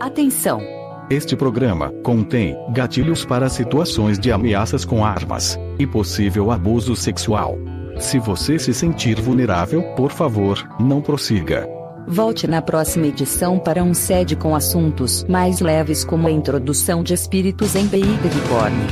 [0.00, 0.60] Atenção!
[1.10, 7.58] Este programa contém gatilhos para situações de ameaças com armas e possível abuso sexual.
[7.98, 11.68] Se você se sentir vulnerável, por favor, não prossiga.
[12.06, 17.12] Volte na próxima edição para um sede com assuntos mais leves como a introdução de
[17.12, 18.86] espíritos em de corne.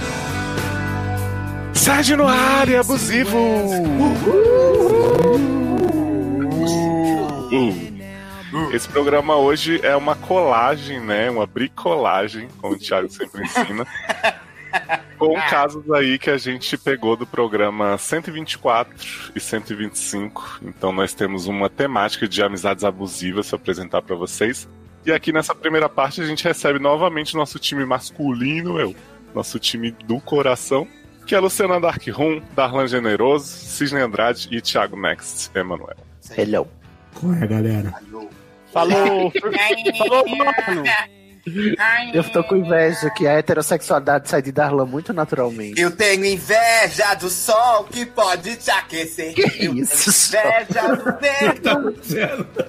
[1.73, 3.39] Sede no ar e abusivo!
[8.73, 11.31] Esse programa hoje é uma colagem, né?
[11.31, 13.87] Uma bricolagem, como o Thiago sempre ensina.
[15.19, 20.61] com casos aí que a gente pegou do programa 124 e 125.
[20.63, 24.69] Então nós temos uma temática de amizades abusivas para apresentar para vocês.
[25.05, 28.95] E aqui nessa primeira parte a gente recebe novamente o nosso time masculino, eu,
[29.35, 30.87] nosso time do coração,
[31.27, 35.97] que é Luciana Dark Room, Darlan Generoso, Cisne Andrade e Thiago Next, Emanuel.
[36.37, 36.69] Hello.
[37.15, 37.95] Qual é, galera?
[38.77, 39.33] Falou!
[39.97, 40.85] Falou, mano!
[42.13, 45.81] Eu tô com inveja que a heterossexualidade sai de Darlan muito naturalmente.
[45.81, 49.33] Eu tenho inveja do sol que pode te aquecer.
[49.33, 52.69] Que Eu isso, tenho inveja do vento.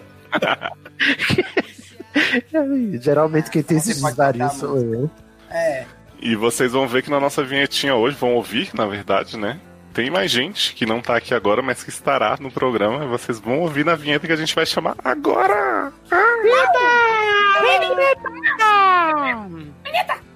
[3.02, 5.11] Geralmente quem tem esses desvarios sou eu.
[5.49, 5.86] É.
[6.21, 9.59] E vocês vão ver que na nossa vinhetinha hoje, vão ouvir, na verdade, né?
[9.98, 13.08] Tem mais gente que não tá aqui agora, mas que estará no programa.
[13.08, 15.92] Vocês vão ouvir na vinheta que a gente vai chamar agora!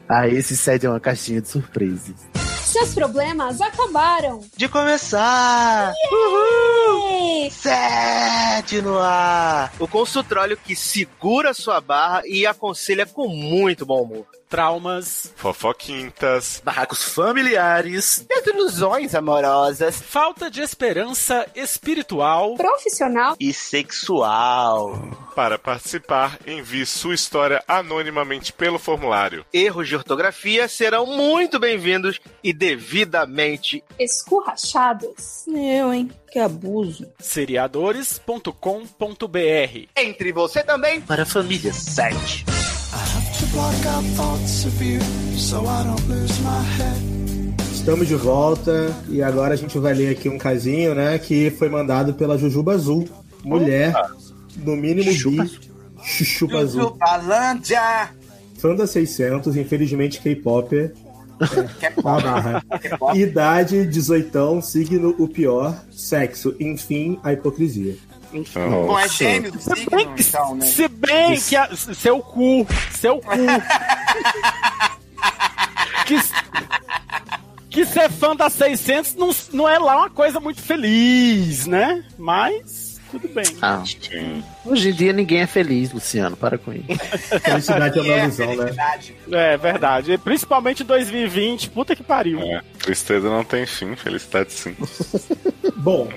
[0.09, 2.15] Ah, esse sede é uma caixinha de surpresas.
[2.63, 4.41] Seus problemas acabaram.
[4.57, 5.93] De começar!
[6.11, 7.51] Yay!
[7.51, 9.71] Sede no ar!
[9.77, 14.25] O consultório que segura sua barra e aconselha com muito bom humor.
[14.51, 20.01] Traumas, Fofoquintas, Barracos familiares, Desilusões amorosas.
[20.01, 22.55] falta de esperança espiritual.
[22.55, 23.37] Profissional.
[23.39, 24.99] e sexual.
[25.33, 29.45] Para participar, envie sua história anonimamente pelo formulário.
[29.53, 35.47] Erros de ortografia serão muito bem-vindos e devidamente Escurrachados.
[35.47, 36.11] Eu, hein?
[36.29, 37.09] Que abuso.
[37.19, 38.51] Seriadores.com.br
[39.95, 40.99] Entre você também.
[40.99, 42.43] para a família 7.
[47.73, 51.17] Estamos de volta e agora a gente vai ler aqui um casinho, né?
[51.17, 53.09] Que foi mandado pela Jujuba Azul.
[53.43, 53.93] Mulher,
[54.57, 55.59] no mínimo bi.
[56.03, 56.91] Chuchupa Azul.
[56.91, 58.09] Balândia.
[58.57, 60.21] Fã da 600, infelizmente.
[60.21, 62.63] Que é barra.
[62.79, 63.17] Que é.
[63.17, 67.95] Idade, 18, signo o pior, sexo, enfim, a hipocrisia.
[68.55, 70.65] Bom, é gêmeo do signo, então, né?
[70.65, 73.29] Se bem que a- seu cu, seu cu.
[76.05, 76.19] que,
[77.69, 82.03] que ser fã da 600 não, não é lá uma coisa muito feliz, né?
[82.17, 83.43] Mas tudo bem.
[83.61, 83.83] Ah,
[84.65, 86.35] hoje em dia ninguém é feliz, Luciano.
[86.37, 86.85] Para com isso.
[87.43, 88.55] Felicidade é uma É, ilusão, né?
[88.55, 89.15] felicidade.
[89.31, 90.17] É verdade.
[90.17, 92.39] Principalmente em 2020, puta que pariu.
[92.41, 94.75] É, tristeza não tem fim, felicidade sim.
[95.75, 96.09] Bom,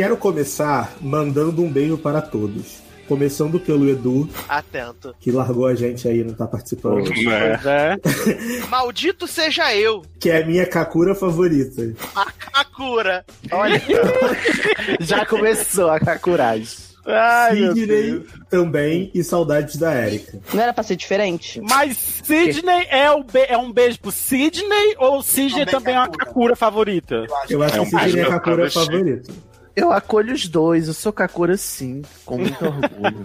[0.00, 2.80] quero começar mandando um beijo para todos.
[3.06, 5.14] Começando pelo Edu, Atento.
[5.20, 7.06] que largou a gente aí, não tá participando.
[7.10, 7.58] Né?
[7.58, 7.96] Pois é.
[8.70, 11.92] Maldito seja eu, Que é a minha Kakura favorita.
[12.16, 13.26] a Kakura.
[13.52, 13.82] Olha,
[15.00, 16.88] já começou a coragem.
[17.04, 20.38] Ai, Sidney também e saudades da Erika.
[20.54, 21.60] Não era pra ser diferente?
[21.60, 25.98] Mas Sidney é, o be- é um beijo pro Sidney ou Sidney Também também é
[25.98, 26.56] uma Kakura.
[26.56, 27.26] Favorita?
[27.28, 29.32] Eu acho Eu acho É que Sidney é a Kakura favorita.
[29.80, 33.22] Eu acolho os dois, eu sou Kakura sim, com muito orgulho.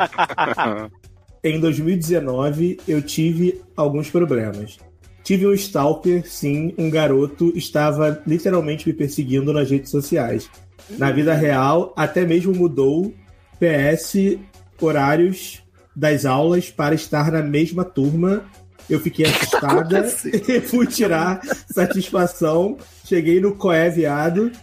[1.44, 4.78] Em 2019, eu tive alguns problemas.
[5.22, 10.50] Tive um stalker, sim, um garoto estava literalmente me perseguindo nas redes sociais.
[10.98, 13.14] Na vida real, até mesmo mudou
[13.60, 14.38] PS
[14.80, 15.62] horários
[15.94, 18.46] das aulas para estar na mesma turma.
[18.90, 20.08] Eu fiquei assustada
[20.48, 22.78] e fui tirar satisfação.
[23.04, 24.54] Cheguei no Coé Viado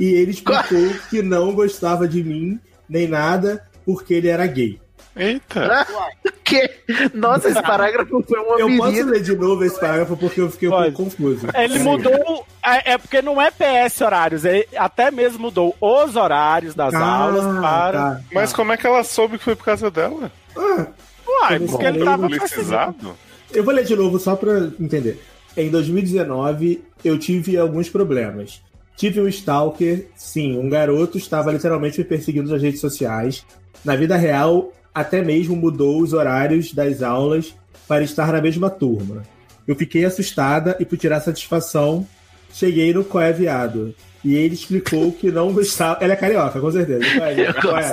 [0.00, 4.80] e ele explicou que não gostava de mim nem nada porque ele era gay.
[5.16, 5.86] Eita!
[6.44, 6.70] que?
[7.14, 9.10] Nossa, esse parágrafo foi uma Eu posso menina.
[9.12, 11.46] ler de novo esse parágrafo porque eu fiquei um pouco confuso.
[11.54, 11.84] Ele Sim.
[11.84, 12.46] mudou.
[12.64, 17.04] É, é porque não é PS horários, ele até mesmo mudou os horários das Ah,
[17.04, 17.92] aulas para.
[17.98, 18.20] tá.
[18.32, 20.30] Mas como é que ela soube que foi por causa dela?
[20.56, 20.86] Ah,
[21.28, 23.16] Uai, Como porque ele tava Publicizado?
[23.52, 25.22] eu vou ler de novo só pra entender.
[25.56, 28.62] Em 2019, eu tive alguns problemas.
[29.00, 33.46] Tive um stalker, sim, um garoto estava literalmente me perseguindo nas redes sociais.
[33.82, 37.54] Na vida real, até mesmo mudou os horários das aulas
[37.88, 39.22] para estar na mesma turma.
[39.66, 42.06] Eu fiquei assustada e por tirar satisfação,
[42.52, 43.94] cheguei no Coé Viado.
[44.22, 46.04] E ele explicou que não gostava.
[46.04, 47.00] Ela é carioca, com certeza.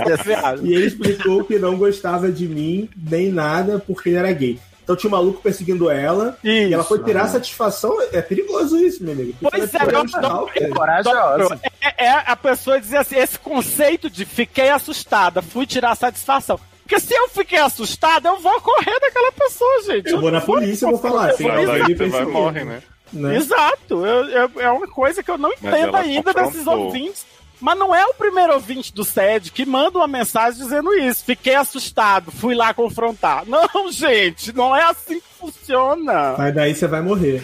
[0.03, 0.61] Dessa piada.
[0.61, 4.59] E ele explicou que não gostava de mim nem nada porque ele era gay.
[4.87, 7.97] Então tinha um maluco perseguindo ela e ela foi tirar satisfação.
[8.13, 9.33] É perigoso isso, meu amigo.
[9.41, 10.69] Pois é, eu não- cara.
[10.73, 11.59] Corajosa.
[11.81, 16.57] É, é a pessoa dizer assim, esse conceito de fiquei assustada, fui tirar satisfação.
[16.83, 20.09] Porque se eu fiquei assustada, eu vou correr daquela pessoa, gente.
[20.09, 21.31] Eu vou na polícia e vou falar.
[21.31, 22.31] Se Sim, não, daí ele você vai perseguiu.
[22.31, 22.81] morre, né?
[23.11, 23.35] Né?
[23.35, 24.05] Exato.
[24.05, 26.85] Eu- eu- é uma coisa que eu não entendo ainda desses confrontou.
[26.85, 27.25] ouvintes.
[27.59, 31.25] Mas não é o primeiro ouvinte do SED que manda uma mensagem dizendo isso.
[31.25, 33.43] Fiquei assustado, fui lá confrontar.
[33.49, 36.35] Não, gente, não é assim que funciona.
[36.37, 37.43] Mas daí você vai morrer.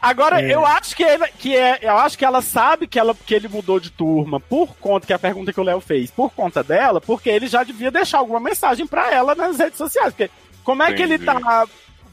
[0.00, 0.52] Agora, É.
[0.52, 3.46] eu acho que, ele, que é, eu acho que ela sabe que, ela, que ele
[3.46, 6.62] mudou de turma por conta, que é a pergunta que o Léo fez, por conta
[6.64, 10.12] dela, porque ele já devia deixar alguma mensagem pra ela nas redes sociais.
[10.12, 10.28] Porque
[10.64, 11.40] como é que ele Entendi.
[11.44, 11.66] tá.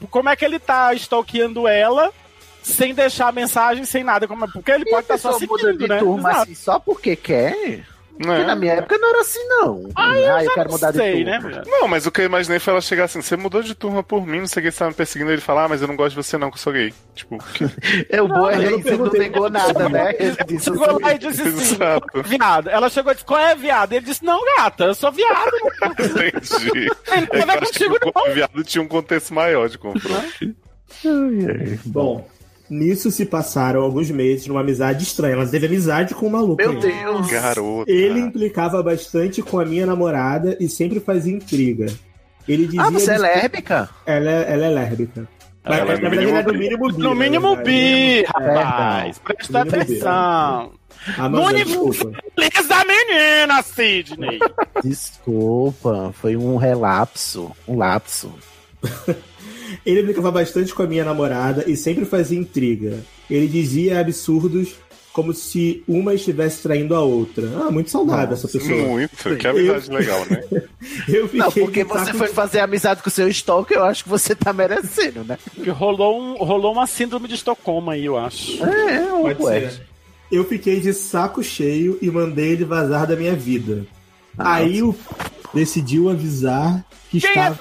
[0.08, 2.12] Como é que ele tá stalkeando ela
[2.62, 4.26] sem deixar mensagem, sem nada?
[4.28, 5.98] Como, é- porque ele E pode estar só pessoa muda seguindo, de né?
[5.98, 7.54] turma assim, só porque quer?
[8.20, 8.44] Porque Né?
[8.44, 9.88] na minha época não era assim, não.
[9.96, 11.40] Ah, eu Ah, já quero não mudar sei, de né?
[11.40, 11.62] turma.
[11.66, 14.26] Não, mas o que eu imaginei foi ela chegar assim: você mudou de turma por
[14.26, 15.30] mim, não sei o que, você tava me perseguindo.
[15.32, 16.92] Ele falar, ah, mas eu não gosto de você, não, que eu sou gay.
[17.14, 17.38] Tipo,
[18.10, 20.12] É o bom é eu não você não negou nada, né?
[20.20, 22.06] Ele Chegou assim, lá e disse assim, Exato.
[22.10, 22.68] "Qual é viado.
[22.68, 23.92] Ela chegou e disse, qual é viado?
[23.94, 25.50] Ele disse, não, gata, eu sou viado.
[25.80, 26.88] entendi.
[26.88, 28.34] Não tem É eu acho que contigo, o não.
[28.34, 30.54] viado tinha um contexto maior de confronto.
[31.86, 32.28] Bom,
[32.70, 35.34] nisso se passaram alguns meses numa amizade estranha.
[35.34, 36.56] Ela teve amizade com o maluco.
[36.62, 36.78] Meu aí.
[36.80, 37.26] Deus.
[37.28, 37.90] Garota.
[37.90, 41.86] Ele implicava bastante com a minha namorada e sempre fazia intriga.
[42.48, 42.82] Ele dizia.
[42.82, 43.90] Ah, você é que- lésbica?
[44.06, 45.28] Ela é, ela é lésbica.
[45.62, 47.02] Mas, Ela é na verdade, ela é no mínimo mínimo bi.
[47.02, 49.18] No mínimo bi, É, rapaz.
[49.18, 49.82] Presta mínimo bi.
[49.82, 50.72] atenção.
[51.18, 52.18] Amanda, No nível desculpa.
[52.34, 54.38] feliz da menina, Sidney.
[54.82, 58.32] Desculpa, foi um relapso, um lapso.
[59.84, 62.98] Ele implicava bastante com a minha namorada e sempre fazia intriga.
[63.28, 64.74] Ele dizia absurdos
[65.12, 67.46] como se uma estivesse traindo a outra.
[67.60, 68.76] Ah, muito saudável essa pessoa.
[68.76, 70.42] Muito, que amizade legal, né?
[71.08, 74.08] Eu fiquei Não, porque você foi fazer amizade com o seu stalker, eu acho que
[74.08, 75.36] você tá merecendo, né?
[75.54, 78.64] Que rolou, um, rolou uma síndrome de Estocolmo aí, eu acho.
[78.64, 79.60] É, Pode ué.
[79.60, 79.82] ser.
[80.30, 83.84] Eu fiquei de saco cheio e mandei ele vazar da minha vida.
[84.38, 84.94] Aí o
[85.52, 87.58] decidiu avisar que Quem estava.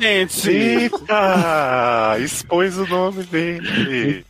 [0.00, 2.16] Gente, Eita!
[2.20, 4.24] Expôs o nome dele.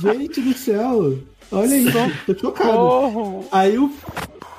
[0.00, 1.18] Gente do céu!
[1.52, 1.86] Olha aí,
[2.26, 2.70] tô chocado.
[2.70, 3.44] porra.
[3.50, 3.92] Aí o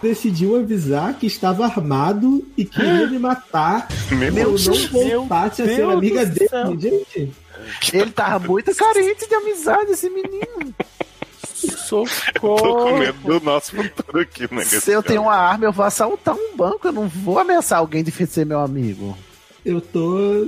[0.01, 5.75] decidiu avisar que estava armado e queria me matar Meu eu não voltasse a ser
[5.77, 6.49] Deus amiga dele.
[6.49, 6.79] céu.
[6.79, 7.31] Gente,
[7.93, 10.73] Ele tava muito carente de amizade, esse menino.
[11.87, 12.97] Tô com socorro.
[12.97, 14.63] medo do nosso futuro aqui, né?
[14.63, 18.03] Se eu tenho uma arma, eu vou assaltar um banco, eu não vou ameaçar alguém
[18.03, 19.15] de ser meu amigo.
[19.65, 20.47] Eu tô.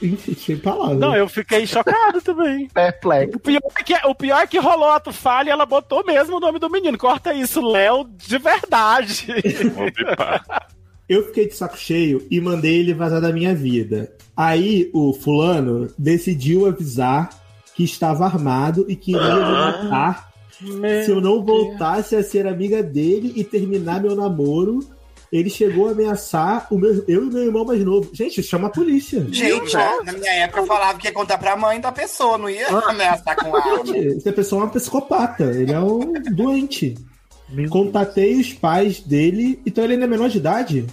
[0.00, 0.98] Enfim, sem palavras.
[0.98, 2.68] Não, eu fiquei chocado também.
[2.72, 3.36] Perplexo.
[3.36, 6.36] O pior, é que, o pior é que rolou ato falha e ela botou mesmo
[6.36, 6.96] o nome do menino.
[6.96, 9.26] Corta isso, Léo, de verdade.
[11.08, 14.12] Eu fiquei de saco cheio e mandei ele vazar da minha vida.
[14.36, 17.30] Aí o fulano decidiu avisar
[17.74, 20.28] que estava armado e queria me matar
[21.04, 24.80] se eu não voltasse a ser amiga dele e terminar meu namoro.
[25.32, 28.10] Ele chegou a ameaçar o meu, eu e meu irmão mais novo.
[28.12, 29.26] Gente, chama a polícia.
[29.30, 32.66] Gente, na minha época eu falava que ia contar pra mãe da pessoa, não ia
[32.68, 33.84] ameaçar com arma.
[33.84, 35.44] Gente, essa pessoa é uma psicopata.
[35.44, 36.96] Ele é um doente.
[37.70, 39.60] Contatei os pais dele.
[39.66, 40.86] Então ele ainda é menor de idade?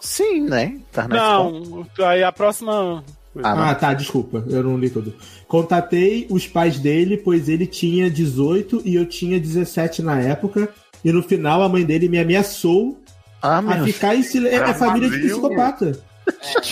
[0.00, 0.78] Sim, né?
[0.92, 1.86] Tá na escola.
[1.98, 3.04] Não, aí a próxima.
[3.42, 5.14] Ah, tá, desculpa, eu não li tudo.
[5.46, 10.68] Contatei os pais dele, pois ele tinha 18 e eu tinha 17 na época.
[11.04, 12.99] E no final a mãe dele me ameaçou
[13.42, 13.84] Ah, a meu.
[13.84, 14.62] ficar em silêncio.
[14.62, 15.98] É família de psicopata.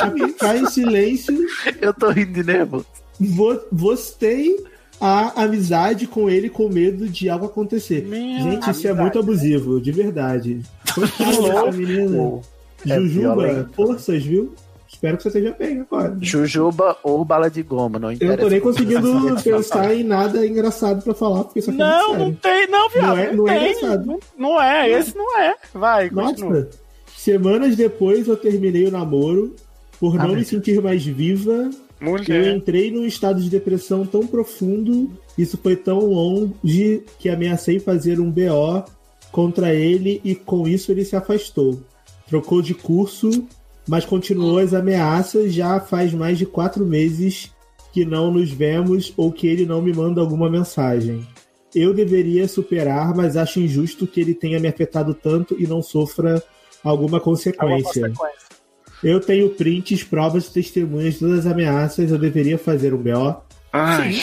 [0.00, 1.36] A ficar em silêncio.
[1.80, 2.84] Eu tô rindo de nervo.
[3.18, 4.64] Vo- Vostei
[5.00, 8.04] a amizade com ele com medo de algo acontecer.
[8.04, 10.60] Minha Gente, isso é muito abusivo, de verdade.
[10.96, 12.40] Dessa menina.
[12.86, 13.72] É Jujuba, violento.
[13.74, 14.54] forças, viu?
[14.98, 16.16] Espero que você esteja bem agora.
[16.20, 18.36] Jujuba ou bala de goma, não Eu interessa.
[18.36, 22.08] não tô nem conseguindo pensar em nada engraçado pra falar, porque isso aqui é Não,
[22.14, 22.38] não sério.
[22.42, 23.06] tem, não, viado.
[23.06, 23.70] Não é- não é tem.
[23.76, 24.06] engraçado.
[24.06, 25.54] Não, não é, esse não é.
[25.72, 26.50] Vai, continua.
[26.50, 26.68] Nossa,
[27.16, 29.54] semanas depois eu terminei o namoro.
[30.00, 32.56] Por Ah, não me sentir mais viva, eu Mulher.
[32.56, 38.30] entrei num estado de depressão tão profundo, isso foi tão longe que ameacei fazer um
[38.30, 38.84] BO
[39.32, 41.80] contra ele e com isso ele se afastou.
[42.28, 43.28] Trocou de curso,
[43.88, 45.52] mas continuou as ameaças.
[45.52, 47.50] Já faz mais de quatro meses
[47.92, 51.26] que não nos vemos ou que ele não me manda alguma mensagem.
[51.74, 56.42] Eu deveria superar, mas acho injusto que ele tenha me afetado tanto e não sofra
[56.84, 58.12] alguma consequência.
[59.02, 62.10] Eu tenho prints, provas e testemunhas de todas as ameaças.
[62.10, 63.36] Eu deveria fazer um BO.
[63.72, 64.18] Ai.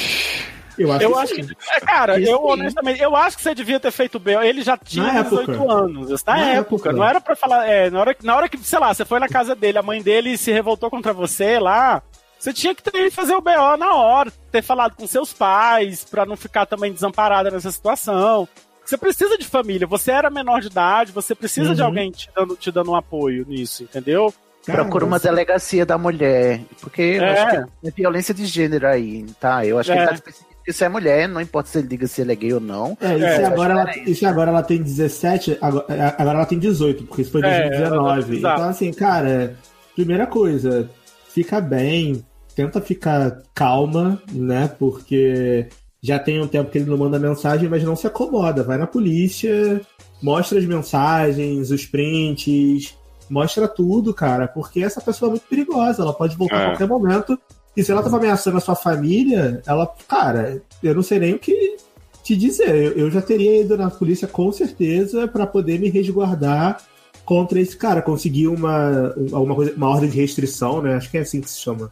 [0.77, 1.45] Eu acho Eu que acho sim.
[1.47, 1.55] que.
[1.71, 2.43] é, Cara, Isso eu sim.
[2.45, 4.35] honestamente, eu acho que você devia ter feito bem.
[4.43, 5.73] Ele já tinha Na 18 época.
[5.73, 6.23] anos.
[6.25, 6.59] Na, Na época.
[6.59, 6.93] época.
[6.93, 7.67] Não era pra falar.
[7.67, 9.83] É, na, hora, que- na hora que, sei lá, você foi na casa dele, a
[9.83, 12.01] mãe dele se revoltou contra você lá.
[12.37, 16.25] Você tinha que ter fazer o BO na hora, ter falado com seus pais, pra
[16.25, 18.47] não ficar também desamparada nessa situação.
[18.85, 21.87] Você precisa de família, você era menor de idade, você precisa de Uhum.
[21.87, 24.31] alguém te dando, te dando um apoio nisso, entendeu?
[24.63, 26.61] Procura uma delegacia da mulher.
[26.81, 27.39] Porque eu É.
[27.41, 27.49] acho
[27.81, 29.65] que é violência de gênero aí, tá?
[29.65, 30.03] Eu acho que É.
[30.03, 30.31] ele tá
[30.65, 32.59] especificando que você é mulher, não importa se ele diga se ele é gay ou
[32.59, 32.97] não.
[32.99, 36.45] É, e se, agora ela, e se agora ela tem 17, agora, é, agora ela
[36.45, 38.37] tem 18, porque isso foi em É, 2019.
[38.37, 38.55] exato.
[38.59, 39.55] então, assim, cara,
[39.95, 40.89] primeira coisa,
[41.29, 42.23] fica bem,
[42.55, 44.69] tenta ficar calma, né?
[44.79, 45.67] Porque
[46.01, 48.63] já tem um tempo que ele não manda mensagem, mas não se acomoda.
[48.63, 49.81] Vai na polícia,
[50.21, 52.95] mostra as mensagens, os prints,
[53.29, 56.63] mostra tudo, cara, porque essa pessoa é muito perigosa, ela pode voltar É.
[56.65, 57.39] a qualquer momento.
[57.75, 61.39] E se ela tava ameaçando a sua família, ela, cara, eu não sei nem o
[61.39, 61.75] que
[62.23, 62.69] te dizer.
[62.73, 66.77] Eu, eu já teria ido na polícia com certeza pra poder me resguardar
[67.25, 70.95] contra esse cara, conseguir uma, um- alguma coisa, uma ordem de restrição, né?
[70.95, 71.91] Acho que é assim que se chama.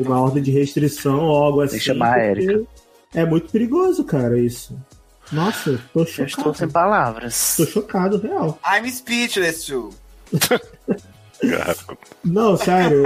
[0.00, 1.78] Uma ordem de restrição ou algo assim.
[1.78, 2.62] chamar a Érica.
[3.14, 4.76] É muito perigoso, cara, isso.
[5.32, 6.20] Nossa, tô chocado.
[6.22, 7.54] Eu estou sem palavras.
[7.56, 8.58] Tô chocado, real.
[8.66, 9.90] I'm speechless, too.
[12.24, 13.02] Não, sério.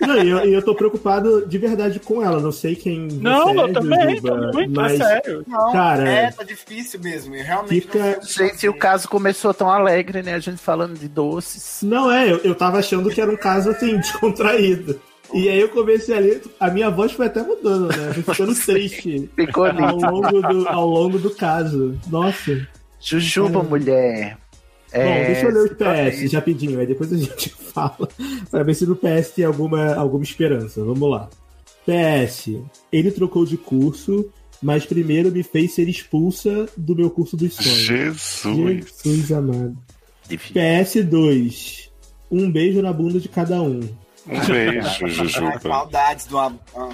[0.00, 2.40] Não, e eu, eu tô preocupado de verdade com ela.
[2.40, 5.44] Não sei quem você Não, é, eu também, Jujuba, tô muito, é mas, sério.
[5.46, 7.34] Não, Cara, é, tá difícil mesmo.
[7.34, 8.20] Eu realmente fica...
[8.22, 10.34] Gente, o caso começou tão alegre, né?
[10.34, 11.80] A gente falando de doces.
[11.82, 14.98] Não, é, eu, eu tava achando que era um caso assim, descontraído.
[15.34, 18.12] E aí eu comecei ali, a minha voz foi até mudando, né?
[18.14, 21.98] Foi ficando triste Ficou ao longo, do, ao longo do caso.
[22.08, 22.66] Nossa.
[23.00, 24.38] Jujuba, mulher.
[24.96, 26.20] Bom, É, deixa eu ler os situações.
[26.22, 28.08] PS rapidinho, aí depois a gente fala
[28.50, 30.82] pra ver se no PS tem alguma, alguma esperança.
[30.84, 31.28] Vamos lá.
[31.86, 32.50] PS,
[32.92, 34.28] ele trocou de curso,
[34.62, 37.78] mas primeiro me fez ser expulsa do meu curso dos sonhos.
[37.78, 38.56] Jesus.
[39.04, 39.76] Jesus amado.
[40.28, 41.88] PS2,
[42.30, 43.80] um beijo na bunda de cada um.
[44.28, 45.60] Um beijo, Ai, Jujuba.
[45.68, 46.38] maldades do.
[46.38, 46.88] am- ah.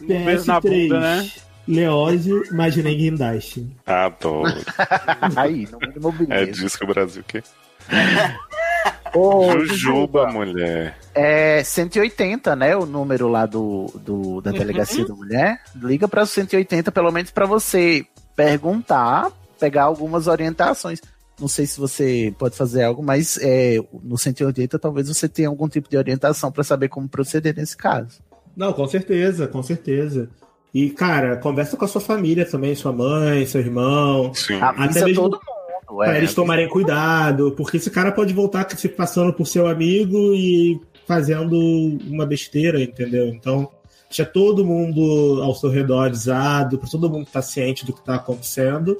[0.00, 1.30] beijo na PS3, bunda, né?
[1.66, 3.66] Leózio, mas nem guindaste.
[3.86, 4.52] Adoro.
[5.36, 6.52] Aí, no mínimo É beleza.
[6.62, 7.42] disso que o Brasil quer.
[9.14, 10.96] Ô, Jujuba, mulher.
[11.14, 12.74] É 180, né?
[12.74, 15.60] O número lá do, do- da delegacia da mulher.
[15.76, 21.00] Liga para 180, pelo menos para você perguntar, pegar algumas orientações.
[21.38, 25.68] Não sei se você pode fazer algo, mas é, no 180 talvez você tenha algum
[25.68, 28.20] tipo de orientação para saber como proceder nesse caso.
[28.56, 30.30] Não, com certeza, com certeza.
[30.74, 34.32] E, cara, conversa com a sua família também, sua mãe, seu irmão.
[34.34, 34.58] Sim.
[34.60, 35.96] Até mesmo todo mundo.
[35.96, 40.32] pra É, eles tomarem cuidado, porque esse cara pode voltar se passando por seu amigo
[40.32, 41.58] e fazendo
[42.06, 43.26] uma besteira, entendeu?
[43.26, 43.68] Então,
[44.08, 48.14] deixa todo mundo ao seu redor avisado, pra todo mundo estar ciente do que tá
[48.14, 48.96] acontecendo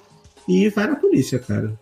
[0.46, 1.72] e vai na polícia, cara.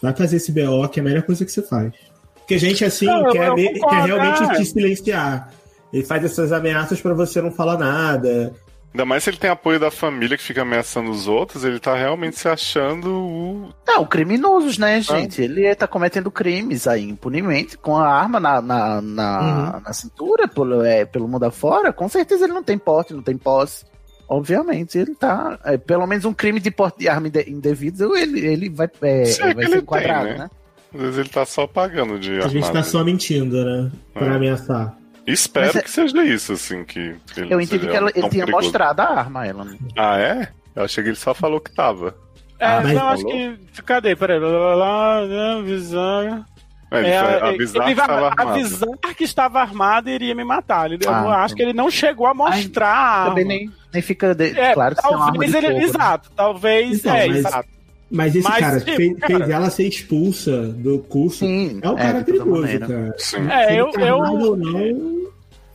[0.00, 1.92] Vai fazer esse BO, que é a melhor coisa que você faz.
[2.36, 4.54] Porque gente assim Não, quer, eu quer realmente é.
[4.54, 5.52] te silenciar.
[5.92, 8.52] Ele faz essas ameaças pra você não falar nada.
[8.92, 11.94] Ainda mais se ele tem apoio da família que fica ameaçando os outros, ele tá
[11.94, 13.68] realmente se achando o.
[13.86, 15.40] Não, criminosos, né, gente?
[15.40, 20.82] Ele tá cometendo crimes aí impunemente, com a arma na, na, na, na cintura, pelo,
[20.82, 21.92] é, pelo mundo afora.
[21.92, 23.84] Com certeza ele não tem porte, não tem posse.
[24.28, 25.58] Obviamente, ele tá.
[25.64, 29.24] é, pelo menos um crime de porte de arma inde- indevido, ele, ele vai, é,
[29.24, 30.44] Se é vai que ser enquadrado, tem, né?
[30.44, 30.50] né?
[30.94, 33.90] Às vezes ele tá só pagando de A gente tá só mentindo, né?
[34.12, 34.30] Pra É.
[34.36, 34.96] ameaçar.
[35.26, 38.64] Espero Mas é- que seja isso, assim, que Eu entendi que ela- ele tinha perigoso.
[38.64, 39.64] mostrado a arma a ela.
[39.64, 39.76] né?
[39.96, 40.48] Ah, é?
[40.74, 42.14] Eu achei que ele só falou que tava.
[42.58, 43.36] É, Ah, não, acho falou?
[43.36, 43.82] que.
[43.82, 44.16] Cadê?
[44.16, 44.38] Peraí.
[44.38, 46.44] Lá, lá, lá, lá, avisar.
[46.92, 48.50] É, ele É, é, avisar ele que vai tava armado.
[48.50, 50.90] avisar que estava armado e iria me matar.
[50.90, 53.22] Ele, eu Ah, não acho que ele não chegou a mostrar.
[53.22, 55.56] a Também nem, nem fica de- É, claro que isso é uma arma talvez de
[55.58, 55.66] ele.
[55.68, 55.84] fogo, né?
[55.84, 56.98] Exato, talvez.
[56.98, 57.68] Então, é, mas- exato.
[58.10, 61.38] Mas esse Mas, cara, tipo, fez, cara- fez ela ser expulsa do curso.
[61.46, 62.86] Sim, é um é, cara toda perigoso, maneira.
[62.86, 63.14] cara.
[63.18, 63.48] Sim.
[63.50, 64.80] É, eu- tá eu- ou não,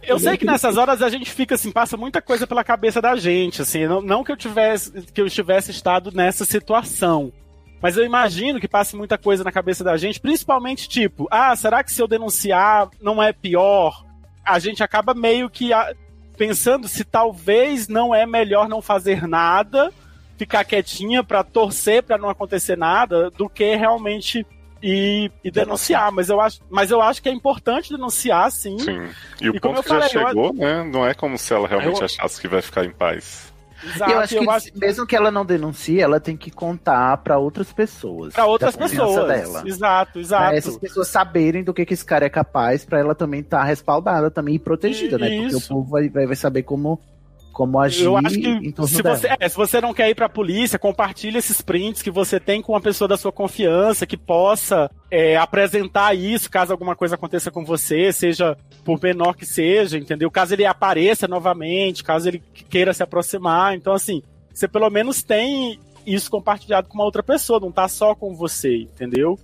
[0.08, 2.64] Eu Ele sei é que nessas horas a gente fica assim, passa muita coisa pela
[2.64, 7.32] cabeça da gente, assim, não, não que eu tivesse que eu estivesse estado nessa situação.
[7.82, 11.84] Mas eu imagino que passe muita coisa na cabeça da gente, principalmente tipo, ah, será
[11.84, 14.04] que se eu denunciar não é pior?
[14.46, 15.92] A gente acaba meio que ah,
[16.38, 19.92] pensando se talvez não é melhor não fazer nada,
[20.38, 24.46] ficar quietinha pra torcer pra não acontecer nada, do que realmente
[24.82, 26.12] ir, ir denunciar.
[26.12, 28.78] Mas eu acho, mas eu acho que é importante denunciar, sim.
[28.80, 29.08] Sim.
[29.42, 30.84] E o E ponto eu que já falei, eu- chegou, né?
[30.84, 33.54] Não é como se ela realmente Eu- achasse que vai ficar em paz.
[33.84, 37.38] Exato, E eu acho que mesmo que ela não denuncie, ela tem que contar pra
[37.38, 38.34] outras pessoas.
[38.34, 39.28] Pra outras pessoas.
[39.28, 39.64] Dela.
[39.66, 40.44] Exato, exato.
[40.48, 43.64] Pra essas pessoas saberem do que, que esse cara é capaz, pra ela também estar
[43.64, 45.28] respaldada também e protegida, né?
[45.30, 45.68] Porque o Isso.
[45.68, 47.00] povo vai, vai, vai saber como,
[47.56, 50.28] como agir Eu acho que torno se você, é, se você não quer ir pra
[50.28, 54.92] polícia, compartilhe esses prints que você tem com uma pessoa da sua confiança que possa
[55.10, 60.30] é, apresentar isso caso alguma coisa aconteça com você, seja por menor que seja, entendeu?
[60.30, 63.74] Caso ele apareça novamente, caso ele queira se aproximar.
[63.74, 64.22] Então, assim,
[64.54, 68.80] você pelo menos tem isso compartilhado com uma outra pessoa, não tá só com você,
[68.80, 69.40] entendeu?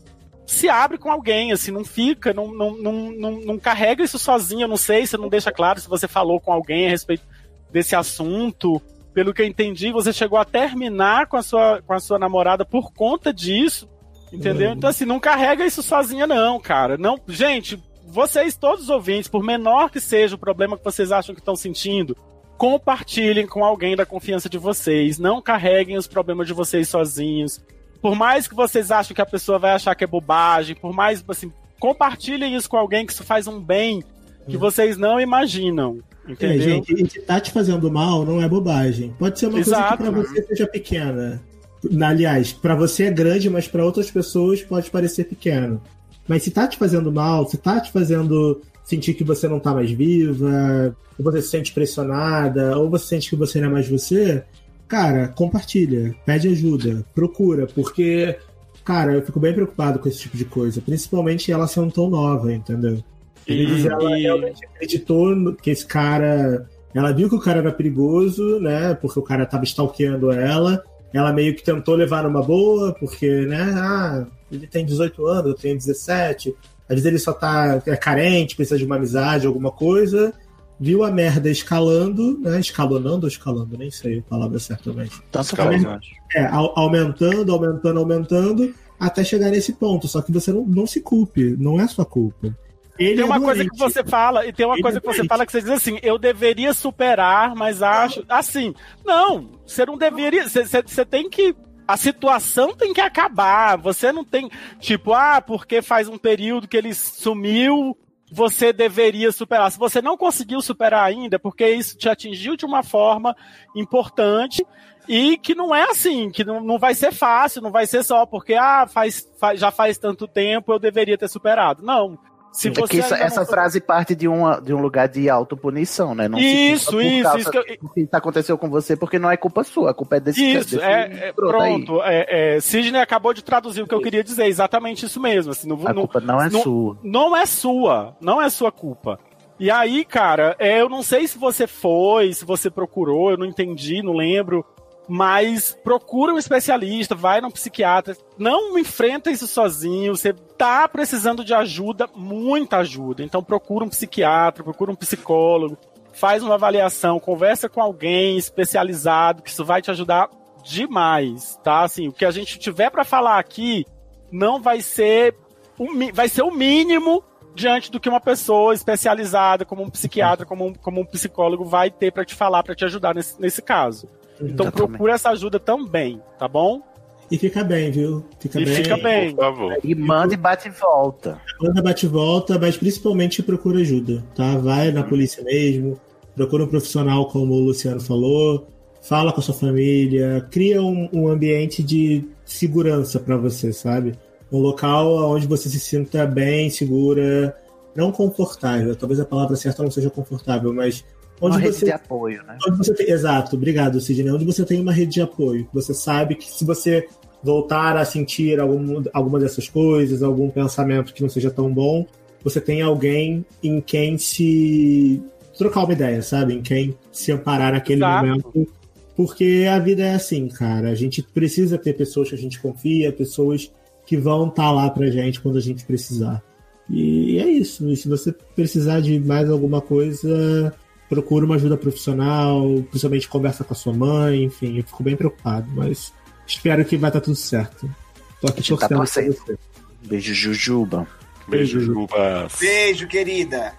[0.46, 4.64] Se abre com alguém, assim, não fica, não, não, não, não, não carrega isso sozinho,
[4.64, 7.24] eu não sei, você não deixa claro se você falou com alguém a respeito
[7.72, 8.82] desse assunto.
[9.14, 12.64] Pelo que eu entendi, você chegou a terminar com a sua, com a sua namorada
[12.64, 13.90] por conta disso,
[14.32, 14.70] entendeu?
[14.70, 14.76] Uhum.
[14.78, 16.98] Então, assim, não carrega isso sozinha, não, cara.
[16.98, 21.36] Não, gente, vocês, todos os ouvintes, por menor que seja o problema que vocês acham
[21.36, 22.16] que estão sentindo,
[22.58, 25.18] compartilhem com alguém da confiança de vocês.
[25.18, 27.60] Não carreguem os problemas de vocês sozinhos.
[28.02, 31.24] Por mais que vocês achem que a pessoa vai achar que é bobagem, por mais,
[31.28, 34.04] assim, compartilhem isso com alguém que isso faz um bem
[34.48, 36.00] que vocês não imaginam.
[36.28, 36.62] É, Entendeu?
[36.62, 39.14] gente, e que tá te fazendo mal não é bobagem.
[39.18, 39.98] Pode ser uma Exato.
[39.98, 41.42] coisa que pra você seja pequena.
[41.90, 45.82] Na- Aliás, pra você é grande, mas pra outras pessoas pode parecer pequeno.
[46.28, 49.74] Mas se tá te fazendo mal, se tá te fazendo sentir que você não tá
[49.74, 53.90] mais viva, ou você se sente pressionada, ou você sente que você não é mais
[53.90, 54.44] você,
[54.88, 58.38] cara, compartilha, pede ajuda, procura, porque,
[58.86, 62.54] cara, eu fico bem preocupado com esse tipo de coisa, principalmente ela sendo tão nova,
[62.54, 63.04] entendeu?
[63.48, 66.70] Vezes ela E- realmente acreditou que esse cara.
[66.94, 68.94] Ela viu que o cara era perigoso, né?
[68.96, 70.84] Porque o cara tava stalkeando ela.
[71.14, 73.74] Ela meio que tentou levar numa boa, porque, né?
[73.76, 76.56] Ah, ele tem 18 anos, eu tenho 17.
[76.88, 80.34] Às vezes ele só tá é carente, precisa de uma amizade, alguma coisa.
[80.80, 82.60] Viu a merda escalando, né?
[82.60, 85.22] Escalonando ou escalando, nem sei a palavra certamente.
[85.32, 85.84] Tanto Escalando.
[85.84, 86.02] faz.
[86.36, 90.08] É, au- aumentando, aumentando, aumentando, até chegar nesse ponto.
[90.08, 92.54] Só que você não, não se culpe, não é sua culpa.
[93.00, 93.72] Ele Tem é uma coisa doente.
[93.72, 95.70] que você fala, e tem uma Ele coisa é que você fala que você diz
[95.72, 98.24] assim, eu deveria superar, mas acho.
[98.30, 98.74] Assim,
[99.06, 100.48] não, você não deveria.
[100.48, 101.56] Você, você- você tem que.
[101.88, 103.78] A situação tem que acabar.
[103.78, 104.50] Você não tem.
[104.80, 107.98] Tipo, ah, porque faz um período que ele sumiu,
[108.32, 109.72] você deveria superar.
[109.72, 113.36] Se você não conseguiu superar ainda, é porque isso te atingiu de uma forma
[113.76, 114.66] importante
[115.08, 118.26] e que não é assim, que não, não vai ser fácil, não vai ser só
[118.26, 121.84] porque ah, faz, faz- já faz tanto tempo, eu deveria ter superado.
[121.84, 122.18] Não.
[122.52, 126.14] Se É que isso- essa não- frase parte de, uma, de um lugar de autopunição,
[126.14, 126.28] né?
[126.28, 129.64] Não Isso, isso, causa isso que eu- que aconteceu com você, porque não é culpa
[129.64, 132.02] sua, a culpa é desse Isso, desse é, é, pronto.
[132.04, 135.52] É, é, Sidney acabou de traduzir o que eu queria dizer, exatamente isso mesmo.
[135.54, 136.98] Assim, não, A não- culpa não é não- sua.
[137.02, 139.18] Não é sua, não é sua culpa.
[139.58, 143.46] E aí, cara, é, eu não sei se você foi, se você procurou, eu não
[143.46, 144.66] entendi, não lembro.
[145.08, 148.16] Mas procura um especialista, vai num psiquiatra.
[148.38, 150.16] Não enfrenta isso sozinho.
[150.16, 153.24] Você tá precisando de ajuda, muita ajuda.
[153.24, 155.78] Então procura um psiquiatra, procura um psicólogo,
[156.14, 160.30] faz uma avaliação, conversa com alguém especializado, que isso vai te ajudar
[160.64, 161.82] demais, tá?
[161.82, 163.86] Assim, o que a gente tiver pra falar aqui
[164.32, 165.36] não vai ser
[165.78, 170.68] o, vai ser o mínimo diante do que uma pessoa especializada, como um psiquiatra, como
[170.68, 174.08] um, como um psicólogo, vai ter pra te falar, pra te ajudar nesse, nesse caso.
[174.40, 174.76] Então Exatamente.
[174.76, 176.82] procura essa ajuda também, tá bom?
[177.30, 178.26] E fica bem, viu?
[178.40, 178.76] Fica E bem.
[178.76, 179.34] fica bem.
[179.34, 179.78] Por favor.
[179.84, 181.40] E manda e bate e volta.
[181.62, 184.58] Manda bate e volta, mas principalmente procura ajuda, tá?
[184.58, 186.00] Vai na polícia mesmo,
[186.36, 188.68] procura um profissional, como o Luciano falou,
[189.02, 194.14] fala com a sua família, cria um, um ambiente de segurança pra você, sabe?
[194.52, 197.56] Um local onde você se sinta bem, segura,
[197.96, 198.94] não confortável.
[198.94, 201.06] Talvez a palavra certa não seja confortável, mas
[201.42, 202.58] onde Uma rede você de apoio, né?
[202.68, 204.32] Onde você tem- exato, obrigado, Sidney.
[204.32, 205.68] Onde você tem uma rede de apoio.
[205.74, 207.08] Você sabe que se você
[207.44, 212.06] voltar a sentir algum, alguma dessas coisas, algum pensamento que não seja tão bom,
[212.44, 215.22] você tem alguém em quem se
[215.58, 216.54] trocar uma ideia, sabe?
[216.54, 218.28] Em quem se amparar naquele Exato.
[218.28, 218.68] momento.
[219.16, 220.90] Porque a vida é assim, cara.
[220.90, 223.72] A gente precisa ter pessoas que a gente confia, pessoas
[224.06, 226.42] que vão estar lá pra gente quando a gente precisar.
[226.90, 227.88] E é isso.
[227.90, 230.74] E se você precisar de mais alguma coisa,
[231.12, 235.68] procura uma ajuda profissional, principalmente conversa com a sua mãe, enfim, eu fico bem preocupado,
[235.76, 236.14] mas
[236.48, 237.94] espero que vai estar tudo certo.
[238.40, 239.34] Tô aqui tá torcendo torcendo.
[239.34, 239.58] você.
[240.04, 241.06] Beijo, Jujuba.
[241.50, 242.56] Beijo, Jubas.
[242.58, 243.74] Beijo, querida.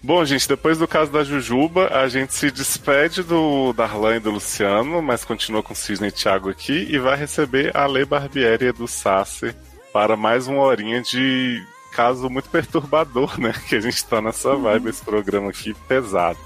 [0.00, 4.30] Bom, gente, depois do caso da Jujuba, a gente se despede do Darlan e do
[4.30, 8.70] Luciano, mas continua com o Cisne e Thiago aqui e vai receber a Lei Barbieri
[8.70, 9.52] do Sassi
[9.92, 13.52] para mais uma horinha de caso muito perturbador, né?
[13.68, 16.38] Que a gente tá nessa vibe, esse programa aqui pesado.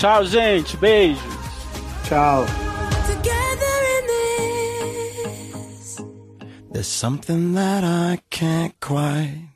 [0.00, 0.78] Tchau, gente.
[0.78, 1.20] Beijo.
[2.08, 2.46] Tchau.
[6.72, 9.50] There's something that I can't quite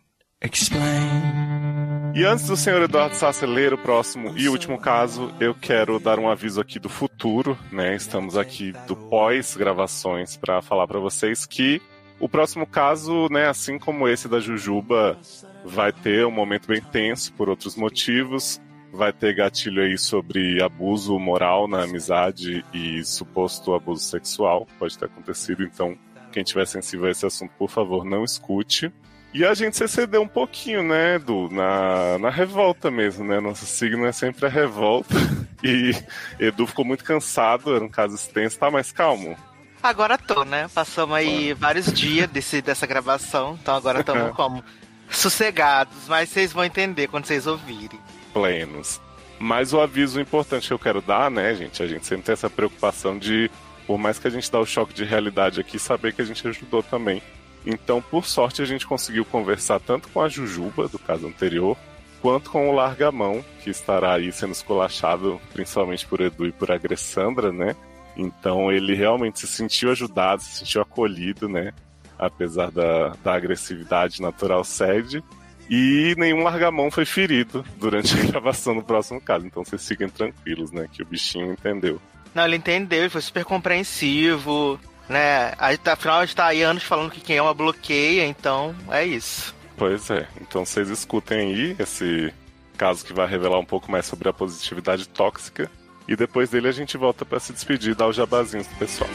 [2.14, 6.18] E antes do senhor Eduardo Sassi ler o próximo e último caso, eu quero dar
[6.18, 7.96] um aviso aqui do futuro, né?
[7.96, 11.80] Estamos aqui do pós-gravações para falar para vocês que
[12.20, 15.18] o próximo caso, né, assim como esse da Jujuba,
[15.64, 18.60] vai ter um momento bem tenso por outros motivos.
[18.94, 25.06] Vai ter gatilho aí sobre abuso moral na amizade e suposto abuso sexual, pode ter
[25.06, 25.64] acontecido.
[25.64, 25.98] Então,
[26.30, 28.92] quem tiver sensível a esse assunto, por favor, não escute.
[29.32, 31.48] E a gente se excedeu um pouquinho, né, Edu?
[31.50, 33.40] Na, na revolta mesmo, né?
[33.40, 35.14] Nosso signo é sempre a revolta.
[35.66, 35.92] E
[36.38, 39.34] Edu ficou muito cansado, era um caso extenso, tá mais calmo.
[39.82, 40.68] Agora tô, né?
[40.74, 44.62] Passamos aí vários dias desse, dessa gravação, então agora estamos como
[45.08, 47.98] sossegados, mas vocês vão entender quando vocês ouvirem.
[48.34, 49.00] Plenos.
[49.38, 51.82] Mas o aviso importante que eu quero dar, né, gente?
[51.82, 53.50] A gente sempre tem essa preocupação de,
[53.86, 56.46] por mais que a gente dá o choque de realidade aqui, saber que a gente
[56.46, 57.22] ajudou também.
[57.64, 61.76] Então, por sorte, a gente conseguiu conversar tanto com a Jujuba, do caso anterior,
[62.20, 67.52] quanto com o Largamão, que estará aí sendo esculachado, principalmente por Edu e por Agressandra,
[67.52, 67.74] né?
[68.16, 71.72] Então ele realmente se sentiu ajudado, se sentiu acolhido, né?
[72.18, 75.22] Apesar da, da agressividade natural sede.
[75.70, 79.46] E nenhum largamão foi ferido durante a gravação do próximo caso.
[79.46, 80.86] Então vocês fiquem tranquilos, né?
[80.92, 82.00] Que o bichinho entendeu.
[82.34, 85.52] Não, ele entendeu, ele foi super compreensivo, né?
[85.58, 89.04] Aí, tá- Afinal, a gente tá aí anos falando que quem ama bloqueia, então é
[89.04, 89.54] isso.
[89.76, 90.26] Pois é.
[90.40, 92.32] Então vocês escutem aí esse
[92.76, 95.70] caso que vai revelar um pouco mais sobre a positividade tóxica.
[96.06, 99.08] E depois dele a gente volta pra se despedir e dar os jabazinhos do pessoal.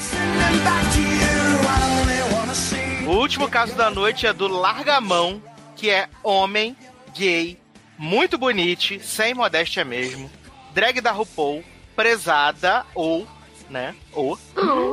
[3.06, 5.42] O último caso da noite é do Largamão,
[5.80, 6.76] que é homem,
[7.16, 7.58] gay,
[7.98, 10.30] muito bonito, sem modéstia mesmo,
[10.74, 11.64] drag da RuPaul,
[11.96, 13.26] prezada ou,
[13.70, 14.38] né, ou,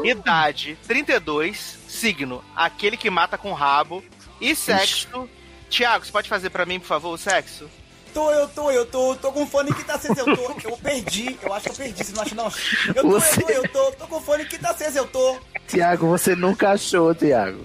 [0.04, 4.02] idade 32, signo, aquele que mata com rabo,
[4.40, 5.28] e sexo.
[5.68, 7.68] Tiago, você pode fazer pra mim, por favor, o sexo?
[8.16, 10.56] Tô, eu tô, eu tô, tô com fone que tá aceso, eu tô.
[10.70, 12.50] Eu perdi, eu acho que eu perdi, você não acha não?
[12.94, 15.36] Eu tô, Você- eu tô, eu tô, tô com fone que tá aceso, eu tô.
[15.68, 17.62] Tiago, você nunca achou, Tiago.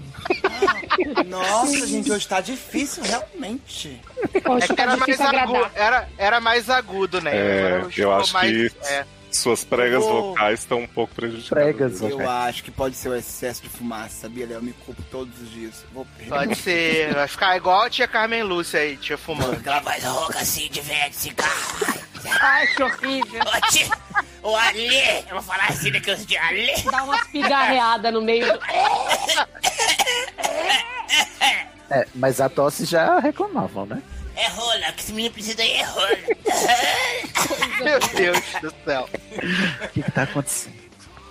[1.26, 3.98] Nossa, gente, hoje tá difícil, realmente.
[4.34, 7.30] É que era mais, agudo, era, era mais agudo, né?
[7.34, 9.06] É, eu acho mais- que é.
[9.36, 10.30] Suas pregas Oh.
[10.32, 12.00] vocais estão um pouco prejudicadas.
[12.00, 14.56] Eu acho que pode ser o excesso de fumaça, sabia, Léo?
[14.58, 15.84] Eu me culpo todos os dias.
[15.92, 19.52] Vou Pode ser, vai ficar igual a tia Carmen Lúcia aí, tia fumando.
[19.54, 22.02] Aquela voz rouca assim de velho de cigarro.
[22.40, 23.40] Ai, que horrível.
[23.42, 23.88] Ô, tia,
[24.42, 24.96] ô, Ali,
[25.28, 26.70] eu vou falar assim daqui uns dias, Ali.
[26.90, 28.58] Dá umas pigarreadas no meio do...
[31.90, 34.02] É, mas a tosse já reclamavam, né?
[34.34, 36.08] É rola, que esse menino precisa aí é rola.
[37.84, 39.08] Meu Deus do céu.
[39.84, 40.74] O que, que tá acontecendo?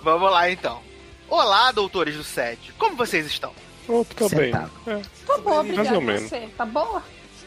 [0.02, 0.80] Vamos lá então.
[1.28, 2.72] Olá, doutores do SED.
[2.78, 3.52] Como vocês estão?
[3.88, 4.52] Oh, tô bem.
[4.52, 4.68] Tá
[5.38, 5.94] boa, obrigada.
[5.94, 6.28] ou menos.
[6.28, 7.02] Você, tá boa?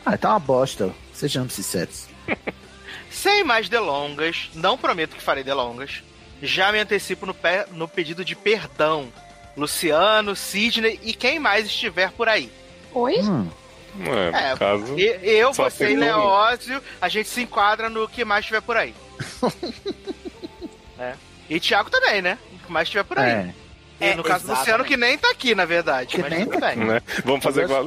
[0.05, 0.93] Ah, tá uma bosta.
[1.13, 2.07] Sejamos sinceros.
[3.09, 6.03] Sem mais delongas, não prometo que farei delongas.
[6.41, 9.11] Já me antecipo no, pé- no pedido de perdão.
[9.55, 12.51] Luciano, Sidney e quem mais estiver por aí.
[12.91, 13.19] Oi?
[13.21, 13.49] Hum.
[14.33, 14.95] É, É, caso.
[14.97, 15.95] Eu, você e.
[15.95, 18.93] Leózio, a gente se enquadra no que mais estiver por aí.
[20.97, 21.13] É.
[21.49, 22.37] E Thiago também, né?
[22.53, 23.29] O que mais estiver por aí.
[23.31, 23.53] É.
[23.99, 24.53] E no É, caso do.
[24.53, 26.15] Luciano, que nem tá aqui, na verdade.
[26.15, 26.77] Que mas nem tá bem.
[26.77, 27.01] Né?
[27.23, 27.85] Vamos fazer Eu igual.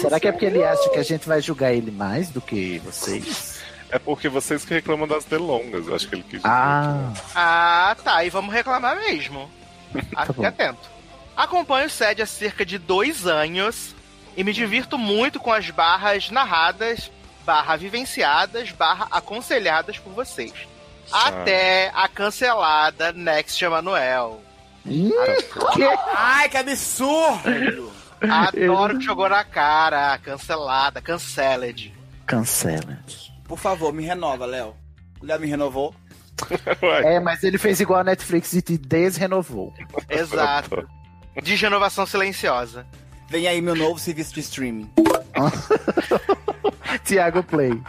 [0.00, 2.78] Será que é porque ele acha que a gente vai julgar ele mais do que
[2.84, 3.60] vocês?
[3.90, 6.40] É porque vocês que reclamam das delongas, eu acho que ele quis.
[6.44, 8.24] Ah, Ah, tá.
[8.24, 9.50] E vamos reclamar mesmo.
[9.92, 10.46] Fique bom.
[10.46, 10.90] atento.
[11.36, 13.94] Acompanho o SED há cerca de dois anos
[14.36, 17.10] e me divirto muito com as barras narradas,
[17.44, 20.52] barra vivenciadas, barra aconselhadas por vocês.
[21.10, 24.42] Até a cancelada Next Emanuel.
[26.16, 27.92] Ai, que absurdo!
[28.20, 30.16] Adoro que jogou na cara.
[30.18, 31.92] Cancelada, canceled.
[32.26, 32.98] cancela.
[33.44, 34.74] Por favor, me renova, Léo.
[35.20, 35.94] O Léo me renovou.
[37.04, 39.74] É, mas ele fez igual a Netflix e te desrenovou.
[40.08, 40.88] Exato.
[41.42, 42.86] De renovação silenciosa.
[43.32, 44.90] Vem aí meu novo serviço de streaming.
[47.02, 47.80] Tiago Play.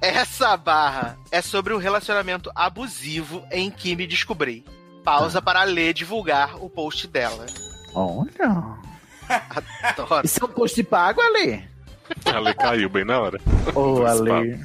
[0.00, 4.64] Essa barra é sobre um relacionamento abusivo em que me descobri.
[5.02, 7.46] Pausa para ler divulgar o post dela.
[7.96, 8.78] Olha.
[9.82, 10.24] Adoro.
[10.24, 11.68] Isso é um post pago, Ale?
[12.32, 13.40] Ale caiu bem na hora.
[13.74, 14.64] Ô, Do Ale.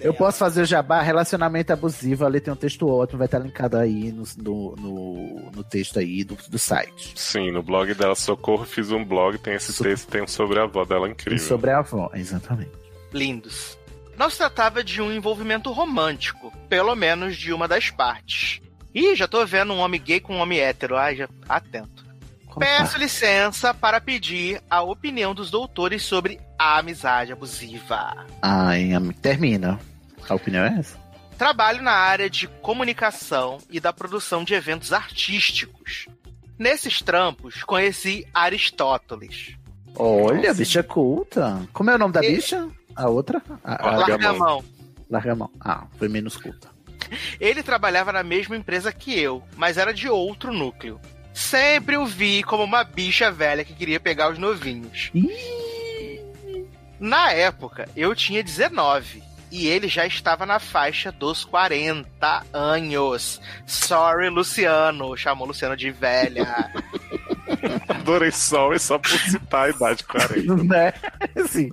[0.00, 3.76] Eu posso fazer o jabá, relacionamento abusivo, ali tem um texto ótimo, vai estar linkado
[3.76, 7.12] aí no, no, no, no texto aí do, do site.
[7.16, 10.62] Sim, no blog dela, Socorro, fiz um blog, tem esse texto, tem um sobre a
[10.64, 11.38] avó dela E incrível.
[11.46, 12.70] sobre a avó, exatamente.
[13.12, 13.76] Lindos.
[14.16, 18.60] Não se tratava de um envolvimento romântico, pelo menos de uma das partes.
[18.94, 20.96] Ih, já tô vendo um homem gay com um homem hétero.
[20.96, 21.28] Ai, já.
[21.46, 22.05] Atento.
[22.58, 28.26] Peço licença para pedir a opinião dos doutores sobre a amizade abusiva.
[28.42, 28.90] Ai,
[29.20, 29.78] termina.
[30.28, 30.98] A opinião é essa?
[31.38, 36.06] Trabalho na área de comunicação e da produção de eventos artísticos.
[36.58, 39.54] Nesses trampos, conheci Aristóteles.
[39.94, 41.66] Olha, bicha culta.
[41.72, 42.66] Como é o nome da bicha?
[42.94, 43.42] A outra?
[43.62, 44.64] A, a- Larga a mão.
[45.10, 45.50] Larga a mão.
[45.60, 46.68] Ah, foi menos culta.
[47.38, 50.98] Ele trabalhava na mesma empresa que eu, mas era de outro núcleo.
[51.36, 55.12] Sempre o vi como uma bicha velha que queria pegar os novinhos.
[56.98, 59.22] Na época, eu tinha 19
[59.52, 63.38] e ele já estava na faixa dos 40 anos.
[63.66, 65.14] Sorry, Luciano.
[65.14, 66.72] Chamou Luciano de velha.
[67.86, 70.54] Adorei só e só por citar a idade 40.
[70.64, 70.94] né?
[71.50, 71.70] Sim.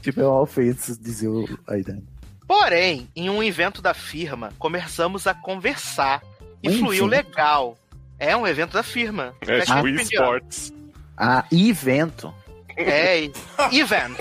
[0.00, 2.02] Tipo, é uma ofensa dizer o- a idade.
[2.48, 6.22] Porém, em um evento da firma, começamos a conversar
[6.62, 7.76] e Um fluiu legal.
[8.24, 9.34] É um evento da firma.
[9.42, 10.00] É tipo indiano.
[10.00, 10.72] esportes.
[11.16, 12.34] Ah, evento.
[12.74, 13.24] É,
[13.70, 14.18] event.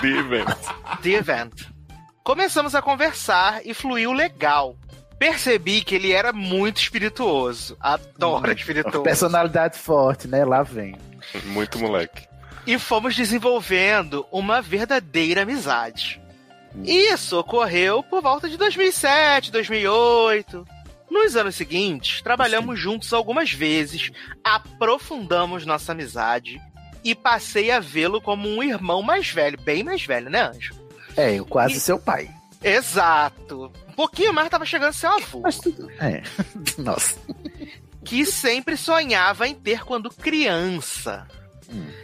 [0.00, 0.56] The event.
[1.02, 1.62] The event.
[2.24, 4.76] Começamos a conversar e fluiu legal.
[5.18, 7.76] Percebi que ele era muito espirituoso.
[7.78, 9.02] Adoro espirituoso.
[9.02, 10.44] Personalidade forte, né?
[10.44, 10.96] Lá vem.
[11.44, 12.26] Muito moleque.
[12.66, 16.20] E fomos desenvolvendo uma verdadeira amizade.
[16.82, 20.66] Isso ocorreu por volta de 2007, 2008.
[21.14, 24.10] Nos anos seguintes, trabalhamos juntos algumas vezes,
[24.42, 26.60] aprofundamos nossa amizade
[27.04, 30.74] e passei a vê-lo como um irmão mais velho, bem mais velho, né, Anjo?
[31.16, 32.28] É, eu quase seu pai.
[32.60, 33.70] Exato.
[33.88, 35.40] Um pouquinho mais tava chegando a ser avô.
[35.40, 35.88] Mas tudo.
[36.00, 36.22] É.
[36.82, 37.16] Nossa.
[38.04, 41.28] Que sempre sonhava em ter quando criança.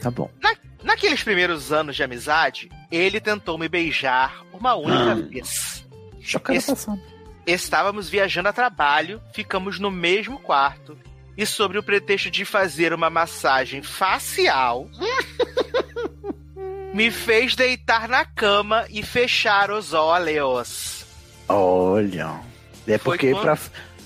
[0.01, 0.31] Tá bom.
[0.41, 5.15] Na- naqueles primeiros anos de amizade, ele tentou me beijar uma única Ah.
[5.15, 5.85] vez.
[6.21, 7.03] Chocada Esse- passando.
[7.53, 10.97] Estávamos viajando a trabalho, ficamos no mesmo quarto
[11.37, 14.89] e, sobre o pretexto de fazer uma massagem facial,
[16.95, 21.05] me fez deitar na cama e fechar os olhos.
[21.49, 22.41] Olha.
[22.87, 23.59] É Foi porque quando- pra,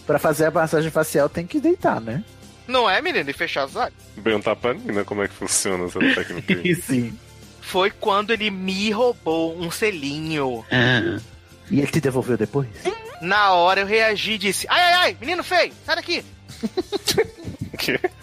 [0.07, 2.23] pra fazer a massagem facial tem que deitar, né?
[2.67, 3.29] Não é, menino?
[3.29, 3.95] E fechar os olhos?
[4.23, 6.75] Perguntar pra Nina como é que funciona essa técnica aí.
[6.75, 7.19] Sim.
[7.61, 10.65] Foi quando ele me roubou um selinho.
[11.71, 12.69] E ele te devolveu depois?
[13.21, 16.25] Na hora eu reagi e disse: Ai, ai, ai, menino feio, sai daqui.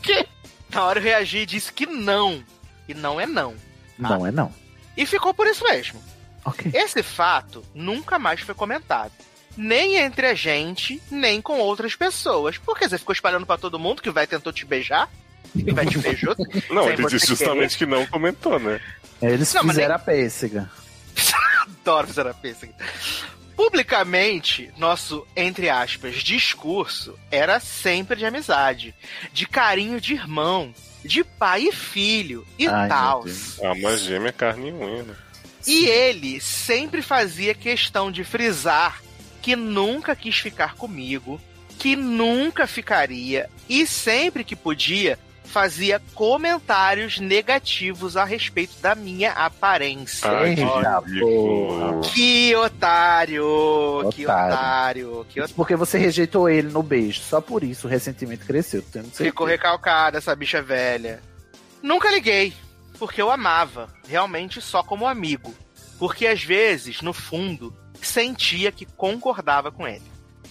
[0.02, 0.28] Que?
[0.74, 2.44] Na hora eu reagi e disse que não.
[2.88, 3.54] E não é não.
[4.00, 4.52] Não é não.
[4.98, 6.02] E ficou por isso mesmo.
[6.44, 6.72] Ok.
[6.74, 9.12] Esse fato nunca mais foi comentado.
[9.56, 12.58] Nem entre a gente, nem com outras pessoas.
[12.58, 15.10] Porque você ficou espalhando pra todo mundo que o velho tentou te beijar?
[15.54, 16.36] E o velho te beijou?
[16.72, 18.80] Não, ele disse justamente que não comentou, né?
[19.22, 20.72] Eles Não, fizeram a pêssega.
[21.62, 22.74] Adoro fazer a pêssega.
[23.62, 28.96] Publicamente, nosso, entre aspas, discurso era sempre de amizade,
[29.32, 30.74] de carinho de irmão,
[31.06, 33.24] de pai e filho e tal.
[33.64, 35.16] Ah, uma gêmea carne e unha, né?
[35.68, 39.00] E ele sempre fazia questão de frisar
[39.44, 41.40] que nunca quis ficar comigo,
[41.78, 45.20] que nunca ficaria e sempre que podia
[45.52, 50.30] fazia comentários negativos a respeito da minha aparência.
[50.32, 52.12] Ai, que.
[52.14, 53.44] Que otário,
[54.14, 54.54] que Otário.
[54.54, 55.56] otário, que otário.
[55.56, 57.22] Porque você rejeitou ele no beijo.
[57.22, 58.84] Só por isso o ressentimento cresceu.
[59.14, 61.22] Ficou recalcada essa bicha velha.
[61.84, 62.54] Nunca liguei,
[62.98, 65.54] porque eu amava, realmente só como amigo.
[66.00, 70.10] Porque às vezes, no fundo, sentia que concordava com ele.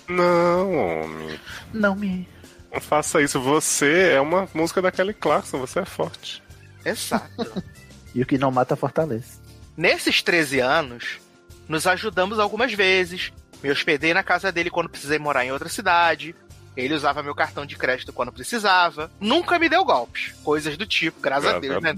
[0.08, 1.40] Não, homem.
[1.72, 2.28] Não me.
[2.72, 3.40] Não faça isso.
[3.40, 6.42] Você é uma música da Kelly Clarkson, você é forte.
[6.85, 7.62] Exato.
[8.12, 9.38] E o que não mata fortalece.
[9.76, 11.20] Nesses 13 anos,
[11.68, 13.33] nos ajudamos algumas vezes.
[13.62, 16.35] Me hospedei na casa dele quando precisei morar em outra cidade.
[16.76, 19.09] Ele usava meu cartão de crédito quando precisava.
[19.20, 20.33] Nunca me deu golpes.
[20.42, 21.94] Coisas do tipo, graças a Deus, né?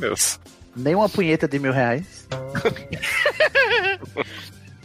[0.76, 2.28] Nem uma punheta de mil reais.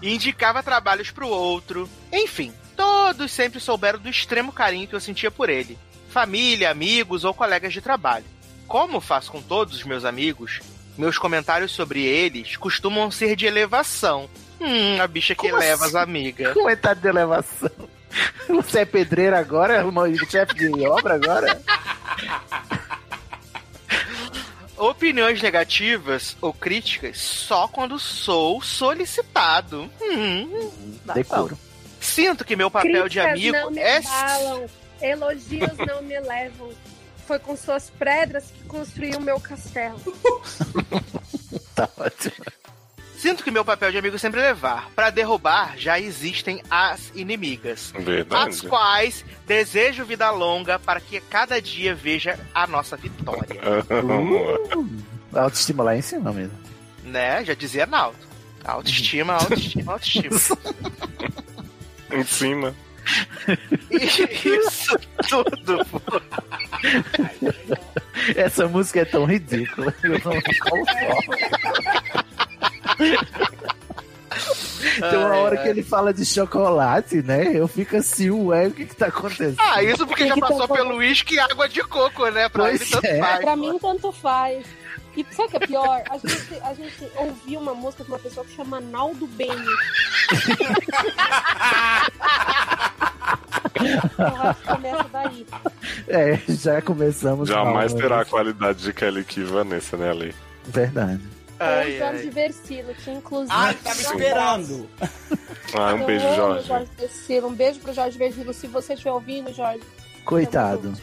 [0.02, 1.90] indicava trabalhos pro outro.
[2.12, 5.78] Enfim, todos sempre souberam do extremo carinho que eu sentia por ele.
[6.10, 8.24] Família, amigos ou colegas de trabalho.
[8.68, 10.62] Como faço com todos os meus amigos,
[10.98, 14.30] meus comentários sobre eles costumam ser de elevação.
[14.60, 15.96] Hum, a bicha que Como eleva assim?
[15.98, 16.54] as amigas.
[16.54, 17.70] Comentário de elevação.
[18.48, 19.76] Você é pedreiro agora?
[19.78, 21.62] irmão, Chefe de obra agora?
[24.78, 29.90] Opiniões negativas ou críticas só quando sou solicitado.
[30.02, 30.72] Hum,
[31.14, 31.58] Decoro.
[32.00, 34.66] Sinto que meu papel de Críticas amigo não me é abalam,
[35.02, 36.70] elogios não me levam.
[37.26, 40.00] Foi com suas pedras que construiu meu castelo.
[41.76, 42.34] Tá ótimo.
[43.18, 44.90] Sinto que meu papel de amigo é sempre levar.
[44.96, 47.92] Pra derrubar, já existem as inimigas.
[47.98, 48.50] Verdade.
[48.50, 53.60] As quais desejo vida longa para que cada dia veja a nossa vitória.
[55.34, 56.58] A autoestima lá em cima mesmo.
[57.04, 57.44] Né?
[57.44, 58.18] Já dizia Naldo.
[58.64, 60.40] Autoestima, autoestima, autoestima.
[62.12, 62.74] Em cima.
[63.90, 66.02] Isso tudo, pô.
[68.36, 69.94] Essa música é tão ridícula.
[70.04, 70.42] Eu não.
[75.00, 75.64] Tem uma Ai, hora ai.
[75.64, 77.52] que ele fala de chocolate, né?
[77.54, 79.56] Eu fico assim, ué, o que que tá acontecendo?
[79.60, 82.50] Ah, isso porque Tem já que passou ter- pelo uísque e água de coco, né?
[82.50, 83.20] Pra Pois ele tanto é.
[83.20, 83.40] faz.
[83.40, 84.66] Pra mim, tanto faz.
[85.18, 86.04] E sabe o que é pior?
[86.10, 89.52] A gente, a gente ouviu uma música de uma pessoa que chama Naldo Beni.
[94.20, 95.46] Eu acho que começa daí.
[96.08, 100.10] É, já começamos Jamais mal, terá a mas- qualidade de Kelly Key e Vanessa, né,
[100.10, 100.36] Ale?
[100.66, 101.22] Verdade.
[101.60, 102.30] Ai, Jorge ai.
[102.30, 103.52] Versilo, que inclusive.
[103.52, 104.88] Ah, tava esperando.
[105.74, 106.68] Ah, um Eu beijo, Jorge.
[106.68, 107.48] Jorge Versilo.
[107.48, 108.54] Um beijo pro Jorge Versilo.
[108.54, 109.82] Se você estiver ouvindo, Jorge.
[110.24, 110.94] Coitado.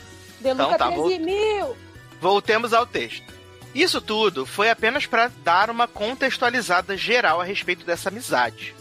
[0.40, 1.08] Deluca Então tá bom.
[1.08, 1.76] 13 mil.
[2.20, 3.33] Voltemos ao texto.
[3.74, 8.74] Isso tudo foi apenas para dar uma contextualizada geral a respeito dessa amizade.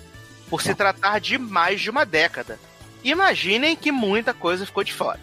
[0.49, 2.59] Por se tratar de mais de uma década.
[3.03, 5.19] Imaginem que muita coisa ficou de fora.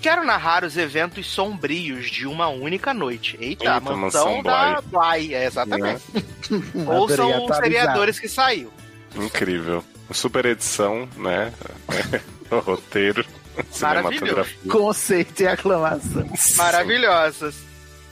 [0.00, 3.38] Quero narrar os eventos sombrios de uma única noite.
[3.40, 6.02] Eita, a Eita, mansão mansão da Bly, é, exatamente.
[6.86, 8.70] Ou Adorei são os seriadores que saiu.
[9.16, 9.82] Incrível.
[10.12, 11.50] Super edição, né?
[12.50, 13.24] o roteiro.
[13.70, 14.70] Cinematografia.
[14.70, 16.28] Conceito e aclamação.
[16.56, 17.54] maravilhosas.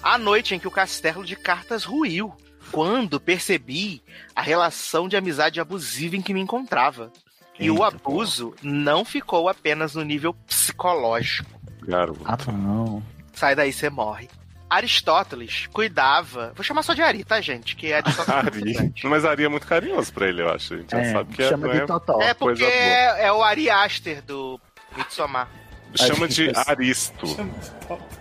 [0.03, 2.35] A noite em que o castelo de cartas ruiu,
[2.71, 4.03] quando percebi
[4.35, 7.13] a relação de amizade abusiva em que me encontrava.
[7.59, 11.49] E o abuso não ficou apenas no nível psicológico.
[11.83, 12.21] Garoto.
[12.25, 13.03] Ah, não.
[13.33, 14.29] Sai daí, você morre.
[14.69, 16.53] Aristóteles cuidava.
[16.57, 17.77] Vou chamar só de Ari, tá, gente?
[17.77, 18.79] Que Aristóteles.
[18.79, 18.93] Ari.
[19.05, 20.75] Mas Ari é muito carinhoso pra ele, eu acho.
[20.75, 22.21] A gente já É, sabe que é, chama de é- Totó.
[22.23, 24.59] É porque é, é o Ari Aster do
[24.97, 25.49] Mitsomar.
[25.95, 27.27] Chama de Aristo.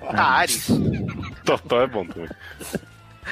[0.10, 0.68] Ah, Aris.
[1.46, 2.30] Totó é bom também.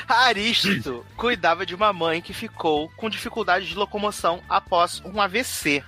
[0.08, 5.84] Aristo cuidava de uma mãe que ficou com dificuldade de locomoção após um AVC.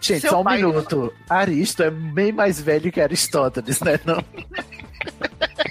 [0.00, 1.12] Gente, Seu só um pai- minuto.
[1.28, 3.98] Aristo é bem mais velho que Aristóteles, né?
[4.04, 4.24] Não?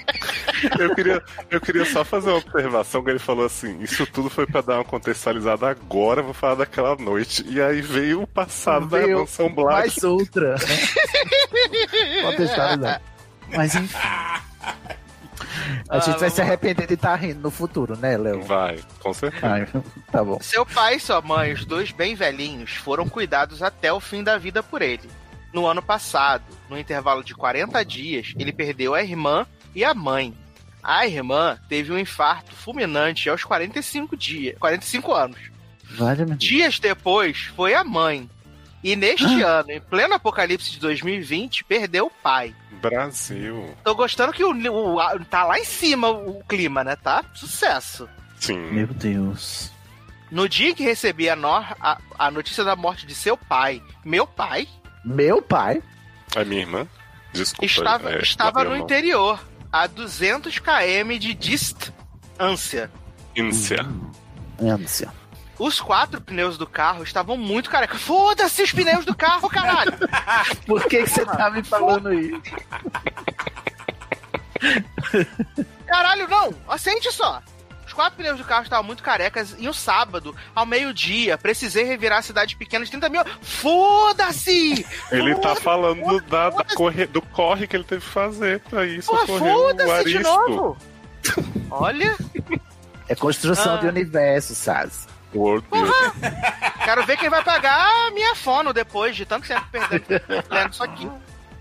[0.80, 4.46] Eu queria, eu queria só fazer uma observação que ele falou assim: isso tudo foi
[4.46, 7.46] pra dar uma contextualizada agora, eu vou falar daquela noite.
[7.48, 9.72] E aí veio o passado da Veio mansão Black.
[9.72, 10.56] Mais outra.
[10.56, 12.22] Né?
[12.24, 13.02] Contextualizar.
[13.56, 13.98] Mas enfim.
[15.90, 18.42] A Ah, gente vai se arrepender de estar rindo no futuro, né, Léo?
[18.44, 19.48] Vai, com certeza.
[19.48, 19.68] Ai,
[20.12, 20.38] tá bom.
[20.42, 24.38] Seu pai e sua mãe, os dois bem velhinhos, foram cuidados até o fim da
[24.38, 25.10] vida por ele.
[25.52, 30.36] No ano passado, no intervalo de 40 dias, ele perdeu a irmã e a mãe.
[30.82, 35.40] A irmã teve um infarto fulminante aos 45 dias, 45 anos.
[35.92, 36.26] Vale.
[36.36, 38.30] Dias depois, foi a mãe.
[38.84, 42.56] E neste ano, em pleno apocalipse de 2020, perdeu o pai.
[42.82, 43.76] Brasil.
[43.84, 46.96] Tô gostando que o, o- a- tá lá em cima o clima, né?
[46.96, 48.08] Tá sucesso.
[48.40, 48.58] Sim.
[48.72, 49.70] Meu Deus.
[50.32, 53.82] No dia em que recebi a, nor- a- a notícia da morte de seu pai,
[54.06, 54.66] meu pai
[55.04, 55.82] Meu pai?
[56.36, 56.88] A minha irmã?
[57.34, 57.66] Desculpa.
[57.66, 58.84] estava, é, estava no a mão.
[58.86, 62.92] interior, a 200 km de distância.
[63.36, 63.86] Íncia.
[64.62, 65.12] Ânsia.
[65.58, 67.98] Os quatro pneus do carro estavam muito careca.
[67.98, 69.92] Foda-se os pneus do carro, caralho!
[70.66, 72.42] Por que, que você tá me falando isso?
[75.86, 76.54] Caralho, não!
[76.68, 77.42] Acende só!
[78.00, 82.20] Os quatro pneus do carro estavam muito carecas e um sábado, ao meio-dia, precisei revirar
[82.20, 83.22] a cidade pequena de 30 mil.
[83.42, 84.86] Foda-se!
[85.12, 85.62] Ele tá Foda-se!
[85.62, 89.14] falando da, da corre, do corre que ele teve que fazer pra isso.
[89.28, 90.78] Foda-se de novo!
[91.70, 92.16] Olha,
[93.10, 93.78] É construção Ah.
[93.80, 95.06] de universo, Saz.
[95.36, 95.68] World
[96.86, 100.06] quero ver quem vai pagar a minha fono depois de tanto tempo perdendo
[100.50, 101.12] lendo isso aqui.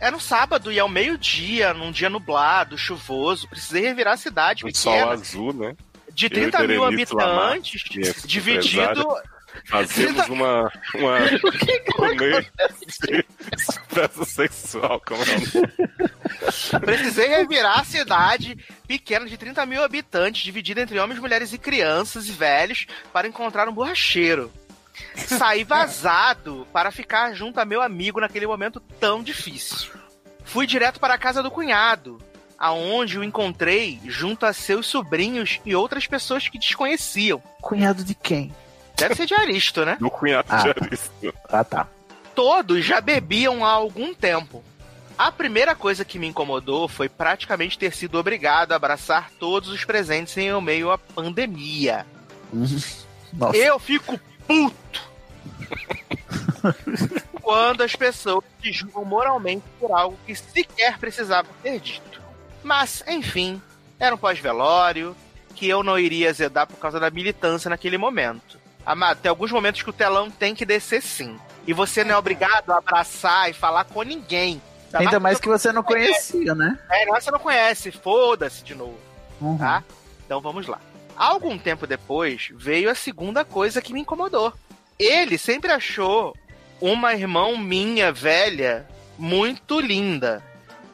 [0.00, 4.72] Era um sábado e ao meio-dia, num dia nublado, chuvoso, precisei revirar a cidade Um
[4.72, 5.74] sol pequena azul, né?
[6.18, 9.06] De Eu e 30 mil Lamar, habitantes, é dividido
[9.64, 10.70] Fazemos uma.
[10.94, 11.18] uma
[11.96, 13.24] turnê de
[13.56, 16.78] expressa sexual, como é?
[16.80, 22.28] Precisei revirar a cidade pequena de 30 mil habitantes, dividida entre homens, mulheres e crianças
[22.28, 24.52] e velhos, para encontrar um borracheiro.
[25.14, 29.92] Saí vazado para ficar junto a meu amigo naquele momento tão difícil.
[30.44, 32.18] Fui direto para a casa do cunhado,
[32.58, 37.40] aonde o encontrei junto a seus sobrinhos e outras pessoas que desconheciam.
[37.60, 38.52] Cunhado de quem?
[38.96, 39.96] Deve ser de Aristo, né?
[40.00, 40.56] Do cunhado Ah.
[40.62, 41.34] de Aristo.
[41.48, 41.86] Ah, tá.
[42.34, 44.62] todos já bebiam há algum tempo.
[45.16, 49.84] A primeira coisa que me incomodou foi praticamente ter sido obrigado a abraçar todos os
[49.84, 52.06] presentes em meio à pandemia.
[52.52, 53.56] Nossa.
[53.56, 55.08] Eu fico puto
[57.42, 62.07] quando as pessoas te julgam moralmente por algo que sequer precisava ter dito.
[62.62, 63.60] Mas, enfim,
[63.98, 65.16] era um pós-velório
[65.54, 68.58] que eu não iria azedar por causa da militância naquele momento.
[68.86, 71.38] Amado, tem alguns momentos que o telão tem que descer sim.
[71.66, 74.62] E você não é obrigado a abraçar e falar com ninguém.
[74.92, 76.78] Ainda mais que você não conhecia, né?
[76.90, 78.98] É, não, você não conhece, foda-se de novo.
[79.40, 79.58] Uhum.
[79.58, 79.84] Tá?
[80.24, 80.80] Então vamos lá.
[81.16, 84.52] Algum tempo depois, veio a segunda coisa que me incomodou.
[84.98, 86.34] Ele sempre achou
[86.80, 88.86] uma irmã minha velha
[89.18, 90.42] muito linda.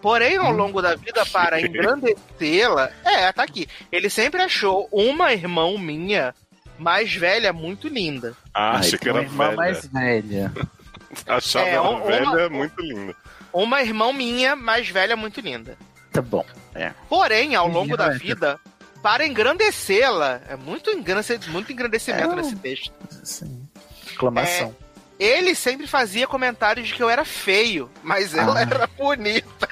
[0.05, 3.67] Porém, ao longo da vida, para engrandecê-la, é, tá aqui.
[3.91, 6.35] Ele sempre achou uma irmã minha
[6.79, 8.35] mais velha muito linda.
[8.53, 9.57] Ah, Ai, achei que uma era irmã velha.
[9.57, 10.53] mais velha.
[11.27, 13.17] Achava É, uma- velha, muito linda.
[13.51, 15.79] Uma irmã minha mais velha muito linda.
[16.13, 16.45] Tá bom.
[16.75, 16.93] É.
[17.09, 18.61] Porém, ao longo da vida,
[19.03, 22.93] para engrandecê-la, é muito, engrandece, muito engrandecimento É, nesse texto.
[23.23, 23.67] Sim.
[24.07, 24.77] Exclamação.
[25.19, 28.62] Ele sempre fazia comentários de que eu era feio, mas ela Ah.
[28.62, 29.69] era bonita.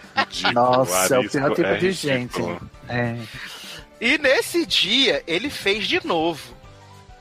[0.53, 2.41] Nossa, é o pior tipo é de gente.
[2.89, 3.17] É.
[4.01, 6.55] E nesse dia, ele fez de novo.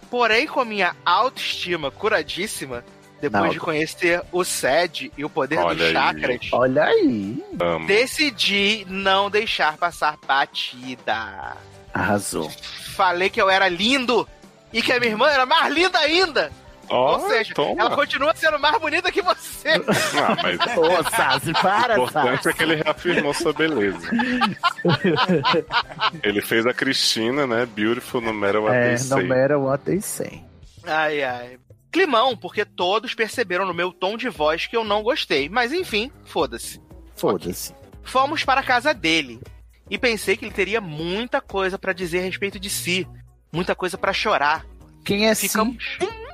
[0.10, 2.84] Porém, com minha autoestima curadíssima,
[3.22, 3.50] depois Não.
[3.52, 5.94] de conhecer o SED e o poder Olha dos aí.
[5.94, 7.44] chakras, Olha aí.
[7.88, 11.56] Decidi não deixar passar batida.
[11.94, 12.50] Arrasou.
[12.96, 14.28] Falei que eu era lindo
[14.74, 16.52] e que a minha irmã era mais linda ainda.
[16.92, 17.82] Ó, Ou seja, toma.
[17.82, 19.70] ela continua sendo mais bonita que você.
[19.70, 22.50] Ah, mas Ô, Sassi, para, o importante Sassi.
[22.50, 24.10] é que ele reafirmou sua beleza.
[26.24, 27.66] ele fez a Cristina, né?
[27.66, 29.24] Beautiful no matter what É, they no say.
[29.28, 30.44] matter what they say.
[30.86, 31.58] Ai, ai.
[31.92, 35.50] Climão, porque todos perceberam no meu tom de voz que eu não gostei.
[35.50, 36.82] Mas enfim, foda-se.
[37.16, 37.74] Foda-se.
[38.04, 39.40] Fomos para a casa dele.
[39.90, 43.08] E pensei que ele teria muita coisa pra dizer a respeito de si.
[43.52, 44.66] Muita coisa pra chorar.
[45.04, 45.78] Quem é Ficamos...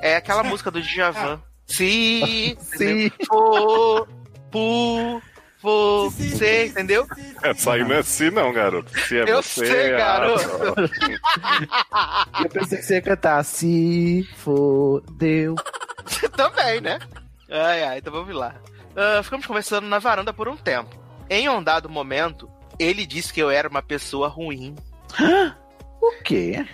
[0.02, 1.42] É aquela música do Djavan.
[1.66, 3.12] Se Sim.
[3.28, 4.08] for
[4.52, 5.22] por
[5.62, 7.06] você, entendeu?
[7.44, 8.92] Essa aí não é assim, não, garoto.
[9.02, 10.46] Se é Eu você, sei, ah, garoto.
[12.44, 15.56] Eu pensei que você ia cantar Se fodeu.
[16.36, 17.00] Também, né?
[17.50, 18.56] Ai, ai, então vamos lá.
[18.96, 20.96] Ah, ficamos conversando na varanda por um tempo.
[21.30, 22.50] Em um dado momento,
[22.80, 24.76] ele disse que eu era uma pessoa ruim.
[26.02, 26.66] O quê?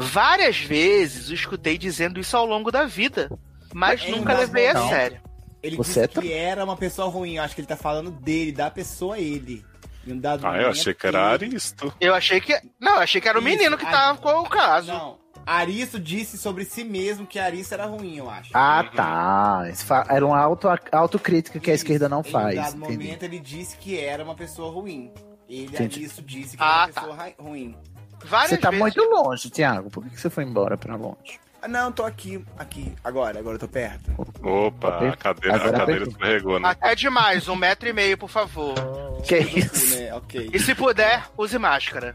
[0.00, 3.28] Várias vezes o escutei dizendo isso ao longo da vida,
[3.74, 4.88] mas Mas nunca não, levei a não.
[4.88, 5.20] sério.
[5.62, 7.36] Ele Você disse é que era uma pessoa ruim.
[7.36, 9.64] Eu acho que ele tá falando dele, da pessoa ele.
[10.06, 11.92] Em um dado Ah, eu achei que era Aristo.
[12.00, 12.58] Eu achei que.
[12.80, 14.86] Não, eu achei que era o Isso, menino que a- tava com o caso.
[14.92, 15.18] Não.
[15.44, 18.50] Aristo disse sobre si mesmo que Aristo era ruim, eu acho.
[18.54, 19.68] Ah, tá.
[19.70, 22.54] Isso fa- Era uma auto, autocrítica que a esquerda não Em faz.
[22.54, 22.92] dado Entendi.
[22.92, 25.10] momento ele disse que era uma pessoa ruim.
[25.48, 25.74] Ele.
[25.76, 27.00] Aristo, disse que Ah, era uma tá.
[27.00, 27.76] pessoa ruim.
[28.24, 28.80] Várias Você tá vezes.
[28.80, 29.90] muito longe, Thiago.
[29.90, 31.38] Por que você foi embora pra longe?
[31.60, 32.94] Ah, não, tô aqui, aqui.
[33.02, 34.12] Agora, agora eu tô perto.
[34.42, 36.76] Opa, a cadeira, a cadeira escorregou, né?
[36.80, 38.74] É demais, um metro e meio, por favor.
[39.26, 39.96] Que Tudo isso?
[39.98, 40.14] né?
[40.14, 40.50] Ok.
[40.54, 42.14] E se puder, use máscara.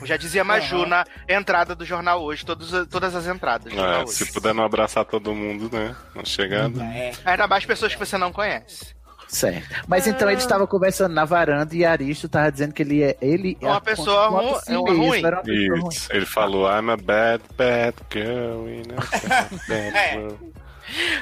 [0.00, 4.00] Eu já dizia Maju na entrada do jornal hoje, todos, todas as entradas do jornal
[4.00, 4.12] É, hoje.
[4.12, 5.96] se puder não abraçar todo mundo, né?
[6.14, 6.82] Na chegada.
[6.84, 7.12] É.
[7.24, 8.94] Ainda mais pessoas que você não conhece.
[9.28, 9.68] Certo.
[9.86, 13.16] Mas então ele estava conversando na varanda e Aristo tava dizendo que ele é.
[13.20, 15.22] Ele Uma é pessoa si é uma mesmo, ruim.
[15.22, 15.96] uma pessoa ruim.
[16.10, 20.38] Ele falou, I'm a bad, bad girl in a bad, bad world.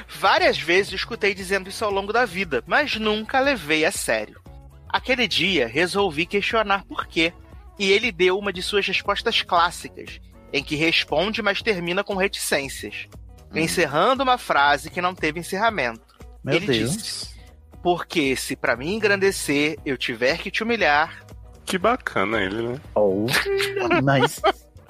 [0.07, 4.39] Várias vezes eu escutei dizendo isso ao longo da vida, mas nunca levei a sério.
[4.87, 7.33] Aquele dia resolvi questionar por quê,
[7.77, 10.21] e ele deu uma de suas respostas clássicas,
[10.53, 13.07] em que responde, mas termina com reticências,
[13.53, 16.01] encerrando uma frase que não teve encerramento.
[16.41, 16.95] Meu ele Deus.
[16.95, 17.36] disse:
[17.87, 21.23] Porque se pra me engrandecer eu tiver que te humilhar,
[21.65, 22.81] Que bacana ele, né?
[22.93, 23.27] Oh,
[24.03, 24.41] mas.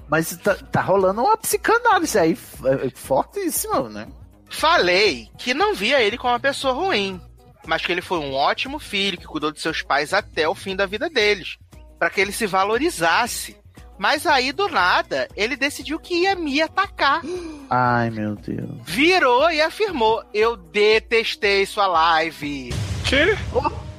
[0.10, 2.36] Mas tá, tá rolando uma psicanálise aí
[2.66, 4.08] é, fortíssima, né?
[4.50, 7.22] Falei que não via ele como uma pessoa ruim,
[7.68, 10.76] mas que ele foi um ótimo filho que cuidou de seus pais até o fim
[10.76, 11.60] da vida deles,
[12.00, 13.58] para que ele se valorizasse.
[13.98, 17.22] Mas aí do nada, ele decidiu que ia me atacar.
[17.70, 18.70] Ai, meu Deus.
[18.84, 22.74] Virou e afirmou: "Eu detestei sua live".
[23.04, 23.36] Que?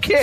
[0.00, 0.18] Que?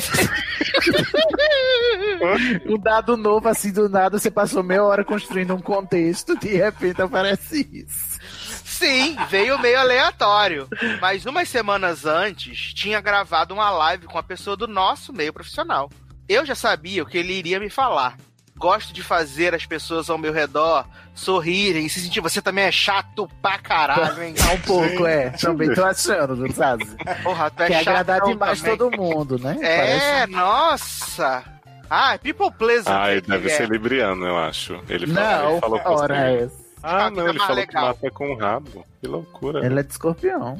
[2.71, 7.01] um dado novo, assim, do nada, você passou meia hora construindo um contexto, de repente
[7.01, 8.19] aparece isso.
[8.63, 10.67] Sim, veio meio aleatório.
[10.99, 15.89] Mas umas semanas antes, tinha gravado uma live com a pessoa do nosso meio profissional.
[16.27, 18.17] Eu já sabia o que ele iria me falar.
[18.57, 22.21] Gosto de fazer as pessoas ao meu redor sorrirem e se sentir.
[22.21, 24.33] Você também é chato pra caralho, hein?
[24.33, 25.29] Tá um pouco, é.
[25.31, 26.85] Também tô achando, não sabe?
[27.21, 28.77] Porra, tu é Quer agradar demais também.
[28.77, 29.57] todo mundo, né?
[29.61, 31.43] É, nossa.
[31.89, 32.87] Ah, people pleasant.
[32.95, 33.57] Ah, ele deve é.
[33.57, 34.79] ser libriano, eu acho.
[34.87, 36.21] Ele falou, Não, falou com ora você.
[36.21, 36.65] é essa.
[36.81, 37.93] Ah, não, ele falou legal.
[37.95, 38.85] que mata com o rabo.
[39.01, 39.65] Que loucura.
[39.65, 40.57] Ela é de escorpião.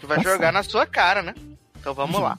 [0.00, 1.34] Que vai jogar na sua cara, né?
[1.78, 2.38] Então vamos lá.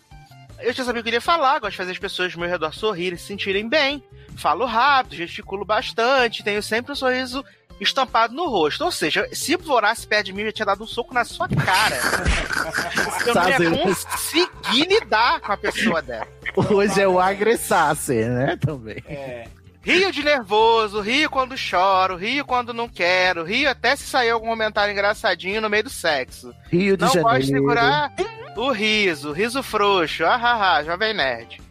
[0.59, 2.49] Eu já sabia o que eu queria falar, gosto de fazer as pessoas ao meu
[2.49, 4.03] redor sorrirem e se sentirem bem.
[4.35, 7.43] Falo rápido, gesticulo bastante, tenho sempre um sorriso
[7.79, 8.83] estampado no rosto.
[8.83, 11.23] Ou seja, se o Vorace perto de mim, eu já tinha dado um soco na
[11.23, 11.97] sua cara.
[13.25, 13.77] Eu não ia Sabe?
[13.79, 16.27] conseguir lidar com a pessoa dela.
[16.55, 18.57] Hoje é o agressasse, né?
[18.57, 19.03] Também.
[19.05, 19.47] É.
[19.87, 24.47] Rio de nervoso, rio quando choro, rio quando não quero, rio até se sair algum
[24.49, 26.53] comentário engraçadinho no meio do sexo.
[26.69, 27.29] Rio de não Janeiro.
[27.29, 28.13] gosto de segurar
[28.57, 31.61] o riso, riso frouxo, ah, ah, ah, jovem nerd.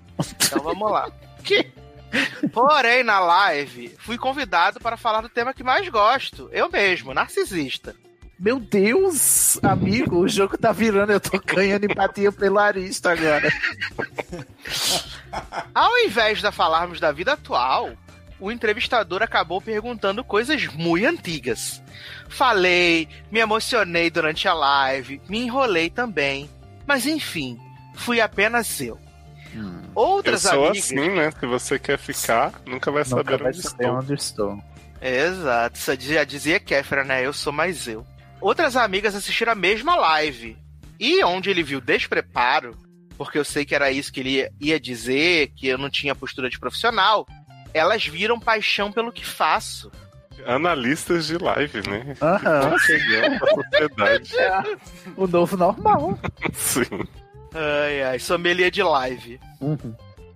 [0.46, 1.10] Então vamos lá.
[1.44, 1.70] Que?
[2.52, 6.48] Porém, na live, fui convidado para falar do tema que mais gosto.
[6.50, 7.94] Eu mesmo, narcisista.
[8.38, 13.48] Meu Deus, amigo, o jogo tá virando, eu tô ganhando empatia pelo Arista agora.
[15.74, 17.92] Ao invés de falarmos da vida atual,
[18.40, 21.82] o entrevistador acabou perguntando coisas muito antigas.
[22.28, 26.48] Falei, me emocionei durante a live, me enrolei também.
[26.86, 27.58] Mas enfim,
[27.94, 28.98] fui apenas eu.
[29.54, 30.84] Eu Outras sou amigas.
[30.84, 31.30] assim, né?
[31.30, 33.98] Se você quer ficar, nunca vai saber Nunca vai onde saber estou.
[33.98, 34.62] onde estou.
[35.00, 37.24] Exato, já dizia Kéfera, né?
[37.24, 38.06] Eu sou mais eu.
[38.40, 40.56] Outras amigas assistiram a mesma live.
[41.00, 42.76] E onde ele viu despreparo,
[43.16, 46.14] porque eu sei que era isso que ele ia- ia dizer, que eu não tinha
[46.14, 47.26] postura de profissional,
[47.76, 49.90] elas viram paixão pelo que faço.
[50.46, 52.14] Analistas de live, né?
[52.80, 54.32] Chegando pra sociedade.
[55.16, 56.18] O novo normal.
[56.52, 56.82] Sim.
[57.54, 59.40] Ai, ai, sommelier de live.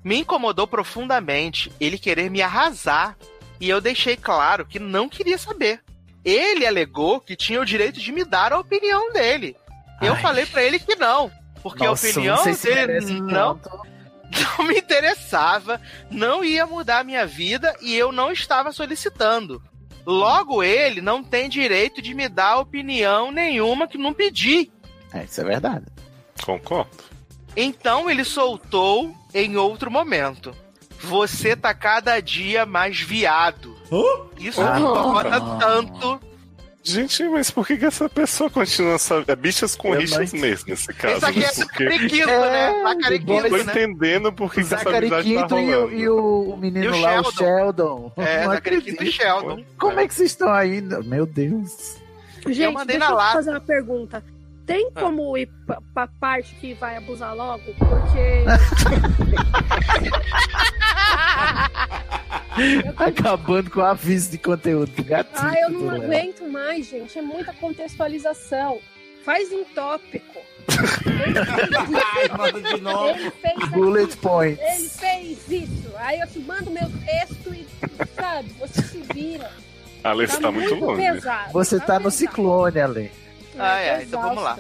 [0.03, 3.16] Me incomodou profundamente ele querer me arrasar.
[3.61, 5.80] E eu deixei claro que não queria saber.
[6.24, 9.55] Ele alegou que tinha o direito de me dar a opinião dele.
[10.01, 11.30] Eu falei pra ele que não.
[11.62, 13.82] Porque Nossa, a opinião dele não, tanto.
[14.59, 19.62] Não me interessava, não ia mudar a minha vida e eu não estava solicitando.
[20.07, 24.70] Logo, ele não tem direito de me dar opinião nenhuma que não pedi.
[25.12, 25.85] É, isso é verdade.
[26.45, 26.91] Concordo.
[27.57, 30.55] Então ele soltou em outro momento.
[31.03, 33.76] Você tá cada dia mais viado.
[34.39, 34.74] Isso Ah.
[34.74, 36.20] me incomoda tanto.
[36.83, 39.22] Gente, mas por que, que essa pessoa continua essa.
[39.28, 41.16] É bichas com Eu rixas não- mesmo, nesse caso.
[41.16, 42.83] Isso aqui é Porque Zacariquito, É, né?
[42.83, 43.61] Zacariquito, Tô né?
[43.61, 45.95] entendendo por que, que essa amizade tá Quinto e, o- rolando.
[45.95, 47.33] e o menino E o lá, o Sheldon.
[47.37, 48.12] Sheldon.
[48.16, 49.12] É, Não Zacariquito e.
[49.12, 49.64] Sheldon.
[49.78, 50.81] Como é que vocês estão aí?
[50.81, 51.97] Meu Deus.
[52.47, 53.33] Gente, mandei deixa na eu lata.
[53.35, 54.24] fazer uma pergunta.
[54.71, 55.01] Tem Ah.
[55.01, 57.62] como ir pra, pra parte que vai abusar logo?
[57.75, 58.45] Porque.
[62.97, 65.49] Acabando com o aviso de conteúdo do gatinho.
[65.49, 66.03] ah, eu não Léo.
[66.05, 67.18] aguento mais, gente.
[67.18, 68.79] É muita contextualização.
[69.25, 70.41] Faz em tópico.
[72.14, 73.18] Ai, manda de novo.
[73.18, 74.61] Ele fez Bullet points.
[74.61, 75.91] Ele fez isso.
[75.99, 77.66] Aí eu te mando meu texto e,
[78.14, 79.51] sabe, você se vira.
[80.03, 81.03] A Alê tá muito longe.
[81.03, 81.53] pesado.
[81.53, 82.11] Você tá no pesado.
[82.12, 83.12] ciclone, Ale.
[83.61, 84.58] Tô ai, então vamos lá.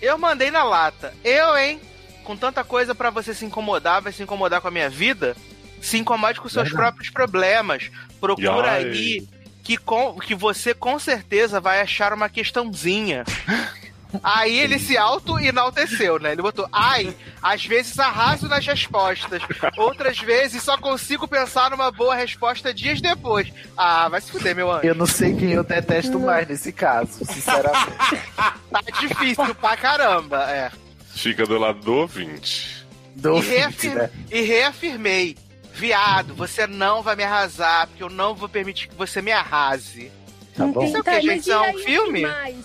[0.00, 1.14] Eu mandei na lata.
[1.24, 1.80] Eu, hein?
[2.24, 5.36] Com tanta coisa pra você se incomodar, vai se incomodar com a minha vida?
[5.80, 6.76] Se incomode com seus Verdade.
[6.76, 7.90] próprios problemas.
[8.20, 8.84] Procura Ai.
[8.84, 9.28] aí
[9.62, 13.24] que, com, que você com certeza vai achar uma questãozinha.
[14.22, 16.32] Aí ele se auto-enalteceu, né?
[16.32, 19.42] Ele botou, ai, às vezes arraso nas respostas.
[19.76, 23.52] Outras vezes só consigo pensar numa boa resposta dias depois.
[23.76, 24.86] Ah, vai se fuder, meu anjo.
[24.86, 27.90] Eu não sei quem eu detesto mais nesse caso, sinceramente.
[28.70, 30.70] Tá difícil pra caramba, é.
[31.12, 32.86] Fica do lado do ouvinte.
[33.16, 34.10] Do e, reafir- né?
[34.30, 35.36] e reafirmei.
[35.74, 40.10] Viado, você não vai me arrasar, porque eu não vou permitir que você me arrase.
[40.56, 40.84] Tá bom.
[40.84, 41.40] Isso é o Tá, que, mas gente?
[41.40, 42.20] Isso é um filme?
[42.22, 42.56] mais?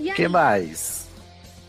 [0.00, 0.16] E O aí?
[0.16, 1.06] que mais?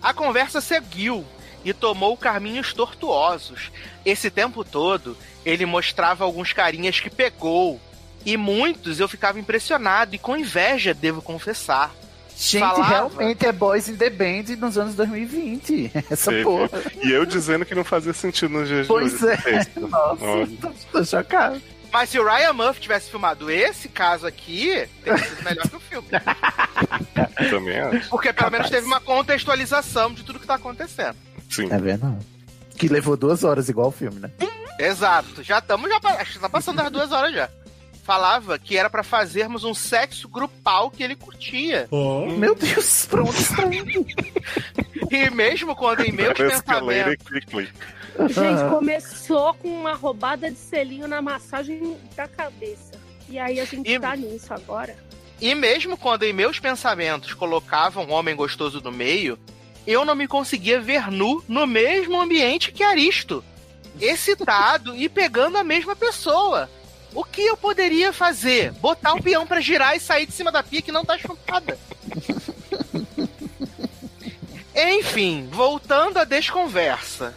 [0.01, 1.23] A conversa seguiu
[1.63, 3.71] e tomou caminhos tortuosos.
[4.03, 5.15] Esse tempo todo,
[5.45, 7.79] ele mostrava alguns carinhas que pegou.
[8.25, 11.91] E muitos eu ficava impressionado e com inveja, devo confessar.
[12.38, 12.88] Gente, Falava.
[12.88, 15.91] realmente é Boys in the Band nos anos 2020.
[16.09, 16.82] Essa porra.
[17.03, 19.36] E eu dizendo que não fazia sentido nos dias Pois de hoje.
[19.45, 19.65] é.
[19.79, 21.61] Nossa, tô, tô chocado.
[21.92, 25.80] Mas se o Ryan Murphy tivesse filmado esse caso aqui, teria sido melhor que o
[25.80, 26.08] filme.
[27.50, 28.10] Também acho.
[28.10, 31.16] Porque pelo menos teve uma contextualização de tudo que tá acontecendo.
[31.50, 31.68] Sim.
[31.72, 32.26] É verdade.
[32.78, 34.32] Que levou duas horas, igual o filme, né?
[34.80, 35.44] Exato.
[35.44, 37.50] Já estamos, já, acho que tá passando das duas horas já.
[38.04, 41.88] Falava que era pra fazermos um sexo grupal que ele curtia.
[42.38, 44.06] Meu Deus, pra onde está indo?
[45.12, 47.70] E mesmo quando em meus Escalator pensamentos.
[48.30, 52.91] Gente, começou com uma roubada de selinho na massagem da cabeça.
[53.30, 54.95] E aí a gente E- tá nisso agora.
[55.39, 59.39] E mesmo quando em meus pensamentos colocavam um homem gostoso no meio,
[59.88, 63.43] eu não me conseguia ver nu no mesmo ambiente que Aristo.
[63.99, 66.70] Excitado e pegando a mesma pessoa.
[67.14, 68.72] O que eu poderia fazer?
[68.74, 71.78] Botar o peão pra girar e sair de cima da pia que não tá chupada.
[74.76, 77.34] Enfim, voltando à desconversa.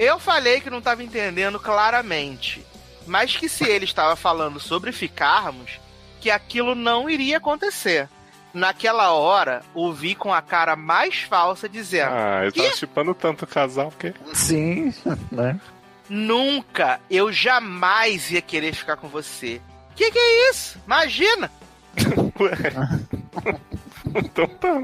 [0.00, 2.64] Eu falei que não estava entendendo claramente,
[3.06, 5.78] mas que se ele estava falando sobre ficarmos,
[6.22, 8.08] que aquilo não iria acontecer.
[8.54, 13.46] Naquela hora, ouvi com a cara mais falsa dizendo: Ah, eu tava chipando tanto o
[13.46, 14.14] casal que.
[14.32, 14.94] Sim,
[15.30, 15.60] né?
[16.08, 19.60] Nunca, eu jamais ia querer ficar com você.
[19.94, 20.80] Que que é isso?
[20.86, 21.52] Imagina!
[24.16, 24.82] então tá.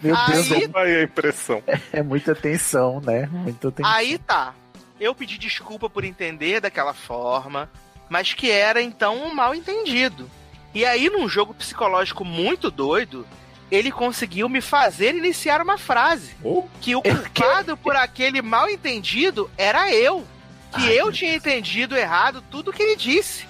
[0.00, 1.62] Meu Deus, Aí- Só vai a impressão.
[1.92, 3.28] é muita tensão, né?
[3.30, 3.92] Muita tensão.
[3.92, 4.54] Aí tá.
[5.00, 7.70] Eu pedi desculpa por entender daquela forma,
[8.08, 10.30] mas que era então um mal entendido.
[10.74, 13.26] E aí, num jogo psicológico muito doido,
[13.70, 16.34] ele conseguiu me fazer iniciar uma frase.
[16.80, 20.26] Que o culpado por aquele mal entendido era eu.
[20.74, 23.46] Que eu tinha entendido errado tudo que ele disse.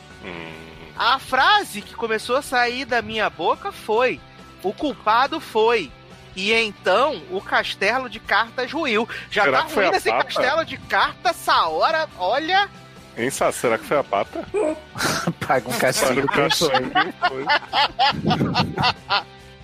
[0.97, 4.21] A frase que começou a sair da minha boca foi:
[4.63, 5.91] O culpado foi.
[6.37, 9.09] E então o castelo de cartas ruiu.
[9.31, 10.25] Já Será tá a esse papa?
[10.25, 12.69] castelo de cartas essa hora, olha.
[13.17, 13.51] Hein, Sá?
[13.51, 14.47] Será que foi a pata?
[15.47, 16.71] Paga um castigo castigo.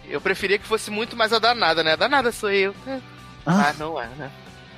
[0.08, 1.92] Eu preferia que fosse muito mais a danada, né?
[1.92, 2.74] A danada sou eu.
[3.44, 4.30] Ah, não é, né?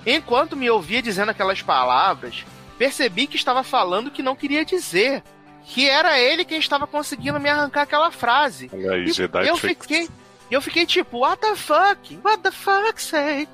[0.04, 2.44] Enquanto me ouvia dizendo aquelas palavras,
[2.76, 5.22] percebi que estava falando o que não queria dizer.
[5.66, 8.68] Que era ele quem estava conseguindo me arrancar aquela frase.
[8.72, 10.10] Olha aí, E Jedi eu Tricks.
[10.44, 12.18] Fiquei, eu fiquei tipo, what the fuck?
[12.22, 13.48] What the fuck, say?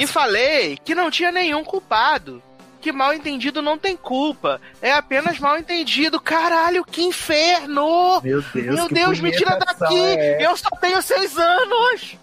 [0.00, 2.42] E falei que não tinha nenhum culpado.
[2.80, 4.60] Que mal entendido não tem culpa.
[4.80, 6.20] É apenas mal entendido.
[6.20, 8.20] Caralho, que inferno!
[8.22, 9.98] Meu Deus, Meu Deus, me tira daqui!
[9.98, 12.16] é Eu só tenho seis anos!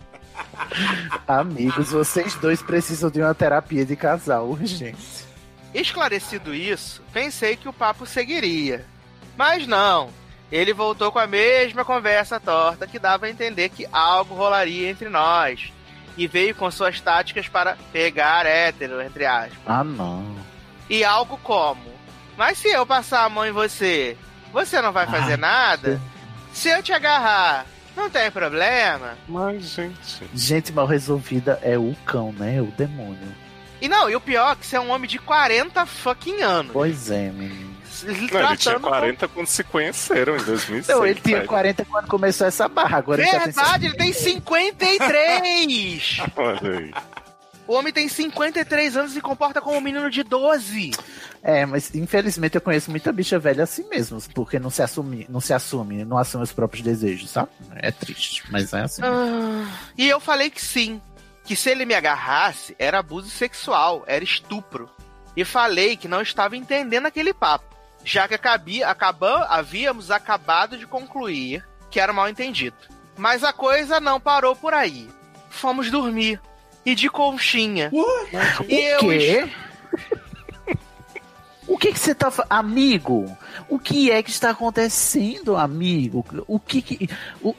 [1.28, 5.26] Amigos, vocês dois precisam de uma terapia de casal urgente.
[5.74, 8.86] Esclarecido isso, pensei que o papo seguiria.
[9.38, 10.10] Mas não.
[10.52, 15.10] Ele voltou com a mesma conversa torta que dava a entender que algo rolaria entre
[15.10, 15.72] nós.
[16.18, 19.58] E veio com suas táticas para pegar hétero, entre aspas.
[19.66, 20.24] Ah, não.
[20.90, 21.82] E algo como:
[22.38, 24.16] Mas se eu passar a mão em você,
[24.54, 26.02] você não vai fazer Ai, nada?
[26.54, 27.66] Se eu te agarrar,
[27.98, 29.18] não tem problema?
[29.28, 30.24] Mas, gente.
[30.34, 32.62] Gente mal resolvida é o cão, né?
[32.62, 33.36] O demônio.
[33.82, 36.72] E não, e o pior é que você é um homem de 40 fucking anos.
[36.72, 37.75] Pois é, menino.
[38.32, 40.88] Não, ele tinha 40 quando se conheceram em 2006.
[40.88, 41.48] Não, ele tinha velho.
[41.48, 42.98] 40 quando começou essa barra.
[42.98, 46.20] Agora Verdade, ele tem 53!
[46.36, 46.94] Olha aí.
[47.68, 50.92] O homem tem 53 anos e se comporta como um menino de 12.
[51.42, 55.42] É, mas infelizmente eu conheço muita bicha velha assim mesmo, porque não se assume, não
[55.42, 57.50] se assume, não assume os próprios desejos, sabe?
[57.76, 59.02] É triste, mas é assim.
[59.04, 61.02] Ah, e eu falei que sim.
[61.44, 64.90] Que se ele me agarrasse, era abuso sexual, era estupro.
[65.38, 67.75] E falei que não estava entendendo aquele papo.
[68.06, 72.78] Já que acabia, acabam, havíamos acabado de concluir que era mal entendido.
[73.18, 75.10] Mas a coisa não parou por aí.
[75.50, 76.40] Fomos dormir.
[76.86, 77.90] E de conchinha.
[78.70, 79.50] E eu o quê?
[81.68, 82.32] O que que você tá.
[82.48, 83.36] Amigo,
[83.68, 86.24] o que é que está acontecendo, amigo?
[86.48, 87.10] O que que...
[87.42, 87.56] O...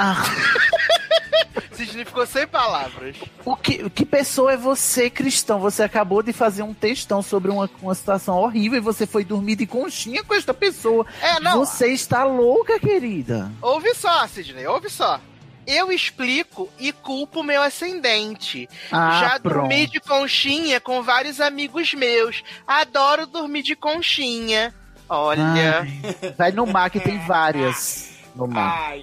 [0.00, 0.22] Ah,
[1.72, 3.16] Sidney ficou sem palavras.
[3.44, 5.58] o que, que pessoa é você, cristão?
[5.60, 9.56] Você acabou de fazer um textão sobre uma, uma situação horrível e você foi dormir
[9.56, 11.04] de conchinha com esta pessoa.
[11.20, 11.58] É, não.
[11.58, 13.50] Você está louca, querida.
[13.60, 15.20] Ouve só, Sidney, ouve só.
[15.66, 18.68] Eu explico e culpo o meu ascendente.
[18.90, 19.68] Ah, Já pronto.
[19.68, 22.42] dormi de conchinha com vários amigos meus.
[22.66, 24.72] Adoro dormir de conchinha.
[25.08, 25.80] Olha.
[25.80, 28.96] Ai, vai no mar que tem várias no mar.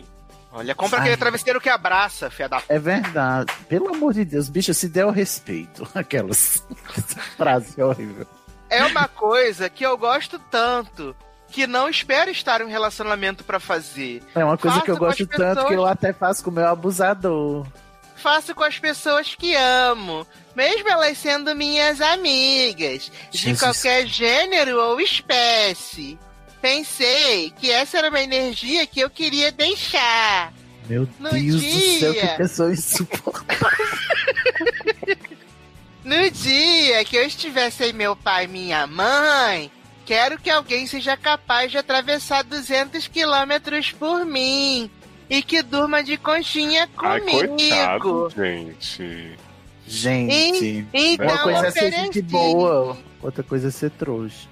[0.57, 1.01] Olha, compra Ai.
[1.03, 2.61] aquele travesseiro que abraça, fia da.
[2.69, 3.51] É verdade.
[3.67, 5.85] Pelo amor de Deus, bicho, se der o respeito.
[5.93, 6.65] Aquelas.
[6.97, 8.25] Essa frase horrível.
[8.69, 11.15] É uma coisa que eu gosto tanto.
[11.49, 14.21] Que não espero estar em um relacionamento pra fazer.
[14.33, 16.49] É uma coisa que eu Faço gosto as tanto que eu pessoas- até faço com
[16.49, 17.67] o meu abusador.
[18.15, 20.25] Faço com as pessoas que amo.
[20.55, 23.11] Mesmo elas sendo minhas amigas.
[23.29, 23.59] De Jesus.
[23.59, 26.17] qualquer gênero ou espécie.
[26.69, 30.51] Pensei que essa era uma energia que eu queria deixar.
[30.89, 32.27] Meu No Deus do céu, dia.
[32.27, 33.67] que pessoa insuportável.
[36.03, 39.71] No dia que eu estiver sem meu pai e minha mãe,
[40.05, 44.89] quero que alguém seja capaz de atravessar 200 quilômetros por mim.
[45.29, 47.47] E que durma de conchinha Ai, comigo.
[47.57, 49.35] coitado, gente.
[49.87, 54.47] Gente, E- então uma coisa é ser gente boa, outra coisa é ser trouxa.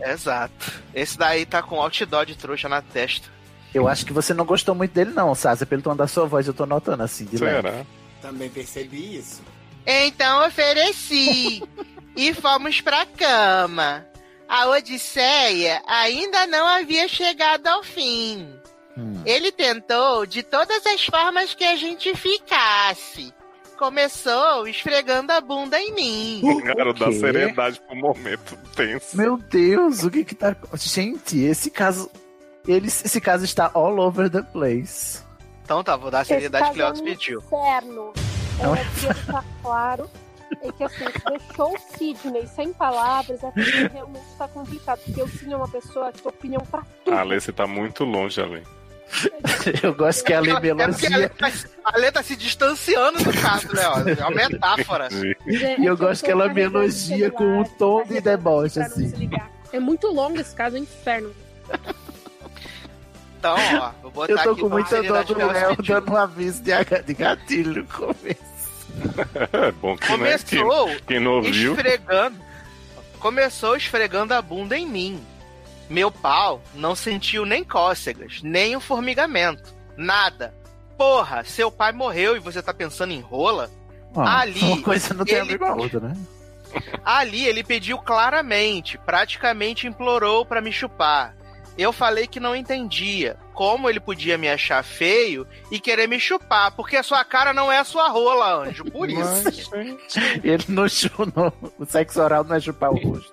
[0.00, 0.72] Exato.
[0.94, 3.28] Esse daí tá com outdoor de trouxa na testa.
[3.74, 5.66] Eu acho que você não gostou muito dele, não, Sácia.
[5.66, 7.68] Pelo tom da sua voz, eu tô notando assim, de leve.
[7.68, 7.86] Será?
[8.22, 9.42] Também percebi isso.
[9.86, 11.62] Então ofereci.
[12.16, 14.06] e fomos pra cama.
[14.48, 18.48] A Odisseia ainda não havia chegado ao fim.
[19.26, 23.32] Ele tentou de todas as formas que a gente ficasse.
[23.78, 26.42] Começou esfregando a bunda em mim.
[26.64, 27.12] Cara, dá quê?
[27.12, 29.16] seriedade pro momento tenso.
[29.16, 30.56] Meu Deus, o que que tá.
[30.74, 32.10] Gente, esse caso.
[32.66, 35.22] Ele, esse caso está all over the place.
[35.64, 37.40] Então tá, vou dar a seriedade que caso é Leoz um pediu.
[37.40, 38.12] Inferno.
[38.62, 40.10] Não É, que deixar claro
[40.62, 45.00] é que assim, deixou o Sidney sem palavras, é porque realmente tá complicado.
[45.04, 47.16] Porque o Sidney é uma pessoa que tem opinião pra tudo.
[47.16, 48.62] Ale, você tá muito longe, Ale.
[49.82, 51.16] Eu gosto que a Lê É porque a.
[51.16, 51.52] Lê tá,
[51.84, 54.18] a Lê tá se distanciando do caso, Leoz.
[54.18, 55.08] É uma metáfora.
[55.46, 59.30] E eu gosto que ela me elogia com um tom de deboche, assim.
[59.72, 61.34] É muito longo esse caso, é um inferno.
[63.38, 66.12] Então, ó, vou botar Eu tô aqui com muita dó seriedade do Leoz Léo dando
[66.12, 68.54] um aviso de, gatilho no começo.
[69.52, 71.74] É bom que, né, Começou quem, quem não ouviu.
[71.74, 72.38] esfregando.
[73.18, 75.22] Começou esfregando a bunda em mim.
[75.88, 79.74] Meu pau não sentiu nem cócegas, nem um formigamento.
[79.96, 80.54] Nada.
[80.96, 83.70] Porra, seu pai morreu e você tá pensando em rola?
[84.16, 86.14] Ah, Ali, Uma coisa não tem a ele- ver com a outra, né?
[87.04, 91.34] Ali ele pediu claramente, praticamente implorou pra me chupar.
[91.76, 96.70] Eu falei que não entendia como ele podia me achar feio e querer me chupar,
[96.72, 98.84] porque a sua cara não é a sua rola, anjo.
[98.84, 99.70] Por isso.
[100.42, 103.32] Ele não chupa, o sexo oral não é chupar o rosto.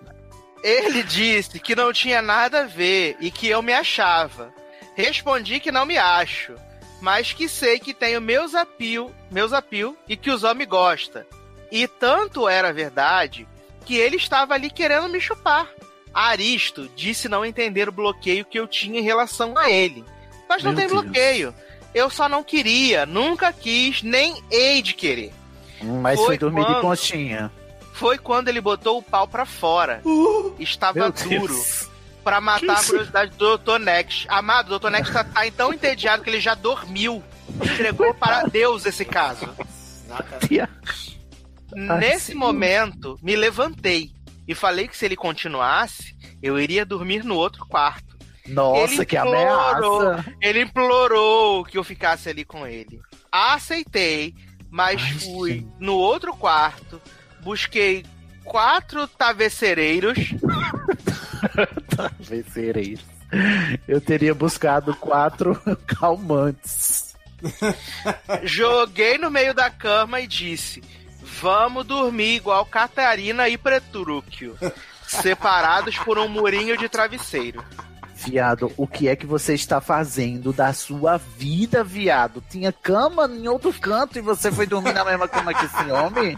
[0.64, 4.54] Ele disse que não tinha nada a ver e que eu me achava.
[4.96, 6.54] Respondi que não me acho,
[7.02, 11.24] mas que sei que tenho meus apio, meus apio e que os homens gostam.
[11.72, 13.48] E tanto era verdade
[13.86, 15.68] que ele estava ali querendo me chupar.
[16.14, 20.04] Aristo disse não entender o bloqueio que eu tinha em relação a ele.
[20.48, 21.02] Mas não Meu tem Deus.
[21.02, 21.56] bloqueio.
[21.94, 25.34] Eu só não queria, nunca quis, nem hei de querer.
[25.82, 26.82] Mas Foi foi, dormir de quando?
[26.82, 27.52] conchinha.
[28.02, 30.02] Foi quando ele botou o pau pra fora.
[30.58, 31.56] Estava Meu duro.
[32.24, 33.78] Pra matar a curiosidade do Dr.
[33.78, 34.26] Next.
[34.28, 34.90] Amado, o Dr.
[34.90, 37.24] Next tá, tá tão entediado que ele já dormiu.
[37.64, 39.48] Entregou para Deus esse caso.
[41.76, 44.12] Nesse momento, me levantei
[44.48, 48.18] e falei que se ele continuasse, eu iria dormir no outro quarto.
[48.48, 50.36] Nossa, Ele que implorou- ameaça.
[50.42, 53.00] Ele implorou que eu ficasse ali com ele.
[53.32, 54.34] Aceitei,
[54.72, 57.00] mas fui no outro quarto,
[57.44, 58.06] busquei
[58.44, 60.18] quatro travesseireiros.
[61.90, 63.06] Travesseireiros.
[63.88, 67.16] Eu teria buscado quatro calmantes.
[68.44, 70.84] Joguei no meio da cama e disse:
[71.42, 74.58] Vamos dormir igual Catarina e Petrúquio,
[75.08, 77.64] separados por um murinho de travesseiro.
[78.24, 82.44] Viado, o que é que você está fazendo da sua vida, viado?
[82.48, 86.36] Tinha cama em outro canto e você foi dormir na mesma cama que esse homem?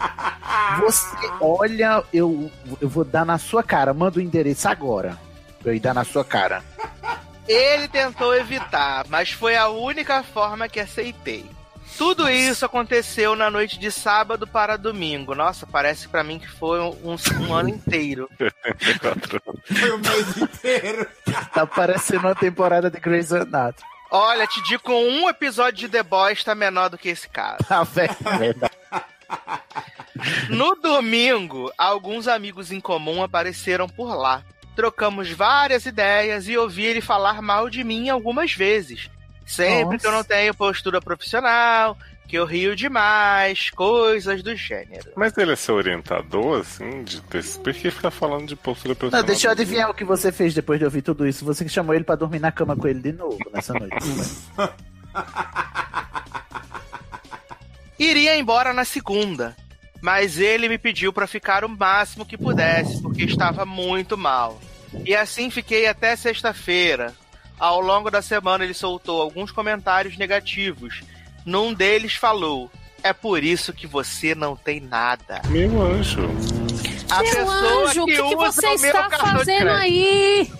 [0.80, 3.92] Você, olha, eu, eu vou dar na sua cara.
[3.92, 5.18] Manda o endereço agora.
[5.62, 6.64] Eu ir dar na sua cara.
[7.46, 11.44] Ele tentou evitar, mas foi a única forma que aceitei.
[11.96, 15.34] Tudo isso aconteceu na noite de sábado para domingo.
[15.34, 17.16] Nossa, parece pra mim que foi um,
[17.48, 18.28] um ano inteiro.
[19.64, 21.06] Foi o mês inteiro.
[21.54, 23.88] Tá parecendo uma temporada de Grey's Anatomy.
[24.10, 27.64] Olha, te digo, um episódio de The Boys tá menor do que esse caso.
[27.66, 28.14] Tá velho.
[30.48, 34.44] No domingo, alguns amigos em comum apareceram por lá.
[34.76, 39.10] Trocamos várias ideias e ouvi ele falar mal de mim algumas vezes.
[39.46, 39.98] Sempre Nossa.
[39.98, 45.12] que eu não tenho postura profissional, que eu rio demais, coisas do gênero.
[45.14, 47.58] Mas ele é seu orientador, assim, de desse...
[47.58, 49.26] Por que ficar falando de postura Não, profissional?
[49.26, 51.44] deixa eu adivinhar o que você fez depois de ouvir tudo isso.
[51.44, 53.94] Você que chamou ele pra dormir na cama com ele de novo nessa noite.
[57.98, 59.56] Iria embora na segunda,
[60.00, 64.60] mas ele me pediu para ficar o máximo que pudesse, porque estava muito mal.
[65.04, 67.14] E assim fiquei até sexta-feira.
[67.58, 71.02] Ao longo da semana ele soltou alguns comentários negativos.
[71.44, 72.70] Num deles falou:
[73.02, 75.40] "É por isso que você não tem nada".
[75.48, 76.22] Meu anjo.
[77.10, 80.50] A Meu pessoa anjo, o que, que usa você está fazendo aí?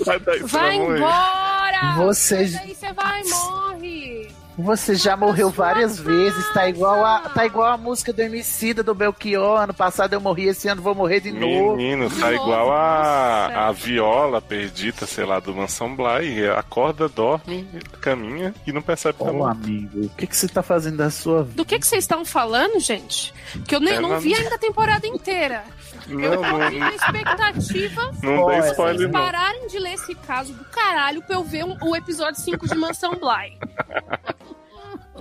[0.00, 1.94] Vai isso Vai embora!
[1.96, 4.28] Você- daí, você vai e morre!
[4.58, 8.94] Você já morreu várias vezes, tá igual a, tá igual a música do Emicida do
[8.94, 9.60] Belchior.
[9.60, 11.76] Ano passado eu morri, esse ano vou morrer de novo.
[11.76, 16.48] Menino, tá igual a, a viola perdida, sei lá, do Mansão Bly.
[16.56, 17.68] Acorda, dorme,
[18.00, 19.62] caminha e não percebe que tá Ô, morto.
[19.62, 21.56] amigo, o que, que você tá fazendo da sua vida?
[21.56, 23.34] Do que, que vocês estão falando, gente?
[23.68, 25.64] Que eu nem, É, não não- vi ainda a temporada inteira.
[26.06, 29.10] Não, eu não- tô na expectativa Não spoiler, vocês não.
[29.10, 32.74] pararem de ler esse caso do caralho pra eu ver um- o episódio 5 de
[32.74, 33.58] Mansão Bly.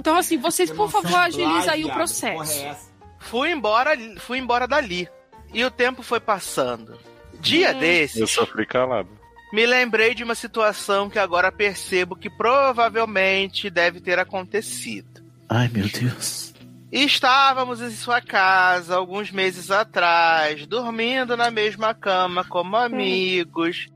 [0.05, 2.93] Então, assim, vocês, por favor, agilizem aí o processo.
[3.17, 5.09] Fui embora, fui embora dali.
[5.51, 6.95] E o tempo foi passando.
[7.39, 9.09] Dia Eu desses, sofri calado.
[9.51, 15.23] me lembrei de uma situação que agora percebo que provavelmente deve ter acontecido.
[15.49, 16.53] Ai, meu Deus.
[16.91, 23.87] Estávamos em sua casa alguns meses atrás, dormindo na mesma cama como amigos.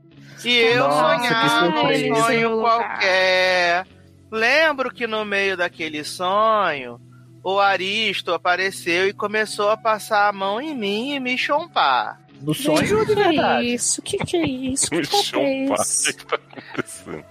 [0.44, 3.86] E eu Nossa, sonhava um sonho qualquer.
[4.30, 7.00] Lembro que no meio daquele sonho,
[7.42, 12.20] o Aristo apareceu e começou a passar a mão em mim e me chompar.
[12.40, 14.00] No Gente, o que que é isso?
[14.00, 14.90] O que, que é isso?
[14.90, 16.10] Que é Chompar, esse?
[16.10, 17.24] o que tá acontecendo?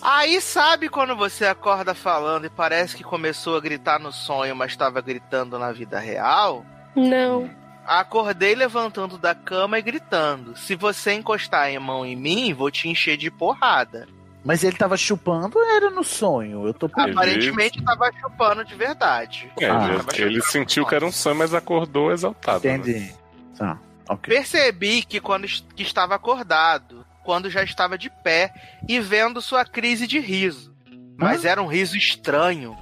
[0.00, 4.72] Aí sabe quando você acorda falando e parece que começou a gritar no sonho, mas
[4.72, 6.64] estava gritando na vida real?
[6.96, 7.48] Não.
[7.86, 12.88] Acordei levantando da cama e gritando: Se você encostar a mão em mim, vou te
[12.88, 14.08] encher de porrada.
[14.44, 16.66] Mas ele tava chupando ou era no sonho?
[16.66, 17.16] Eu tô perdido.
[17.16, 19.50] Aparentemente tava chupando de verdade.
[19.60, 19.88] É, Ah.
[20.14, 22.66] ele, ele sentiu que era um sonho, mas acordou exaltado.
[22.66, 22.74] né?
[22.76, 23.14] Entendi.
[23.56, 23.78] Tá,
[24.08, 24.34] ok.
[24.34, 28.52] Percebi que quando que estava acordado, quando já estava de pé
[28.88, 30.74] e vendo sua crise de riso.
[31.16, 32.76] Mas era um riso estranho.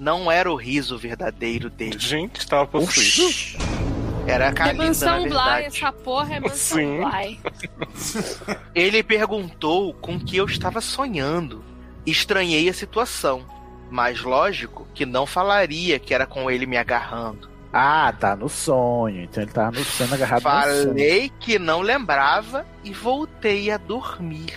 [0.00, 1.98] Não era o riso verdadeiro dele.
[1.98, 3.71] Gente, tava possuído.
[4.26, 5.66] Era a É Kalinda, na mansão Bly, verdade.
[5.66, 7.00] essa porra é mansão Sim.
[7.00, 7.40] Bly.
[8.74, 11.64] Ele perguntou com que eu estava sonhando.
[12.06, 13.44] Estranhei a situação.
[13.90, 17.50] Mas lógico que não falaria que era com ele me agarrando.
[17.70, 19.22] Ah, tá no sonho.
[19.22, 20.42] Então ele tava no sonho agarrado.
[20.42, 24.54] Falei que não lembrava e voltei a dormir.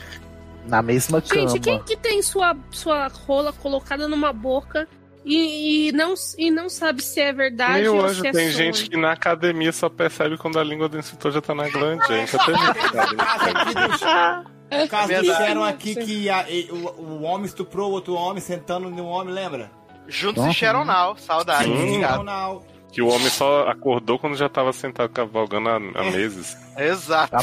[0.68, 1.50] Na mesma cama.
[1.50, 4.88] Gente, quem que tem sua, sua rola colocada numa boca
[5.26, 8.52] e, e não, e não sabe se é verdade Meu ou anjo, se é tem
[8.52, 8.54] sonho?
[8.74, 12.04] gente que na academia só percebe quando a língua do instrutor já tá na glande.
[12.28, 12.58] Já teve
[14.86, 15.28] O caso Verdade.
[15.28, 19.70] disseram aqui que a- o, o homem estuprou o outro homem sentando no homem, lembra?
[20.08, 20.66] Juntos Nossa.
[20.66, 21.70] e Now, saudade.
[21.70, 26.56] Não, Que o homem só acordou quando já tava sentado cavalgando há, há meses.
[26.78, 27.36] Exato.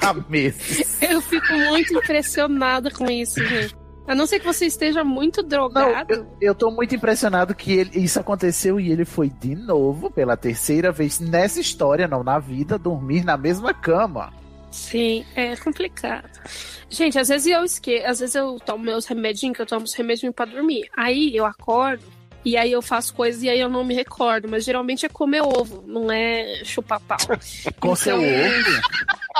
[0.00, 1.00] Há meses.
[1.02, 3.74] Eu fico muito impressionada com isso, gente.
[4.08, 6.12] A não ser que você esteja muito drogado.
[6.12, 10.36] Eu, eu tô muito impressionado que ele- isso aconteceu e ele foi de novo, pela
[10.36, 14.32] terceira vez nessa história, não na vida, dormir na mesma cama.
[14.70, 16.28] Sim, é complicado.
[16.90, 19.94] Gente, às vezes eu esqueço, às vezes eu tomo meus remedinhos, que eu tomo os
[19.94, 20.88] remedinhos pra dormir.
[20.96, 22.02] Aí eu acordo
[22.44, 25.42] e aí eu faço coisas e aí eu não me recordo, mas geralmente é comer
[25.42, 27.18] ovo, não é chupar pau.
[27.80, 28.80] Com seu ovo.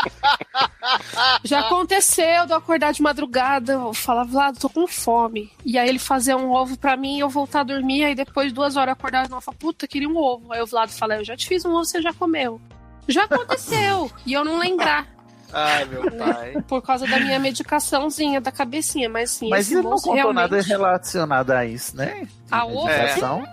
[1.45, 5.51] Já aconteceu de eu acordar de madrugada, eu falar, Vlado, tô com fome.
[5.65, 8.49] E aí ele fazer um ovo pra mim e eu voltar a dormir, aí depois
[8.49, 10.53] de duas horas eu acordar de novo, eu falo, puta, queria um ovo.
[10.53, 12.61] Aí o Vlado fala, eu já te fiz um ovo, você já comeu.
[13.09, 15.18] Já aconteceu, e eu não lembrar.
[15.53, 16.63] Ai, meu pai.
[16.69, 20.37] Por causa da minha medicaçãozinha da cabecinha, mas sim, Mas ele não contou realmente...
[20.37, 22.27] nada relacionado a isso, né?
[22.51, 22.87] A ovo?
[22.87, 23.45] Medicação?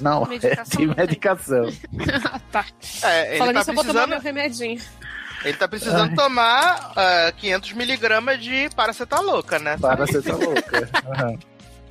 [0.00, 1.72] Não, Medicação é de medicação.
[2.52, 2.64] tá.
[3.02, 4.80] É, ele Falando tá isso, eu vou tomar precisando, meu remedinho.
[5.44, 6.14] ele tá precisando Ai.
[6.14, 9.76] tomar ah, 500 miligramas de paracetamol, né?
[9.78, 10.88] Para você tá louca.
[11.06, 11.38] Aham.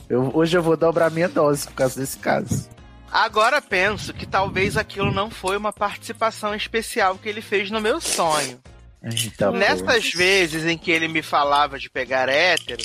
[0.10, 2.70] Eu, hoje eu vou dobrar minha dose por causa desse caso.
[3.12, 8.00] Agora penso que talvez aquilo não foi uma participação especial que ele fez no meu
[8.00, 8.60] sonho.
[9.04, 12.84] Eita, Nessas vezes em que ele me falava de pegar hétero,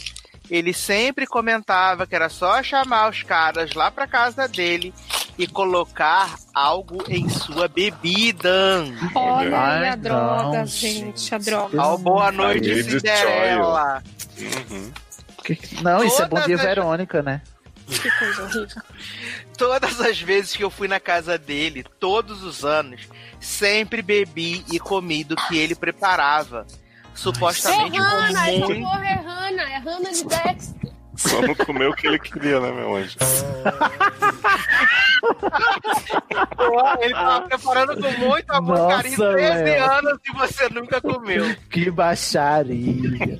[0.50, 4.92] ele sempre comentava que era só chamar os caras lá pra casa dele
[5.38, 8.84] e colocar algo em sua bebida.
[9.14, 11.80] Olha aí a droga, não, gente, a droga.
[11.80, 14.02] Ao boa noite, Cinderela.
[14.70, 14.92] Uhum.
[15.42, 17.40] Que- Não, isso é bom dia, as- Verônica, né?
[17.86, 18.82] Que coisa horrível.
[19.56, 23.08] Todas as vezes que eu fui na casa dele, todos os anos,
[23.40, 26.66] sempre bebi e comi do que ele preparava.
[26.68, 26.82] É
[27.14, 28.80] Supostamente com Hanna, essa muito...
[28.80, 30.74] porra é Hanna, é Hanna de Dex.
[31.14, 33.16] Só não comeu o que ele queria, né, meu anjo?
[37.00, 39.90] Ele tava preparando com muito amor, Nossa, carinho, 13 Léo.
[39.90, 41.56] anos e você nunca comeu.
[41.70, 43.38] Que baixaria.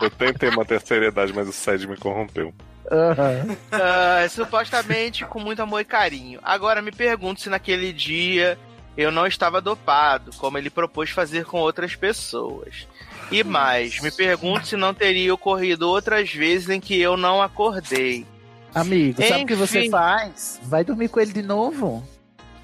[0.00, 2.52] Eu tentei manter a seriedade, mas o Sede me corrompeu.
[2.90, 3.56] Aham.
[3.72, 6.40] Ah, supostamente com muito amor e carinho.
[6.42, 8.58] Agora me pergunto se naquele dia
[8.96, 12.88] eu não estava dopado, como ele propôs fazer com outras pessoas.
[13.30, 18.26] E mais, me pergunto se não teria ocorrido outras vezes em que eu não acordei.
[18.74, 19.90] Amigo, sabe o que você Enfim.
[19.90, 20.60] faz?
[20.62, 22.06] Vai dormir com ele de novo.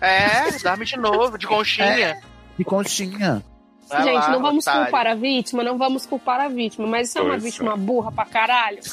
[0.00, 2.20] É, dá-me de novo, de conchinha.
[2.58, 3.42] De conchinha.
[3.88, 4.82] Vai Gente, lá, não vamos otário.
[4.82, 8.24] culpar a vítima, não vamos culpar a vítima, mas isso é uma vítima burra pra
[8.24, 8.78] caralho.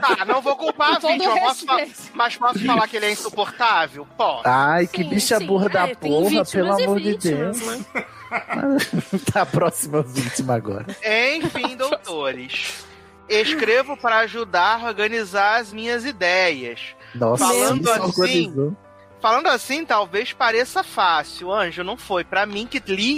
[0.00, 1.66] Tá, não vou culpar a vítima, posso
[2.14, 4.06] mas posso falar que ele é insuportável?
[4.16, 4.42] Posso.
[4.46, 7.66] Ai, que Sim, bicha sim, burra da é, tem porra, pelo amor de vítimas, Deus.
[7.94, 8.04] né?
[9.32, 10.86] tá a próxima vítima agora.
[11.34, 12.84] Enfim, doutores.
[13.28, 16.80] Escrevo para ajudar a organizar as minhas ideias.
[17.14, 18.76] Nossa, Falando isso assim, organizou.
[19.20, 21.52] Falando assim, talvez pareça fácil.
[21.52, 22.24] Anjo, não foi.
[22.24, 23.16] Pra mim que li,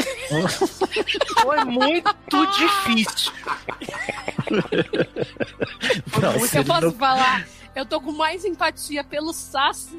[1.42, 2.12] foi muito
[2.58, 3.32] difícil.
[6.20, 9.98] Nossa, eu ele posso não- falar, eu tô com mais empatia pelo Sassi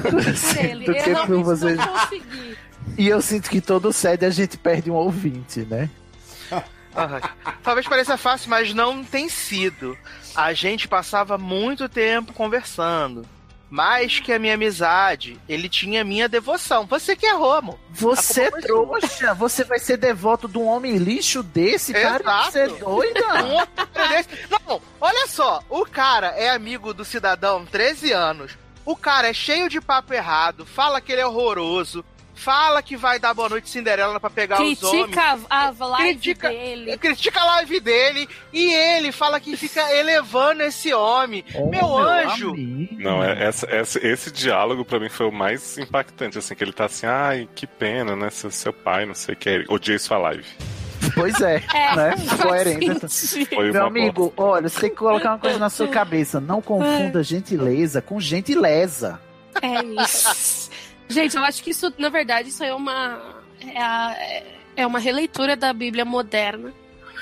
[0.00, 0.84] por ele.
[0.86, 1.76] do Eu que realmente vocês.
[1.76, 2.58] não consegui.
[2.98, 5.88] E eu sinto que todo sede a gente perde um ouvinte, né?
[7.62, 9.98] Talvez pareça fácil, mas não tem sido.
[10.34, 13.26] A gente passava muito tempo conversando.
[13.74, 16.86] Mais que a minha amizade, ele tinha a minha devoção.
[16.86, 17.26] Você que.
[17.90, 18.68] Você é foi sua.
[18.68, 22.22] trouxa, você vai ser devoto de um homem lixo desse, cara?
[22.22, 22.52] Exato.
[22.52, 23.20] Você é doida?
[23.92, 25.60] Cara Não, olha só.
[25.68, 28.56] O cara é amigo do cidadão 13 anos.
[28.86, 30.64] O cara é cheio de papo errado.
[30.64, 32.04] Fala que ele é horroroso.
[32.44, 35.04] Fala que vai dar boa noite Cinderela pra pegar os homens.
[35.06, 36.98] Critica a, live Critica- dele.
[36.98, 41.42] critica a live dele e ele fala que fica elevando esse homem.
[41.54, 42.50] Oh, meu anjo.
[42.50, 42.94] amigo.
[43.02, 46.72] Não, é, essa, essa- esse diálogo pra mim foi o mais impactante, assim, que ele
[46.74, 49.98] tá assim, ai, que pena, né, seu, seu pai, não sei o que, ele odiei
[49.98, 50.44] sua live.
[51.14, 52.14] Pois é, É, né?
[52.42, 53.46] Coerente.
[53.54, 56.40] Foi Meu amigo, olha, você tem que colocar uma coisa na sua cabeça.
[56.40, 59.18] Não confunda gentileza com gentileza.
[59.62, 60.70] É isso.
[61.14, 63.42] Gente, eu acho que isso, na verdade, isso é uma.
[63.60, 64.16] É, a-
[64.76, 66.72] é uma releitura da Bíblia moderna.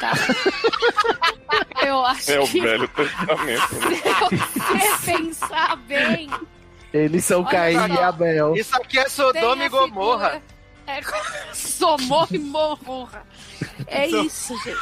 [0.01, 0.13] Tá?
[1.87, 3.75] Eu acho É o que velho testamento.
[3.79, 4.39] né?
[4.99, 6.31] se pensar bem.
[6.93, 8.55] Eles são Caim e Abel.
[8.57, 10.43] Isso aqui é Sodoma a e Gomorra.
[10.87, 11.01] É,
[11.53, 13.27] Somorra e Morra.
[13.87, 14.79] É isso, gente.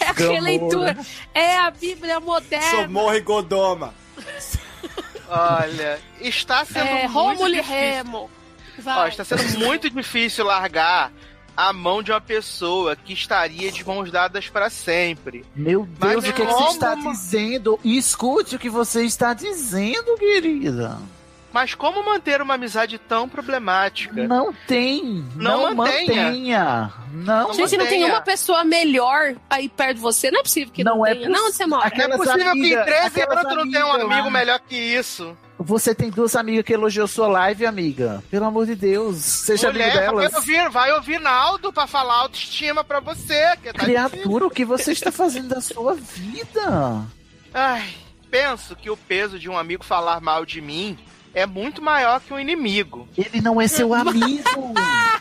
[0.00, 0.96] É a releitura.
[1.34, 2.82] É a Bíblia moderna.
[2.82, 3.94] Somorra e Godoma.
[5.28, 7.74] Olha, está sendo É muito Rômulo e difícil.
[7.76, 8.30] Remo.
[8.78, 9.08] Ó, Vai.
[9.08, 11.12] está sendo muito difícil largar
[11.56, 15.44] a mão de uma pessoa que estaria de mãos dadas para sempre.
[15.56, 17.80] Meu Mas Deus, o que, é que você está uma- dizendo?
[17.84, 20.96] Escute o que você está dizendo, querida.
[21.52, 24.22] Mas como manter uma amizade tão problemática?
[24.26, 25.24] Não tem.
[25.34, 26.24] Não Não, mantenha.
[26.24, 26.92] mantenha.
[27.10, 28.06] Não, Gente, não tem mantenha.
[28.06, 30.30] uma pessoa melhor aí perto de você.
[30.30, 31.28] Não é possível que não, Não é tenha.
[31.30, 31.90] Não, você mora.
[31.96, 34.30] Não é possível que em amiga- 13 aquelas anos tu não tenha um amigo lá.
[34.30, 35.36] melhor que isso.
[35.58, 38.22] Você tem duas amigas que elogiou sua live, amiga.
[38.30, 39.16] Pelo amor de Deus.
[39.16, 40.30] Seja amigo Mulher, delas.
[40.30, 43.56] vai ouvir, vai ouvir Naldo pra falar autoestima pra você.
[43.62, 43.84] Que tá difícil.
[44.10, 47.02] Criatura, o que você está fazendo da sua vida?
[47.52, 47.88] Ai,
[48.30, 50.96] penso que o peso de um amigo falar mal de mim
[51.34, 53.08] é muito maior que um inimigo.
[53.16, 54.74] Ele não é seu amigo.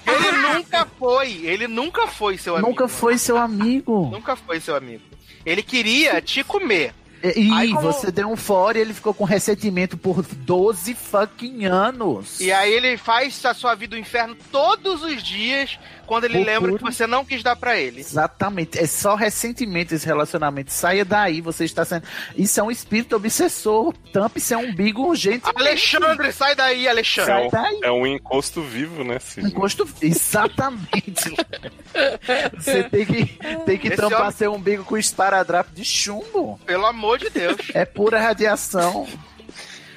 [0.06, 2.70] Ele nunca foi, ele nunca foi seu amigo.
[2.70, 4.10] Nunca foi seu amigo.
[4.12, 5.04] Nunca foi seu amigo.
[5.46, 6.94] Ele queria te comer.
[7.36, 11.66] E Aí, como- você deu um fora e ele ficou com ressentimento por 12 fucking
[11.66, 12.40] anos.
[12.40, 16.46] E aí ele faz a sua vida o inferno todos os dias quando ele Por
[16.46, 18.00] lembra que você não quis dar pra ele.
[18.00, 20.72] Exatamente, é só ressentimento esse relacionamento.
[20.72, 22.04] Saia daí, você está sendo.
[22.36, 23.94] Isso é um espírito obsessor.
[24.12, 25.44] Tampe seu umbigo urgente.
[25.56, 27.50] Alexandre, sai daí, Alexandre.
[27.50, 27.80] Sai daí.
[27.84, 29.48] É um encosto vivo, né, Cid?
[29.48, 29.88] Encosto.
[30.02, 31.36] Exatamente.
[32.58, 33.26] Você tem que,
[33.66, 36.60] tem que Esse tampar homem- seu umbigo com esparadrapo de chumbo.
[36.66, 37.58] Pelo amor de Deus.
[37.74, 39.08] É pura radiação.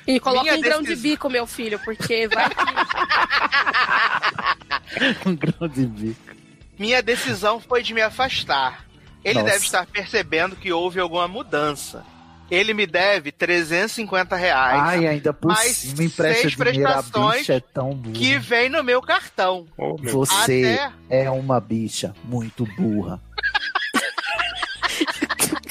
[0.06, 2.46] E coloca Minha um grão de bico, meu filho, porque vai
[5.26, 6.34] um grão de bico.
[6.78, 8.84] Minha decisão foi de me afastar.
[9.24, 9.52] Ele Nossa.
[9.52, 12.04] deve estar percebendo que houve alguma mudança.
[12.50, 14.80] Ele me deve 350 reais.
[14.82, 18.14] Ai, ainda por mais cima empresta seis prestações é tão burra.
[18.14, 19.68] que vem no meu cartão.
[19.78, 23.20] Oh, meu Você Até- é uma bicha muito burra.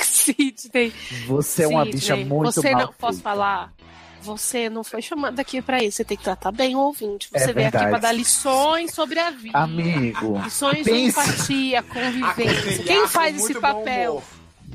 [0.01, 0.93] Sidney.
[1.27, 3.73] Você é uma Sidney, bicha muito Você mal não posso falar.
[4.21, 5.97] Você não foi chamado aqui pra isso.
[5.97, 7.29] Você tem que tratar bem o ouvinte.
[7.33, 9.57] É Você veio aqui pra dar lições sobre a vida.
[9.57, 12.83] Amigo, Lições de empatia, convivência.
[12.83, 14.11] Quem faz esse papel?
[14.13, 14.23] humor.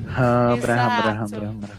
[0.07, 0.89] Rambra, Exato.
[0.89, 1.69] rambra, rambra, rambra.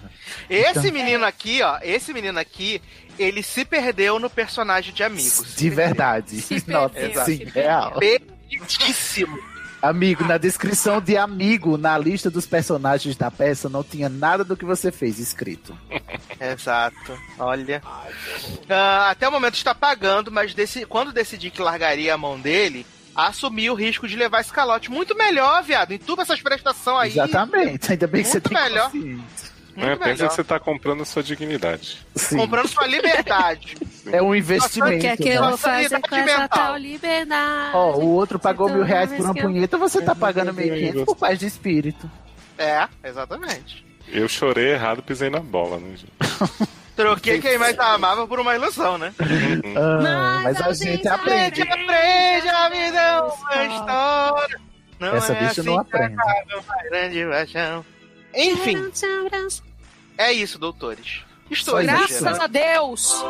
[0.49, 2.81] Esse Então- menino aqui, ó, esse menino aqui,
[3.19, 5.55] ele se perdeu no personagem de amigos.
[5.57, 6.41] De verdade.
[6.41, 7.93] Se Nossa, perdeu, sim, real.
[7.99, 9.37] Perdidíssimo.
[9.83, 14.57] Amigo, na descrição de amigo, na lista dos personagens da peça, não tinha nada do
[14.57, 15.77] que você fez escrito.
[16.41, 17.17] Exato.
[17.39, 17.83] Olha.
[18.69, 22.85] Ah, até o momento está pagando, mas desse- quando decidi que largaria a mão dele,
[23.15, 24.91] assumi o risco de levar esse calote.
[24.91, 25.93] Muito melhor, viado.
[25.93, 27.29] Entuba essas prestações aí.
[27.29, 27.93] Exatamente.
[27.93, 28.91] Ainda bem que Muito você tem melhor.
[28.91, 29.56] consciência.
[29.77, 30.29] Muito É, pensa melhor.
[30.29, 31.99] que você tá comprando a sua dignidade.
[32.15, 32.39] Sim.
[32.39, 33.77] Comprando sua liberdade.
[34.13, 35.01] É um O investimento.
[35.01, 35.37] que é que né?
[35.37, 37.73] eu vou fazer com essa tal liberdade?
[37.75, 41.03] Ó, o outro pagou Então, mil reais por uma punheta, você tá pagando e quinhentos
[41.05, 42.09] por paz de espírito.
[42.57, 43.85] É, exatamente.
[44.07, 46.13] Eu chorei errado, pisei na bola, né, gente?
[46.95, 49.13] Troquei quem mais amava por uma ilusão, né?
[49.77, 51.63] Ah, mas a gente aprende.
[51.63, 54.61] Aprende, aprende, a vida é uma história.
[55.01, 56.17] Não Essa é bicha assim não que aprende.
[56.89, 57.85] grande paixão.
[58.37, 58.91] Enfim,
[60.19, 61.23] é isso, doutores.
[61.51, 62.43] Estou Graças exagerando.
[62.43, 63.25] a Deus.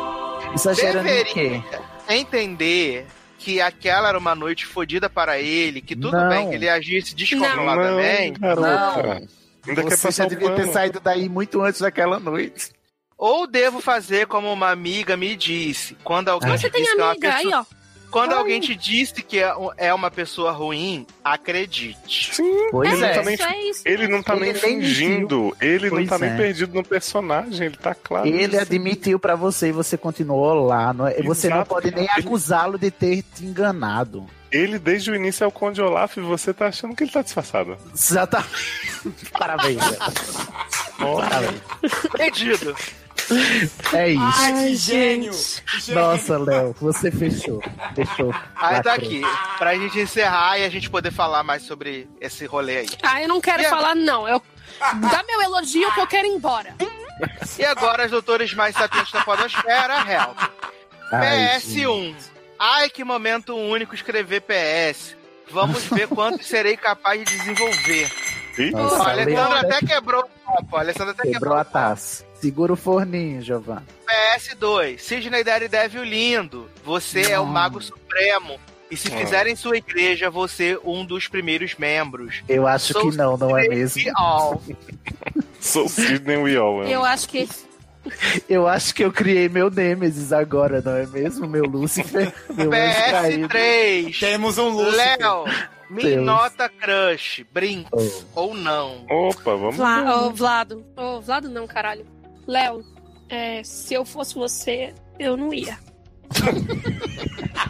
[0.53, 1.63] Exagerando em Deveria
[2.09, 3.05] entender
[3.37, 6.29] que aquela era uma noite fodida para ele, que tudo Não.
[6.29, 8.39] bem que ele agisse descontroladamente.
[8.43, 12.71] Ainda quer Você passar já o devia ter saído daí muito antes daquela noite.
[13.17, 16.95] Ou devo fazer como uma amiga me disse, quando alguém Você te tem que é
[16.95, 17.65] uma amiga aí, ó.
[18.09, 18.37] Quando Ai.
[18.39, 22.33] alguém te disse que é é uma pessoa ruim, acredite.
[22.33, 23.07] Sim, Pois ele é.
[23.07, 23.81] não tá nem, Isso é isso.
[23.85, 26.29] ele não tá Ele nem nem fingindo, ele Pois não tá é.
[26.29, 28.27] nem perdido no personagem, ele tá claro.
[28.27, 28.61] Ele disso.
[28.61, 30.93] admitiu pra você e você continuou lá.
[30.93, 34.25] Não é- Você não pode nem acusá-lo de ter te enganado.
[34.49, 37.21] Ele desde o início é o Conde Olaf e você tá achando que ele tá
[37.21, 37.77] disfarçado.
[38.31, 38.45] Tá.
[39.37, 39.81] Parabéns.
[40.97, 41.61] Parabéns.
[42.15, 42.75] Entendido.
[43.93, 44.21] É isso.
[44.21, 45.33] Ai, que gênio!
[45.33, 46.01] Gênio.
[46.01, 47.61] Nossa, Léo, você fechou.
[47.95, 48.33] Fechou.
[48.55, 49.21] Aí tá aqui,
[49.57, 52.89] pra gente encerrar e a gente poder falar mais sobre esse rolê aí.
[53.03, 54.27] Ah, eu não quero E falar, não.
[54.27, 54.41] Eu...
[54.79, 56.75] Dá meu elogio que eu quero ir embora.
[57.57, 60.37] E agora, os doutores mais sapientes da podosfera, help.
[61.11, 62.15] Ai, PS1.
[62.59, 65.15] Ai, que momento único escrever PS.
[65.51, 68.11] Vamos ver quanto serei capaz de desenvolver.
[68.71, 70.75] Nossa, a Alessandra até até quebrou o copo.
[70.75, 72.25] A Alessandra até Quebrou quebrou a taça.
[72.39, 73.85] Segura o forninho, Giovanni.
[74.07, 74.99] PS2.
[74.99, 76.69] Sidney Daredevil lindo.
[76.83, 78.59] Você é o Mago Supremo.
[78.89, 79.17] E se Ah.
[79.17, 82.41] fizerem sua igreja, você um dos primeiros membros.
[82.47, 84.11] Eu acho Sou que não, não é Sidney mesmo.
[84.15, 84.61] All.
[85.59, 86.83] Sou Sidney Weall.
[86.85, 87.49] Eu acho que.
[88.47, 91.45] Eu acho que eu criei meu Nemesis agora, não é mesmo?
[91.45, 93.49] Meu Lúcifer, meu anjo caído.
[93.49, 94.19] PS3.
[94.19, 95.17] Temos um Lúcifer.
[95.19, 95.43] Léo,
[95.89, 96.25] me Deus.
[96.25, 97.43] nota crush.
[97.51, 98.41] Brinco Oh.
[98.41, 99.05] ou não.
[99.09, 100.21] Opa, vamos Vla...
[100.25, 100.85] Ô, Vlado.
[100.95, 102.05] Ô, Vlado não, caralho.
[102.47, 102.83] Léo,
[103.29, 105.77] é, se eu fosse você, eu não ia.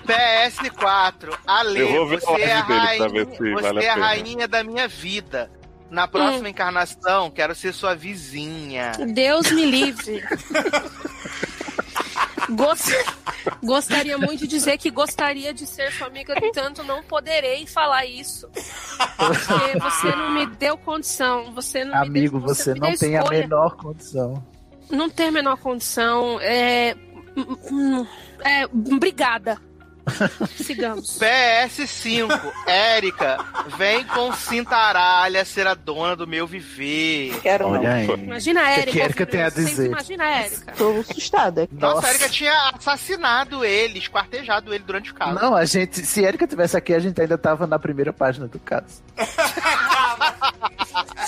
[0.05, 1.38] PS4.
[1.45, 4.05] Ale, Eu vou ver a você é a rainha, você vale a é a pena.
[4.05, 5.51] rainha da minha vida.
[5.89, 8.91] Na próxima encarnação, quero ser sua vizinha.
[9.13, 10.21] Deus me livre.
[12.49, 12.89] Gost...
[13.63, 18.05] Gostaria muito de dizer que gostaria de ser sua amiga, no entanto, não poderei falar
[18.05, 18.49] isso.
[19.17, 21.53] Porque você não me deu condição.
[21.53, 23.39] Você não Amigo, me deu, você me não deu tem a escolha.
[23.39, 24.43] menor condição.
[24.89, 26.39] Não tem a menor condição.
[26.41, 26.95] É.
[27.71, 28.05] hum,
[28.43, 29.59] é obrigada.
[30.55, 31.19] Sigamos.
[31.19, 32.29] PS5.
[32.65, 33.43] Érica,
[33.77, 37.39] vem com cintaralha ser a dona do meu viver.
[37.41, 38.07] Quero Olha aí.
[38.07, 39.88] Imagina a O que a ouvindo tem a dizer?
[39.88, 40.73] Imagina a Erika.
[40.77, 41.67] Tô assustada.
[41.71, 42.07] Nossa, Nossa.
[42.07, 45.35] a Erika tinha assassinado ele, esquartejado ele durante o caso.
[45.35, 48.59] Não, a gente, se Erika tivesse aqui, a gente ainda tava na primeira página do
[48.59, 49.03] caso.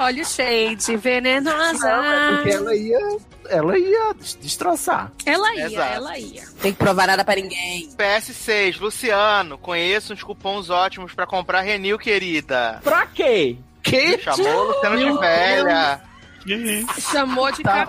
[0.00, 1.88] Olha o shade, venenosa.
[1.88, 3.16] Não, é porque ela ia,
[3.48, 5.12] ela ia des- destroçar.
[5.26, 5.94] Ela ia, Exato.
[5.94, 6.42] ela ia.
[6.62, 7.88] Tem que provar nada pra ninguém.
[7.96, 12.80] PS6, Luciano, conheço uns cupons ótimos pra comprar Renil, querida.
[12.82, 13.56] Pra quê?
[13.82, 14.18] Que?
[14.18, 16.00] Chamou o Luciano de velha.
[16.42, 17.00] Que isso?
[17.12, 17.86] Chamou de Tá.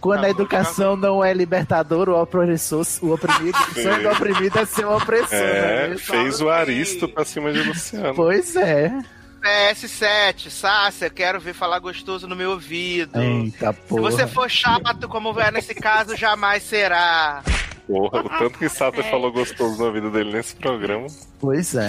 [0.00, 4.64] Quando a educação não é libertador, o opressor, o oprimido, o sonho do oprimido é
[4.64, 5.36] ser o opressor.
[5.36, 5.96] É, né?
[5.98, 8.14] fez o Aristo pra cima de Luciano.
[8.14, 8.96] Pois é.
[9.42, 13.20] PS7, Sácia, quero ver falar gostoso no meu ouvido.
[13.20, 14.02] Eita Se porra.
[14.02, 17.42] você for chato como é nesse caso, jamais será.
[17.86, 21.06] Porra, o tanto que Sato falou gostoso na vida dele nesse programa.
[21.40, 21.88] Pois é.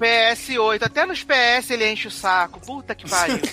[0.00, 2.58] PS8, até nos PS ele enche o saco.
[2.60, 3.36] Puta que pariu.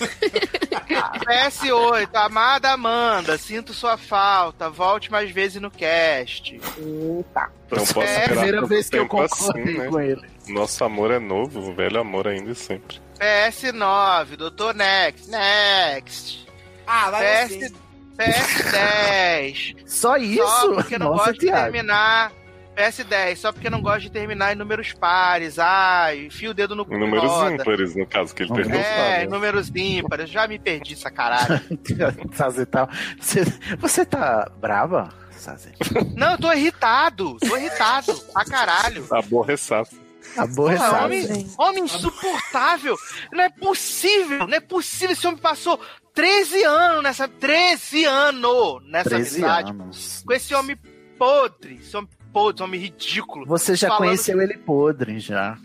[1.28, 4.70] PS8, amada Amanda, sinto sua falta.
[4.70, 6.60] Volte mais vezes no cast.
[6.80, 7.26] Não
[7.70, 9.88] posso É a primeira vez que eu concordei assim, né?
[9.88, 10.22] com ele.
[10.48, 13.02] Nosso amor é novo, o velho amor ainda e sempre.
[13.20, 15.30] PS9, Doutor Next.
[15.30, 16.48] Next.
[16.86, 17.72] Ah, vai PS, você.
[18.18, 19.76] PS10.
[19.86, 20.44] Só isso?
[20.44, 22.32] Só porque não Nossa, gosto de terminar.
[22.76, 25.58] PS10, só porque não gosto de terminar em números pares.
[25.58, 26.94] Ai, fio o dedo no cu.
[26.94, 27.54] Em números roda.
[27.56, 28.88] ímpares, no caso, que ele Números perdeu.
[28.88, 30.30] É, em números ímpares.
[30.30, 31.60] Já me perdi essa caralho.
[32.34, 32.88] Sazer tal.
[33.20, 33.42] Você,
[33.80, 35.72] você tá brava, Sazer?
[36.16, 37.38] não, eu tô irritado.
[37.38, 38.16] Tô irritado.
[38.36, 39.06] A caralho.
[39.10, 39.90] Aborreçado.
[40.36, 40.92] Aborreçado.
[40.92, 42.96] Porra, homem, homem insuportável.
[43.32, 44.48] Não é possível.
[44.48, 45.14] Não é possível.
[45.14, 45.80] Esse homem passou
[46.14, 47.28] 13 anos nessa.
[47.28, 49.72] 13 anos nessa 13 amizade.
[49.72, 50.24] anos.
[50.26, 50.78] Com esse homem
[51.18, 51.76] podre.
[51.82, 53.46] Esse homem podre, esse homem ridículo.
[53.46, 55.58] Você já conheceu ele podre, já.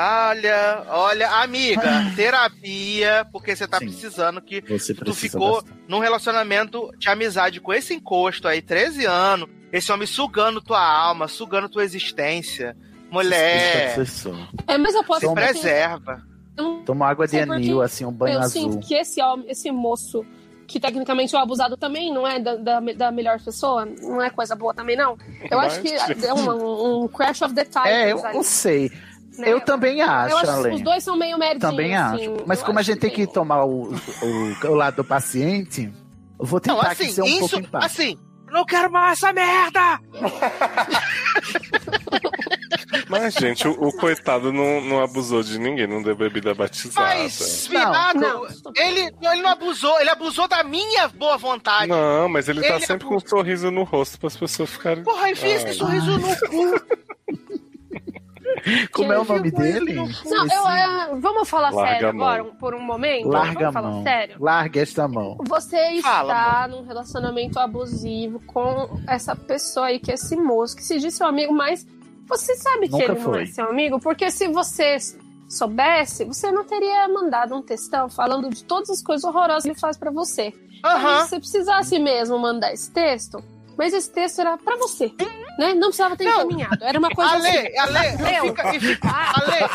[0.00, 1.82] Olha, olha, amiga,
[2.14, 3.86] terapia, porque você tá Sim.
[3.86, 5.78] precisando que Você tu precisa ficou bastante.
[5.88, 11.26] num relacionamento de amizade com esse encosto aí, 13 anos, esse homem sugando tua alma,
[11.26, 12.76] sugando tua existência.
[13.10, 13.96] Mulher.
[14.66, 15.40] É, mas eu posso se Toma.
[15.40, 16.22] preserva.
[16.84, 18.72] Toma água de anil, assim, um banho eu azul.
[18.72, 20.24] sinto que esse homem, esse moço,
[20.66, 24.28] que tecnicamente é o abusado também, não é da, da, da melhor pessoa, não é
[24.28, 25.16] coisa boa também, não.
[25.50, 28.34] Eu Mas, acho que tipo- é um, um crash of the titans É, eu ali,
[28.36, 28.90] não sei.
[29.38, 29.52] né?
[29.52, 30.74] Eu também acho, Eu acho que Além.
[30.74, 31.60] os dois são meio merdinhos.
[31.70, 32.14] Também acho.
[32.16, 35.04] assim, Mas eu como a acho gente tem que tomar o, o, o lado do
[35.04, 35.92] paciente,
[36.40, 37.84] Eu vou tentar Não, assim, ser um pouco isso, empático.
[37.86, 38.18] assim,
[38.50, 40.00] não quero mais essa merda!
[43.08, 47.06] Mas, gente, o, o coitado não, não abusou de ninguém, não deu bebida batizada.
[47.06, 48.46] Mas, viado,
[48.76, 51.86] ele, ele não abusou, ele abusou da minha boa vontade.
[51.86, 55.02] Não, mas ele tá Ele sempre com um sorriso no rosto para as pessoas ficarem.
[55.04, 56.88] Porra, enfia esse sorriso no cu.
[58.92, 59.94] Como é o nome dele?
[59.94, 63.28] Não, eu, é, vamos falar Larga sério a agora, um- por um momento?
[63.28, 64.02] Larga a vamos falar mão.
[64.02, 64.36] sério?
[64.40, 65.36] Larga esta mão.
[65.46, 70.82] Você Fala, está num relacionamento abusivo com essa pessoa aí, que é esse moço, que
[70.82, 71.86] se diz seu amigo, mas
[72.28, 73.42] você sabe que Nunca ele não foi.
[73.42, 74.96] é seu amigo, porque se você
[75.48, 79.78] soubesse, você não teria mandado um textão falando de todas as coisas horrorosas que ele
[79.78, 80.52] faz pra você.
[80.82, 83.42] Talvez Se você precisasse mesmo mandar esse texto,
[83.76, 85.12] mas esse texto era pra você,
[85.58, 85.72] né?
[85.74, 86.84] Não precisava ter encaminhado.
[86.84, 87.78] Era uma coisa Ale, assim.
[87.78, 88.44] Ale, e Eu.
[88.46, 89.58] fica, fica, Ale,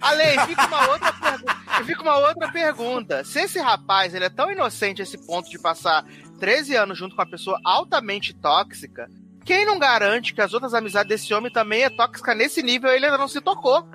[0.00, 1.84] Ale, fica uma outra pergunta.
[1.84, 3.24] Fica uma outra pergunta.
[3.24, 6.04] Se esse rapaz ele é tão inocente a esse ponto de passar
[6.42, 9.08] 13 anos junto com uma pessoa altamente tóxica,
[9.44, 12.96] quem não garante que as outras amizades desse homem também é tóxica nesse nível e
[12.96, 13.86] ele ainda não se tocou?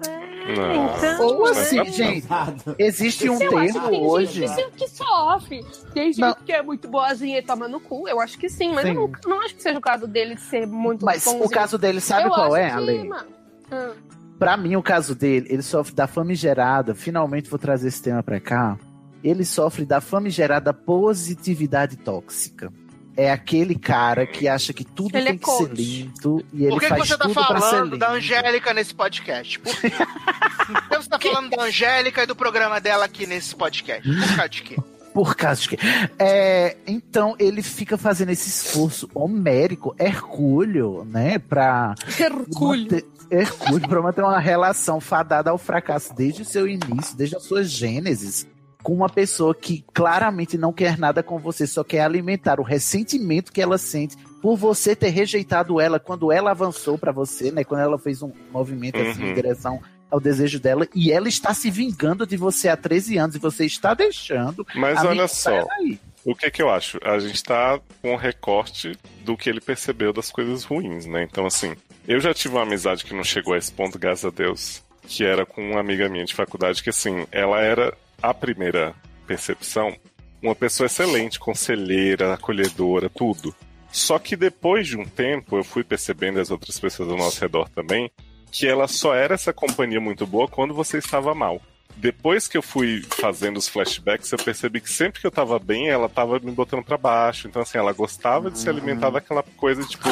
[0.55, 1.25] Não.
[1.27, 2.25] Ou assim, tá gente,
[2.79, 4.47] existe um eu acho termo que tem hoje.
[4.47, 5.65] gente que, sofre.
[5.93, 6.33] Tem gente Não.
[6.35, 8.07] que é muito boazinha e toma no cu.
[8.07, 8.91] Eu acho que sim, mas Sim.
[8.91, 11.49] eu não, não acho que seja o caso dele de ser muito Mas o bonzinho.
[11.49, 13.03] caso dele, sabe Eu qual acho é, que, Ale?
[13.03, 13.29] mano,
[13.69, 13.91] ah,
[14.39, 16.95] Pra mim, o caso dele, ele sofre da famigerada.
[16.95, 18.77] Finalmente vou trazer esse tema pra cá.
[19.23, 22.71] Ele sofre da famigerada positividade tóxica.
[23.15, 26.69] É aquele cara que acha que tudo Ele tem é que ser lindo e ele
[26.69, 29.59] Por que, que faz você tá tudo pra ser falando da Angélica nesse podcast?
[29.59, 29.89] Por, Por que
[30.97, 34.07] você tá falando da Angélica e do programa dela aqui nesse podcast?
[34.07, 34.75] Por causa de quê?
[35.15, 35.77] Por causa de quê?
[36.19, 41.39] É, então ele fica fazendo esse esforço homérico, hercúleo, né?
[41.39, 41.95] Pra.
[42.19, 43.03] Hercúleo.
[43.31, 47.63] Hercúleo, pra manter uma relação fadada ao fracasso desde o seu início, desde a sua
[47.63, 48.45] gênesis,
[48.87, 53.51] com uma pessoa que claramente não quer nada com você, só quer alimentar o ressentimento
[53.51, 57.65] que ela sente por você ter rejeitado ela quando ela avançou pra você, né?
[57.65, 59.31] Quando ela fez um movimento assim Uhum.
[59.31, 63.35] em direção ao desejo dela e ela está se vingando de você há 13 anos
[63.35, 64.65] e você está deixando.
[64.73, 65.67] Mas olha só,
[66.23, 66.97] o que que eu acho?
[67.03, 71.27] A gente tá com um recorte do que ele percebeu das coisas ruins, né?
[71.29, 71.75] Então, assim,
[72.07, 75.25] eu já tive uma amizade que não chegou a esse ponto, graças a Deus, que
[75.25, 78.93] era com uma amiga minha de faculdade, que assim, ela era a primeira
[79.25, 79.95] percepção,
[80.41, 83.55] uma pessoa excelente, conselheira, acolhedora, tudo.
[83.91, 87.39] Só que depois de um tempo, eu fui percebendo e as outras pessoas ao nosso
[87.41, 88.11] redor também,
[88.51, 91.61] que ela só era essa companhia muito boa quando você estava mal.
[91.95, 95.89] Depois que eu fui fazendo os flashbacks, eu percebi que sempre que eu tava bem,
[95.89, 97.47] ela tava me botando pra baixo.
[97.47, 100.07] Então, assim, ela gostava de se alimentar daquela coisa, tipo,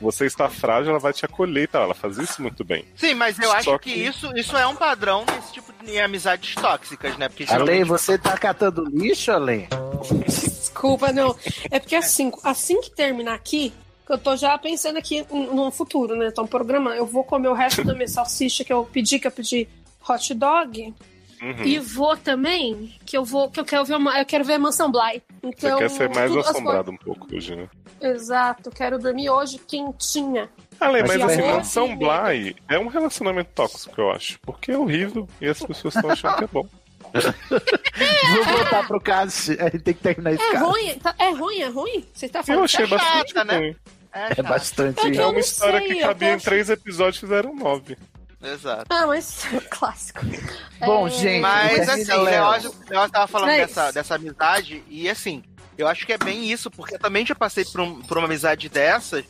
[0.00, 1.82] você está frágil, ela vai te acolher e tal.
[1.84, 2.84] Ela fazia isso muito bem.
[2.96, 6.54] Sim, mas eu acho que, que- isso, isso é um padrão nesse tipo de amizades
[6.54, 7.28] tóxicas, né?
[7.28, 9.68] Porque Ale, geralmente- você tá catando lixo, Ale?
[10.26, 11.34] Desculpa, não.
[11.70, 13.72] É porque assim, assim que terminar aqui,
[14.06, 16.30] que eu tô já pensando aqui no no futuro, né?
[16.30, 16.96] Tô programando.
[16.96, 19.68] Eu vou comer o resto da minha salsicha que eu pedi, que eu pedi
[20.08, 20.94] hot dog.
[21.42, 21.64] Uhum.
[21.64, 24.58] E vou também, que eu vou, que eu quero ver uma, eu quero ver a
[24.58, 25.22] Mansão Bly.
[25.42, 27.68] Você Então, quer ser mais as assombrado um pouco hoje, né?
[28.00, 30.48] Exato, quero dormir hoje quentinha.
[30.80, 34.38] Ale, mas De assim, Mansão Bly é um relacionamento tóxico, eu acho.
[34.40, 36.66] Porque é horrível e as pessoas estão achando que é bom.
[37.48, 39.52] Vou voltar pro caso.
[39.52, 40.64] A gente tem que terminar esse É caso.
[40.66, 42.04] ruim, tá- é ruim, é ruim?
[42.12, 43.58] Você tá falando Eu achei que é bastante chata, né?
[43.58, 43.76] ruim.
[44.12, 45.06] É bastante.
[45.06, 47.96] É que eu É uma história sei, que cabia em três episódios fizeram nove.
[48.42, 48.84] Exato.
[48.90, 50.20] Ah, mas é clássico.
[50.80, 52.22] Bom, É, gente, Mas assim, Léo.
[52.24, 55.42] Leózio, Leózio tava falando É dessa, dessa amizade, e assim,
[55.78, 58.26] eu acho que é bem isso, porque eu também já passei por, um- por uma
[58.26, 59.24] amizade dessas,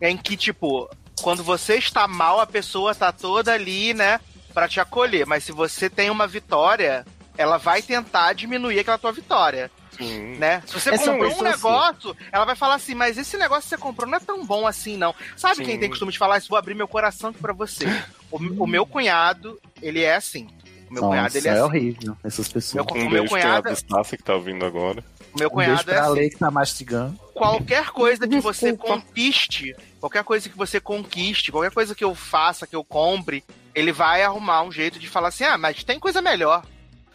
[0.00, 0.88] em que, tipo,
[1.20, 4.20] quando você está mal, a pessoa tá toda ali, né,
[4.54, 5.26] pra te acolher.
[5.26, 7.04] Mas se você tem uma vitória,
[7.36, 9.70] ela vai tentar diminuir aquela tua vitória.
[9.96, 10.36] Sim.
[10.36, 10.62] Né?
[10.66, 11.50] Se você Essa comprou um pessoa,
[11.90, 14.66] negócio, ela vai falar assim, mas esse negócio que você comprou não é tão bom
[14.66, 15.14] assim, não.
[15.36, 15.80] Sabe quem Sim.
[15.80, 16.48] tem costume de falar isso?
[16.50, 17.86] Vou abrir meu coração aqui pra você.
[18.30, 20.48] O, o meu cunhado, ele é assim.
[20.90, 21.62] O meu cunhado, Nossa, ele é, é assim.
[21.62, 22.74] horrível, essas pessoas.
[22.86, 25.02] Meu- Um O meu beijo cunhado- pra Estácia que tá ouvindo agora.
[25.34, 26.10] O meu Um beijo cunhado é pra assim.
[26.12, 27.18] Ale que tá mastigando.
[27.34, 32.66] Qualquer coisa que você conquiste, qualquer coisa que você conquiste, qualquer coisa que eu faça,
[32.66, 33.44] que eu compre,
[33.74, 36.64] ele vai arrumar um jeito de falar assim: ah, mas tem coisa melhor.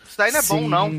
[0.06, 0.90] Isso daí não é bom, não.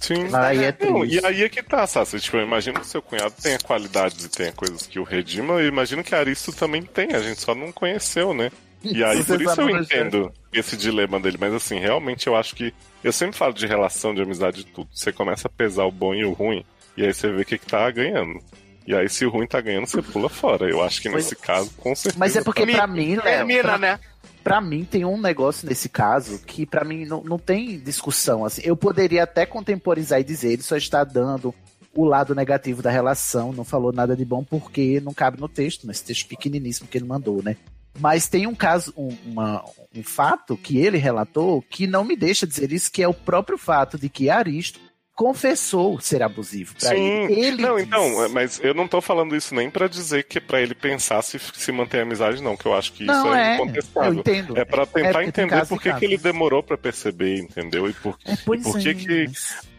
[0.00, 0.34] Sim.
[0.34, 2.18] Aí é Não, e aí é que tá, Sassi.
[2.18, 5.60] Tipo, eu imagino que seu cunhado tenha qualidades e tenha coisas que o redimam.
[5.60, 8.50] Eu imagino que a Aristo também tem, a gente só não conheceu, né?
[8.82, 9.80] E aí, por isso eu é.
[9.80, 11.36] entendo esse dilema dele.
[11.40, 12.72] Mas assim, realmente eu acho que.
[13.02, 14.88] Eu sempre falo de relação, de amizade e tudo.
[14.92, 16.64] Você começa a pesar o bom e o ruim,
[16.96, 18.40] e aí você vê o que, que tá ganhando.
[18.86, 20.68] E aí, se o ruim tá ganhando, você pula fora.
[20.68, 22.18] Eu acho que nesse caso, com certeza.
[22.18, 22.72] Mas é porque tá.
[22.72, 24.00] pra mim, Léo, Termina, pra, né?
[24.42, 28.46] pra mim tem um negócio nesse caso que pra mim não, não tem discussão.
[28.46, 31.54] Assim, eu poderia até contemporizar e dizer, ele só está dando
[31.94, 35.86] o lado negativo da relação, não falou nada de bom porque não cabe no texto,
[35.86, 37.56] nesse texto pequeniníssimo que ele mandou, né?
[37.98, 39.64] Mas tem um caso, um, uma-
[39.94, 43.58] um fato que ele relatou que não me deixa dizer isso, que é o próprio
[43.58, 44.78] fato de que Aristo
[45.14, 46.94] confessou ser abusivo Sim.
[46.94, 47.34] ele.
[47.46, 47.88] Ele não, disse.
[47.88, 51.20] então, mas eu não tô falando isso nem pra dizer que é pra ele pensar
[51.22, 54.12] se, se manter a amizade, não, que eu acho que isso Não, é, é, incontestável.
[54.12, 54.56] eu entendo.
[54.56, 57.90] É pra É tentar porque tem entender por que, que ele demorou pra perceber, entendeu?
[57.90, 59.26] E por, É, e por que é, que.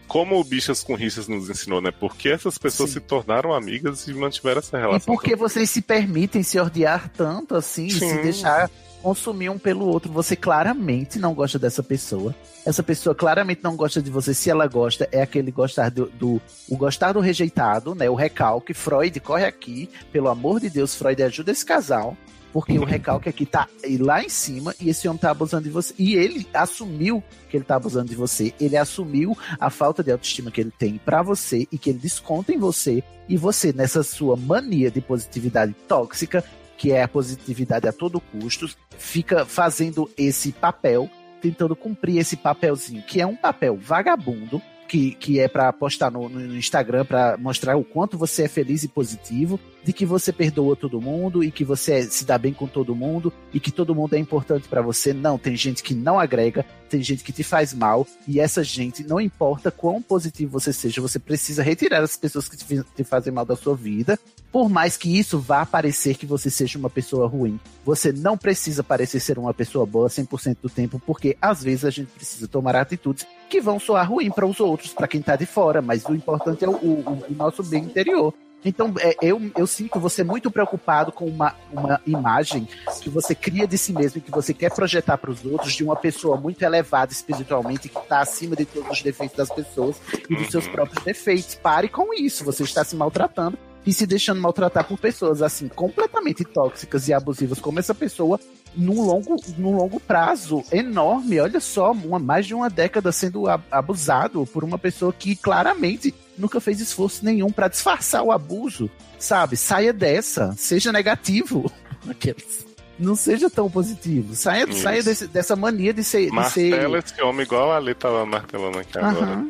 [0.10, 1.91] Como o Bichas com Rixas nos ensinou, né?
[1.91, 5.15] Porque essas pessoas se tornaram amigas e mantiveram essa E relação.
[5.15, 8.22] por que vocês se permitem se odiar tanto assim e se Sim.
[8.23, 8.69] deixar
[9.03, 10.11] consumir um pelo outro?
[10.11, 12.36] Você claramente não gosta dessa pessoa.
[12.65, 14.34] Essa pessoa claramente não gosta de você.
[14.34, 18.10] Se ela gosta, é aquele gostar do, do- o gostar do rejeitado, né?
[18.10, 18.73] O recalque.
[18.73, 19.90] Freud corre aqui.
[20.11, 22.18] Pelo amor de Deus, Freud ajuda esse casal.
[22.51, 23.67] Porque o recalque aqui tá
[23.99, 25.93] lá em cima e esse homem tá abusando de você.
[25.97, 28.53] E ele assumiu que ele tá abusando de você.
[28.59, 32.51] Ele assumiu a falta de autoestima que ele tem pra você e que ele desconta
[32.51, 33.03] em você.
[33.27, 36.43] E você, nessa sua mania de positividade tóxica,
[36.77, 38.67] que é a positividade a todo custo,
[38.97, 41.09] fica fazendo esse papel,
[41.41, 46.27] tentando cumprir esse papelzinho, que é um papel vagabundo, que, que é pra postar no,
[46.27, 49.59] no Instagram pra mostrar o quanto você é feliz e positivo,
[49.90, 53.34] de que você perdoa todo mundo e que você se dá bem com todo mundo
[53.52, 55.14] e que todo mundo é importante pra você.
[55.14, 59.03] Não, tem gente que não agrega, tem gente que te faz mal e essa gente,
[59.03, 63.44] não importa quão positivo você seja, você precisa retirar as pessoas que te, fazem mal
[63.45, 64.20] da sua vida,
[64.52, 67.60] por mais que isso vá parecer que você seja uma pessoa ruim.
[67.84, 71.90] Você não precisa parecer ser uma pessoa boa 100% do tempo, porque às vezes a
[71.90, 75.48] gente precisa tomar atitudes que vão soar ruim para os outros, para quem tá de
[75.48, 78.32] fora, mas o importante é o, o- o nosso bem interior.
[78.64, 82.68] Então, é, eu, eu sinto você muito preocupado com uma, uma imagem
[83.02, 85.84] que você cria de si mesmo e que você quer projetar para os outros de
[85.84, 89.95] uma pessoa muito elevada espiritualmente, que está acima de todos os defeitos das pessoas
[90.30, 91.56] e dos seus próprios defeitos.
[91.56, 96.44] Pare com isso, você está se maltratando e se deixando maltratar por pessoas assim completamente
[96.44, 98.40] tóxicas e abusivas como essa pessoa
[98.76, 101.40] num longo, num longo prazo enorme.
[101.40, 106.60] Olha só, uma, mais de uma década sendo abusado por uma pessoa que claramente nunca
[106.62, 109.58] fez esforço nenhum para disfarçar o abuso, sabe?
[109.58, 111.72] Saia dessa, seja negativo.
[112.10, 112.68] Aqueles.
[112.98, 114.36] Não seja tão positivo.
[114.36, 114.82] Saia, Isso.
[114.82, 116.24] saia desse- dessa mania de ser.
[116.30, 119.46] De ser Martela esse homem igual a Ali tava martelando aqui agora.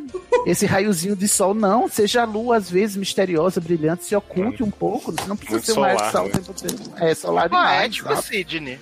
[0.46, 1.90] Esse raiozinho de sol, não.
[1.90, 5.12] Seja a lua, às vezes, misteriosa, brilhante, se oculte um pouco.
[5.12, 6.32] Você não precisa Muito ser um raio de solar, sol o né?
[6.34, 7.04] tempo todo.
[7.04, 7.78] É, solar demais.
[7.80, 8.24] Poético, sabe?
[8.28, 8.80] Sidney.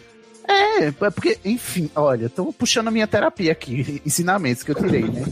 [0.47, 5.03] É, é porque, enfim, olha, tô puxando a minha terapia aqui, ensinamentos que eu tirei,
[5.03, 5.25] né?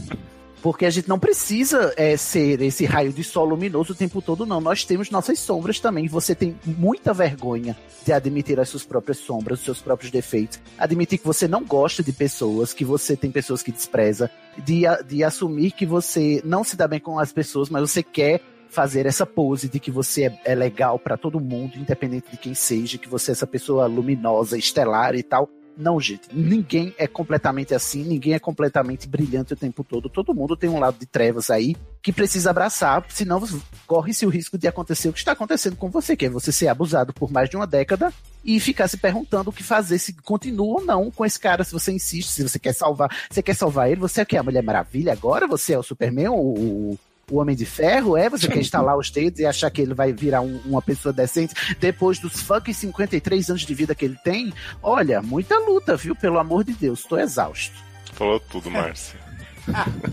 [0.62, 4.44] Porque a gente não precisa é, ser esse raio de sol luminoso o tempo todo,
[4.44, 4.60] não.
[4.60, 6.08] Nós temos nossas sombras também.
[6.08, 10.58] Você tem muita vergonha de admitir as suas próprias sombras, os seus próprios defeitos.
[10.76, 14.28] Admitir que você não gosta de pessoas, que você tem pessoas que despreza.
[14.58, 18.40] De, de assumir que você não se dá bem com as pessoas, mas você quer
[18.68, 22.54] fazer essa pose de que você é, é legal pra todo mundo, independente de quem
[22.54, 25.48] seja, que você é essa pessoa luminosa, estelar e tal.
[25.76, 30.08] Não, gente, ninguém é completamente assim, ninguém é completamente brilhante o tempo todo.
[30.08, 33.42] Todo mundo tem um lado de trevas aí que precisa abraçar, senão
[33.86, 36.68] corre-se o risco de acontecer o que está acontecendo com você, que é você ser
[36.68, 38.10] abusado por mais de uma década
[38.42, 41.72] e ficar se perguntando o que fazer, se continua ou não com esse cara, se
[41.72, 44.36] você insiste, se você quer salvar, você quer salvar ele, você é o que?
[44.36, 45.46] A Mulher Maravilha agora?
[45.46, 46.98] Você é o Superman, o,
[47.30, 48.16] o, Homem de Ferro?
[48.16, 48.28] É?
[48.30, 51.54] Você quer instalar os dedos e achar que ele vai virar um- uma pessoa decente
[51.80, 54.52] depois dos fucking 53 anos de vida que ele tem?
[54.82, 56.14] Olha, muita luta, viu?
[56.14, 57.74] Pelo amor de Deus, tô exausto.
[58.12, 59.18] Falou tudo, Márcia.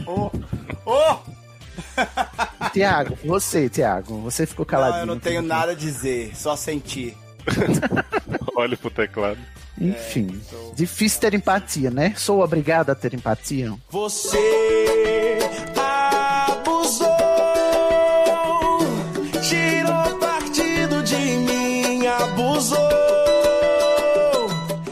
[0.08, 0.32] Ô,
[0.90, 1.20] ô!
[2.74, 5.02] Tiago, você, Tiago, você ficou Não, caladinho.
[5.02, 7.16] eu não tenho nada a dizer, só sentir.
[8.56, 9.40] Olha pro teclado.
[9.80, 10.40] Enfim,
[10.76, 12.14] difícil ter empatia, né?
[12.16, 13.74] Sou obrigado a ter empatia.
[13.90, 15.40] Você
[15.76, 17.08] abusou,
[19.42, 22.78] tirou partido de mim, abusou.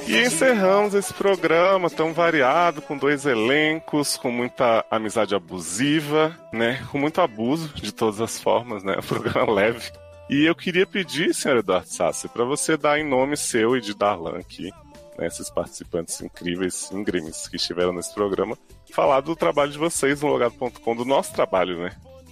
[0.07, 6.85] E encerramos esse programa tão variado, com dois elencos, com muita amizade abusiva, né?
[6.91, 8.97] Com muito abuso de todas as formas, né?
[8.99, 9.91] Um programa leve.
[10.31, 13.93] E eu queria pedir, senhor Eduardo Sassi, para você dar em nome seu e de
[13.93, 14.71] Darlan aqui,
[15.17, 18.57] né, esses participantes incríveis, íngremes que estiveram nesse programa,
[18.93, 21.91] falar do trabalho de vocês no logado.com, do nosso trabalho, né?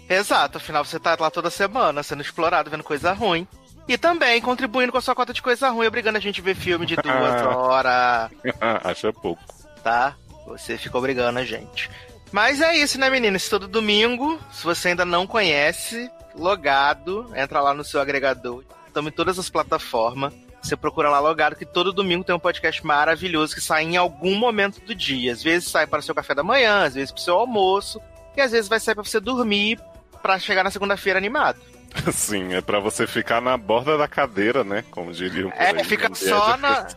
[0.09, 3.45] Exato, afinal você tá lá toda semana, sendo explorado, vendo coisa ruim.
[3.85, 6.55] E também contribuindo com a sua cota de coisa ruim, obrigando a gente a ver
[6.55, 8.31] filme de duas horas,
[8.83, 9.43] Acha pouco.
[9.83, 10.15] tá?
[10.47, 11.91] Você fica obrigando a gente.
[12.31, 13.49] Mas é isso, né, meninas?
[13.49, 18.63] Todo domingo, se você ainda não conhece, logado, entra lá no seu agregador.
[18.87, 20.33] Estamos em todas as plataformas.
[20.61, 24.35] Você procura lá logado que todo domingo tem um podcast maravilhoso que sai em algum
[24.35, 25.31] momento do dia.
[25.31, 28.01] Às vezes sai para o seu café da manhã, às vezes para o seu almoço,
[28.35, 29.79] e às vezes vai sair para você dormir
[30.21, 31.59] para chegar na segunda-feira animado.
[32.11, 34.83] Sim, é pra você ficar na borda da cadeira, né?
[34.91, 35.51] Como diriam.
[35.55, 36.87] É, aí, fica no só Edge na-.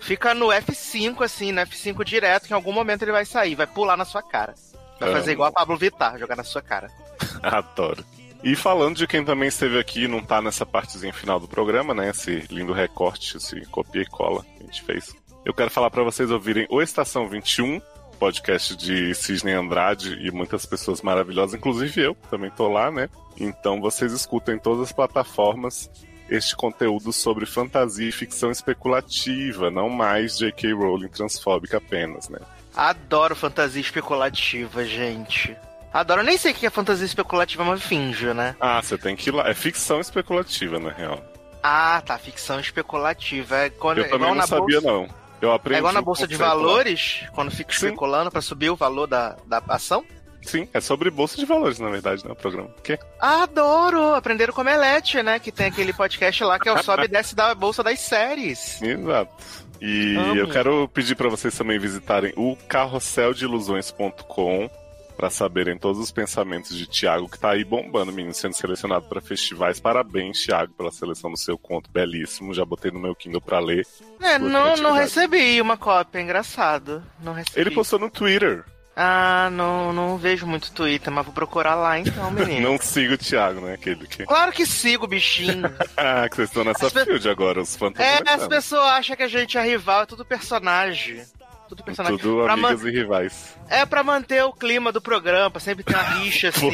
[0.00, 3.66] Fica no F5, assim, no F5 direto, que em algum momento ele vai sair, vai
[3.66, 4.54] pular na sua cara.
[4.98, 5.18] Vai Amo.
[5.18, 6.88] fazer igual a Pablo Vittar, jogar na sua cara.
[7.42, 8.04] Adoro.
[8.42, 11.92] E falando de quem também esteve aqui e não tá nessa partezinha final do programa,
[11.92, 12.10] né?
[12.10, 15.14] Esse lindo recorte, esse copia e cola que a gente fez.
[15.44, 17.80] Eu quero falar pra vocês ouvirem o Estação 21,
[18.18, 23.08] podcast de Cisne Andrade e muitas pessoas maravilhosas, inclusive eu, também tô lá, né?
[23.38, 25.90] Então vocês escutam em todas as plataformas
[26.28, 30.74] este conteúdo sobre fantasia e ficção especulativa, não mais J.K.
[30.74, 32.38] Rowling transfóbica apenas, né?
[32.76, 35.56] Adoro fantasia especulativa, gente.
[35.92, 38.54] Adoro, nem sei o que é fantasia especulativa, mas finjo, né?
[38.60, 39.48] Ah, você tem que ir lá.
[39.48, 41.20] É ficção especulativa, na real.
[41.62, 43.56] Ah, tá, ficção especulativa.
[43.56, 45.08] É quando, Eu é também não sabia, bolsa, não.
[45.40, 46.54] Eu aprendi É igual na bolsa de conceito lá.
[46.54, 50.04] valores, quando fica especulando pra subir o valor da, da ação?
[50.42, 52.32] Sim, é sobre bolsa de valores, na verdade, né?
[52.32, 52.68] O programa.
[52.78, 52.98] O quê?
[53.20, 54.14] Adoro!
[54.14, 55.38] Aprenderam com Melete, né?
[55.38, 58.80] Que tem aquele podcast lá que é o sobe e desce da bolsa das séries.
[58.80, 59.32] Exato.
[59.80, 60.36] E Amo.
[60.36, 64.70] eu quero pedir pra vocês também visitarem o carrosseldeilusões.com
[65.18, 69.20] para saberem todos os pensamentos de Tiago, que tá aí bombando, menino, sendo selecionado para
[69.20, 69.80] festivais.
[69.80, 72.54] Parabéns, Tiago, pela seleção do seu conto belíssimo.
[72.54, 73.84] Já botei no meu Kindle pra ler.
[74.22, 77.02] É, não, não recebi uma cópia, engraçado.
[77.20, 77.60] Não recebi.
[77.60, 78.64] Ele postou no Twitter.
[79.00, 82.68] Ah, não, não vejo muito Twitter, mas vou procurar lá então, menino.
[82.70, 83.74] Não siga o Thiago, né?
[83.74, 84.24] Aquele que.
[84.24, 85.68] Claro que sigo, bichinho.
[85.96, 89.16] Ah, que vocês estão nessa As pe- field agora, os tão É, as pessoas acham
[89.16, 91.22] que a gente é rival, é tudo personagem.
[91.68, 92.18] Tudo personagem.
[92.18, 93.56] Tudo Pra amigas man- e rivais.
[93.68, 96.70] É pra manter o clima do programa, pra sempre ter uma rixa assim.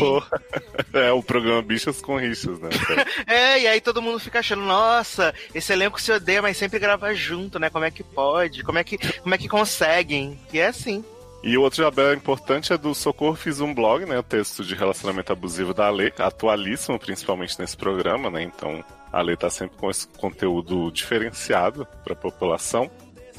[0.93, 2.71] É o programa Bichas com Rixas, né?
[3.27, 7.13] É, e aí todo mundo fica achando, nossa, esse elenco se odeia, mas sempre grava
[7.15, 7.69] junto, né?
[7.71, 8.63] Como é que pode?
[8.63, 10.39] Como é que, como é que conseguem?
[10.53, 11.05] E é assim.
[11.43, 14.19] E o outro jabé importante é do Socorro Fiz um Blog, né?
[14.19, 18.43] O texto de relacionamento abusivo da Ale, atualíssimo, principalmente nesse programa, né?
[18.43, 22.91] Então a Ale tá sempre com esse conteúdo diferenciado pra população.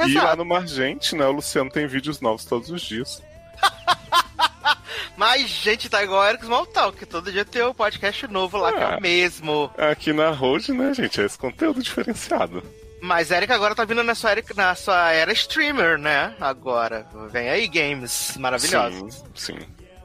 [0.08, 1.26] E lá no Margente, né?
[1.26, 3.22] O Luciano tem vídeos novos todos os dias.
[5.18, 8.74] Mas, gente, tá igual o Eric Smalltalk, que todo dia tem um podcast novo lá,
[8.74, 8.98] que é Ah.
[8.98, 9.72] o mesmo.
[9.78, 11.22] Aqui na Road, né, gente?
[11.22, 12.62] É esse conteúdo diferenciado.
[13.02, 16.34] Mas Eric agora tá vindo na sua, era, na sua era streamer, né?
[16.40, 17.08] Agora.
[17.32, 19.24] Vem aí games maravilhosos.
[19.34, 19.60] Sim, sim.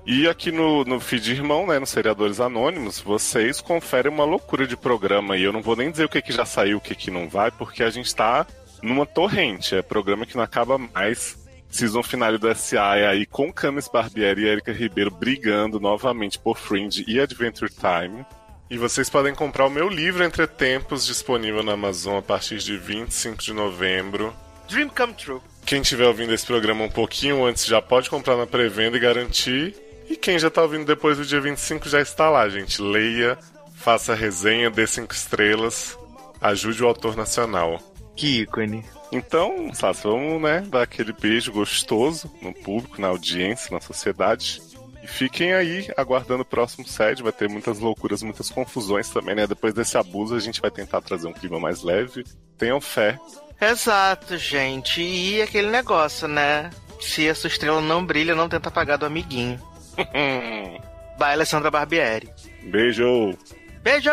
[0.06, 4.76] E aqui no, no feed irmão, né, nos Seriadores Anônimos, vocês conferem uma loucura de
[4.76, 7.10] programa e eu não vou nem dizer o que, que já saiu, o que, que
[7.10, 8.46] não vai, porque a gente tá
[8.82, 9.74] numa torrente.
[9.74, 11.38] É programa que não acaba mais.
[11.70, 16.58] Season finale do SA é aí com Camis Barbieri e Erika Ribeiro brigando novamente por
[16.58, 18.26] Fringe e Adventure Time.
[18.68, 22.76] E vocês podem comprar o meu livro Entre Tempos, disponível na Amazon a partir de
[22.76, 24.34] 25 de novembro.
[24.68, 25.40] Dream come true.
[25.64, 29.74] Quem estiver ouvindo esse programa um pouquinho antes já pode comprar na pré-venda e garantir.
[30.08, 32.80] E quem já tá ouvindo depois do dia 25 já está lá, gente.
[32.80, 33.38] Leia,
[33.74, 35.96] faça resenha, dê cinco estrelas,
[36.40, 37.80] ajude o autor nacional.
[38.20, 38.84] Que ícone.
[39.10, 44.60] Então, Sassi, vamos, né, dar aquele beijo gostoso no público, na audiência, na sociedade.
[45.02, 47.22] E fiquem aí aguardando o próximo set.
[47.22, 49.46] Vai ter muitas loucuras, muitas confusões também, né?
[49.46, 52.22] Depois desse abuso, a gente vai tentar trazer um clima mais leve.
[52.58, 53.18] Tenham fé.
[53.58, 55.00] Exato, gente.
[55.00, 56.68] E aquele negócio, né?
[57.00, 59.58] Se a sua estrela não brilha, não tenta apagar do amiguinho.
[61.18, 62.28] Vai, Alessandra Barbieri.
[62.64, 63.34] Beijo!
[63.82, 64.10] Beijo!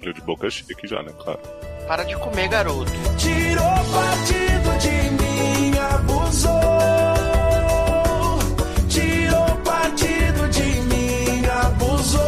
[0.00, 1.12] Eu de boca chique já, né?
[1.22, 1.57] Claro.
[1.88, 2.92] Para de comer, garoto.
[3.16, 6.52] Tirou partido de mim, abusou.
[8.90, 12.20] Tirou partido de mim, abusou.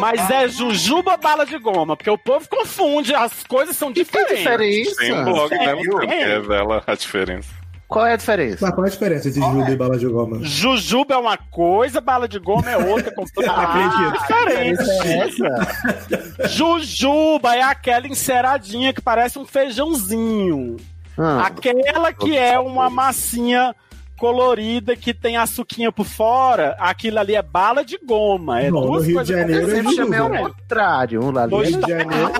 [0.00, 1.94] Mas é jujuba ou bala de goma?
[1.94, 4.38] Porque o povo confunde, as coisas são diferentes.
[4.38, 4.96] diferença?
[4.96, 5.76] Tem um blog, né, Sério?
[5.76, 7.55] Luciano, que revela a diferença.
[7.88, 8.58] Qual é a diferença?
[8.60, 10.38] Mas qual é a diferença entre Juba e bala de goma?
[10.42, 13.94] Jujuba é uma coisa, bala de goma é outra, completamente
[14.28, 14.82] Acredito.
[14.82, 15.42] diferente.
[15.46, 16.48] essa?
[16.48, 20.76] Jujuba é aquela enceradinha que parece um feijãozinho.
[21.16, 23.74] Ah, Aquela que é uma massinha
[24.18, 28.60] colorida que tem a suquinha por fora, aquilo ali é bala de goma.
[28.62, 30.50] É Não, no duas Rio de Janeiro eu é chamei ao jujuba.
[30.50, 31.22] contrário.
[31.24, 31.68] Um lá No ali.
[31.70, 32.32] Rio de Janeiro.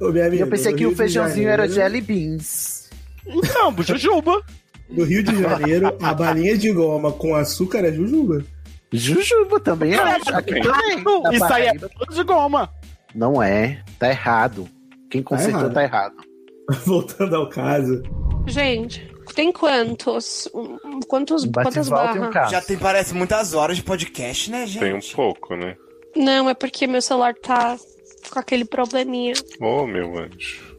[0.00, 2.83] Ô, minha amiga, eu pensei no que o feijãozinho era jelly beans.
[3.26, 4.42] Então, jujuba.
[4.88, 8.44] No Rio de Janeiro, a balinha de goma com açúcar é jujuba.
[8.92, 10.34] Jujuba também acho.
[10.34, 11.34] Aqui também.
[11.34, 12.70] Isso aí é bala de goma.
[13.14, 13.82] Não é.
[13.98, 14.68] Tá errado.
[15.10, 15.74] Quem consertou errado.
[15.74, 16.14] tá errado.
[16.86, 18.02] Voltando ao caso.
[18.46, 20.48] Gente, Tem quantos?
[20.54, 20.78] Um,
[21.08, 22.32] Quantos, Um quantas um barras?
[22.32, 22.50] carro.
[22.50, 24.80] Já tem, parece, muitas horas de podcast, né, gente?
[24.80, 25.76] Tem um pouco, né?
[26.14, 27.76] Não, é porque meu celular tá
[28.30, 29.34] com aquele probleminha.
[29.60, 30.73] Ô, meu anjo.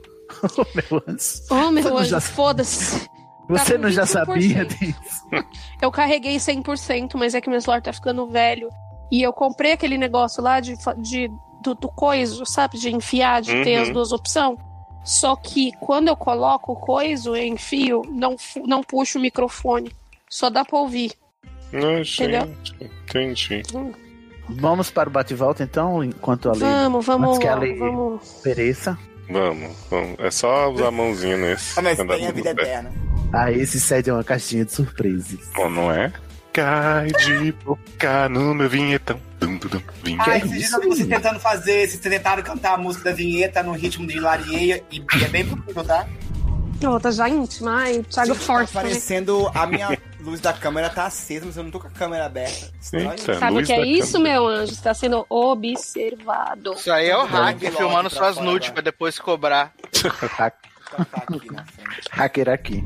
[0.75, 1.41] Meu anjo.
[1.51, 3.09] Oh, meu anjo, já- foda-se.
[3.47, 4.07] Você Tá não já 25%.
[4.07, 4.95] sabia disso?
[5.81, 8.69] Eu carreguei 100%, mas é que meu celular tá ficando velho.
[9.11, 11.29] E eu comprei aquele negócio lá de, de
[11.61, 12.77] do, do coiso, sabe?
[12.79, 13.83] De enfiar, de ter Uhum.
[13.83, 14.57] as duas opções.
[15.03, 18.35] Só que quando eu coloco o coiso, eu enfio, não,
[18.65, 19.91] não puxo o microfone.
[20.27, 21.11] Só dá pra ouvir.
[21.71, 22.47] Não, Entendeu?
[22.47, 22.75] gente.
[22.81, 23.61] Entendi.
[24.49, 26.61] Vamos para o bate-volta, então, enquanto a lei.
[26.61, 28.27] Vamos, vamos, antes que a lei vamos.
[28.43, 28.97] pereça.
[29.29, 30.19] Vamos, vamos.
[30.19, 31.77] É só usar a mãozinha nesse.
[31.79, 32.65] Ah, mas tem a vida bem.
[32.65, 32.91] eterna.
[33.33, 35.39] Ah, esse sede é uma caixinha de surpresas.
[35.55, 36.11] Bom, não é?
[36.53, 39.19] Cai de boca no meu vinhetão.
[39.39, 40.33] Dum, dum, dum, vinhetão.
[40.33, 41.15] Ah, é esses dias eu vi você menino?
[41.21, 45.27] tentando fazer, vocês tentaram cantar a música da vinheta no ritmo de Larieia e é
[45.27, 46.07] bem possível, tá?
[47.01, 47.75] Tá já íntima.
[47.77, 48.75] Ai, Thiago Gente, tá Forte.
[48.75, 48.81] né?
[48.83, 52.25] parecendo a minha luz da câmera tá acesa, mas eu não tô com a câmera
[52.25, 52.71] aberta.
[52.93, 54.33] Eita, Sabe o que é isso, câmera.
[54.33, 54.73] meu anjo?
[54.73, 56.73] Você tá sendo observado.
[56.73, 59.73] Isso aí é o hacker Vamos filmando suas nudes pra depois cobrar.
[60.37, 60.51] Tá
[61.27, 62.09] aqui na frente.
[62.11, 62.83] Hacker aqui.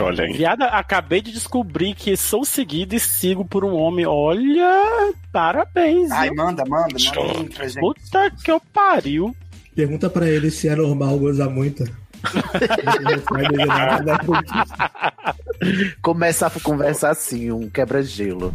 [0.00, 0.32] Olha aí.
[0.32, 4.06] Viada, acabei de descobrir que sou seguido e sigo por um homem.
[4.06, 6.10] Olha, parabéns.
[6.10, 6.36] Ai, viu?
[6.36, 7.80] manda, manda, manda.
[7.80, 9.34] Puta que eu pariu.
[9.74, 11.84] Pergunta pra ele se é normal gozar muito.
[16.02, 18.54] Começa a conversar assim, um quebra-gelo.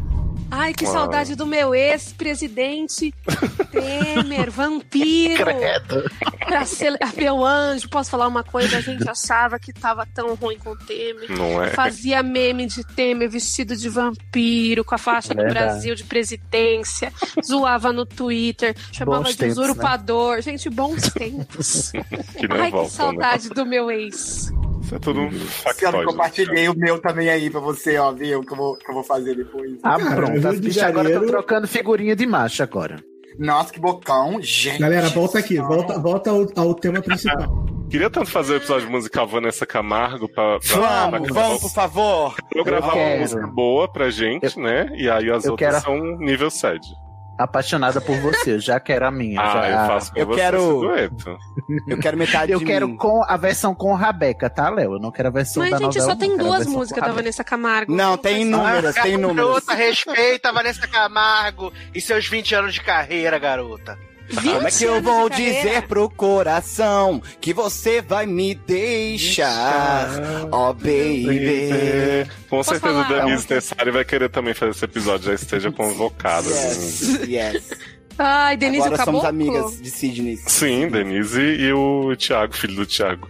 [0.55, 0.93] Ai, que Uau.
[0.93, 3.11] saudade do meu ex-presidente
[3.71, 5.45] Temer, vampiro.
[5.45, 6.11] Credo.
[6.45, 8.77] Pra ser meu anjo, posso falar uma coisa?
[8.77, 11.31] A gente achava que tava tão ruim com o Temer.
[11.31, 11.71] Não é?
[11.71, 15.65] Fazia meme de Temer vestido de vampiro, com a faixa do Verdade.
[15.65, 17.11] Brasil de presidência,
[17.43, 19.63] zoava no Twitter, chamava Bons de tempos, né?
[19.63, 20.41] usurpador.
[20.41, 21.91] Gente, bons tempos.
[21.91, 24.51] Que Ai, que voltam, saudade do meu ex.
[24.95, 28.41] É tudo um Eu compartilhei o meu também aí pra você, ó, viu?
[28.41, 29.73] Que eu vou, que eu vou fazer depois.
[29.83, 30.47] Ah, Cara, pronto.
[30.47, 33.03] As de bichas agora estão trocando figurinha de macho agora.
[33.39, 34.79] Nossa, que bocão, gente.
[34.79, 37.65] Galera, volta aqui, volta, volta ao, ao tema principal.
[37.89, 42.35] Queria tanto fazer o episódio musical Vanessa Camargo pra, pra, Vamos, pra- vamos, por favor.
[42.55, 43.21] Eu gravar uma quero.
[43.21, 44.87] música boa pra gente, né?
[44.95, 46.87] E aí as eu outras quero- são nível sede.
[47.37, 49.41] Apaixonada por você, eu já quero a minha.
[49.41, 49.69] Ah, já.
[49.69, 51.37] eu faço com Eu você quero- esse dueto.
[51.87, 52.95] Eu quero metade Eu de quero mim.
[52.95, 54.93] com a versão com Rabeca, tá, Léo?
[54.93, 56.05] Eu não quero a versão Mas, da gente, novela.
[56.05, 57.21] só tem duas músicas da Rabeca.
[57.23, 57.95] Vanessa Camargo.
[57.95, 59.45] Não, tem inúmeras, tem inúmeras.
[59.47, 63.97] Garota, respeita a Vanessa Camargo e seus 20 anos de carreira, garota.
[64.33, 70.09] Como é que eu vou dizer pro coração que você vai me deixar?
[70.51, 72.27] Oh, baby.
[72.49, 73.03] Com certeza o?
[73.07, 76.47] Denise Tessari vai querer também fazer esse episódio, já esteja convocado.
[76.49, 77.17] assim.
[77.31, 77.69] Yes, yes.
[78.17, 79.21] Ai, Denise Agora acabou.
[79.21, 80.37] somos amigas de Sidney.
[80.37, 83.27] Sim, Denise e o Thiago, filho do Thiago.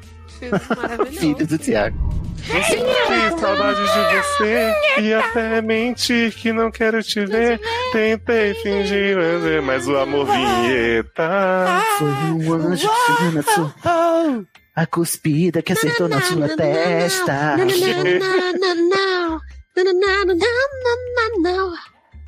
[0.75, 1.19] Maravilhoso.
[1.19, 2.13] Filho do Tiago.
[2.43, 7.59] Que saudade de você e até mentir que não quero te ver.
[7.93, 11.81] Tentei fingir, mas- mas o amor vinheta.
[11.97, 14.45] Foi um anjo que subiu na sua...
[14.75, 17.55] A cuspida que acertou na sua testa.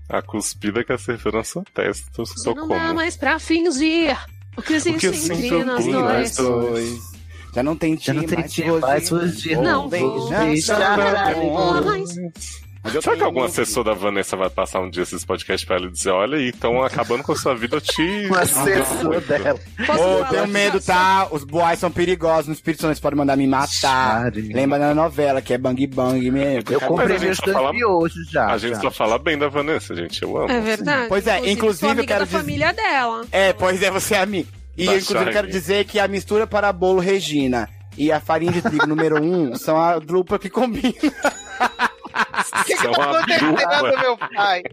[0.09, 2.11] A cuspida que acertou na sua testa.
[2.17, 4.15] Eu sou Não dá mais pra fingir
[4.55, 7.14] o que existe que eu entre sinto nós por dois.
[7.55, 9.57] Já não tem Já não tem mais dia mais fugir.
[9.57, 10.97] Não vou deixar
[13.01, 15.91] Será que algum assessor da Vanessa vai passar um dia esses podcasts pra ela e
[15.91, 18.27] dizer: Olha, e estão acabando com a sua vida, eu te.
[18.29, 19.59] O assessor dela.
[19.79, 21.27] Ô, tenho medo, tá?
[21.31, 22.47] Os boys são perigosos.
[22.47, 24.31] No Espírito Santo eles podem mandar me matar.
[24.35, 26.71] Lembra da novela, que é bang bang mesmo.
[26.71, 28.51] Eu comprei meus fala- miojos já.
[28.51, 28.81] A gente já.
[28.81, 30.21] só fala bem da Vanessa, gente.
[30.21, 30.51] Eu amo.
[30.51, 31.07] É verdade.
[31.09, 33.25] Pois é, inclusive, eu quero da dizer- família dela.
[33.31, 34.49] É, pois é, você é amigo.
[34.77, 38.51] E Da inclusive eu quero dizer que a mistura para bolo Regina e a farinha
[38.51, 40.93] de trigo número um são a dupla que combina.
[42.81, 44.01] São uma Acontecendo, dupla.
[44.01, 44.63] meu pai.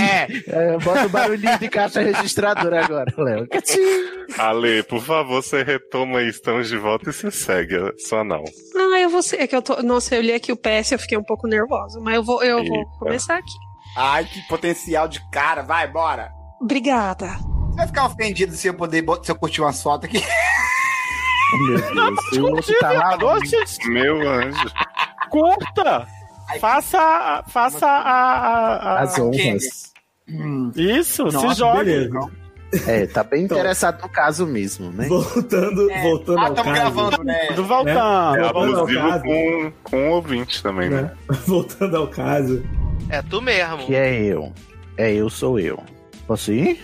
[0.00, 3.46] É, É, bota o barulhinho de caixa registradora agora, Léo.
[4.38, 7.74] Ale, por favor, você retoma aí, estamos de volta e você segue.
[7.98, 8.42] Só não.
[8.76, 9.40] Ah, eu vou ser.
[9.42, 9.82] É que eu tô.
[9.82, 12.00] Nossa, eu li aqui o PS e eu fiquei um pouco nervosa.
[12.00, 12.90] Mas eu vou, eu vou Eita.
[12.98, 13.52] começar aqui.
[13.96, 15.62] Ai, que potencial de cara.
[15.62, 16.30] Vai, bora.
[16.60, 17.28] Obrigada.
[17.72, 20.22] Você vai ficar ofendido se eu poder se eu curtir uma foto aqui?
[21.66, 23.18] Meu Deus, o osso tá lá.
[23.88, 24.70] Meu anjo.
[25.30, 26.06] curta!
[26.60, 29.92] Faça, faça a, a- a- As honras.
[30.76, 31.84] Isso, se Nossa, jogue.
[31.84, 32.30] beleza.
[32.86, 33.56] É, tá bem Então.
[33.58, 35.06] interessado no caso mesmo, né?
[35.06, 36.94] Voltando, voltando Ah, ao estamos caso.
[36.94, 37.46] gravando, né?
[37.48, 38.32] Tudo voltando.
[38.32, 38.38] Né?
[38.38, 41.02] É Voltando ao abusivo caso, com, com um ouvinte também, né?
[41.02, 41.12] né?
[41.46, 42.62] Voltando ao caso.
[43.10, 43.78] É tu mesmo.
[43.86, 44.52] Que é eu.
[44.96, 45.82] É eu, sou eu.
[46.26, 46.82] Posso ir?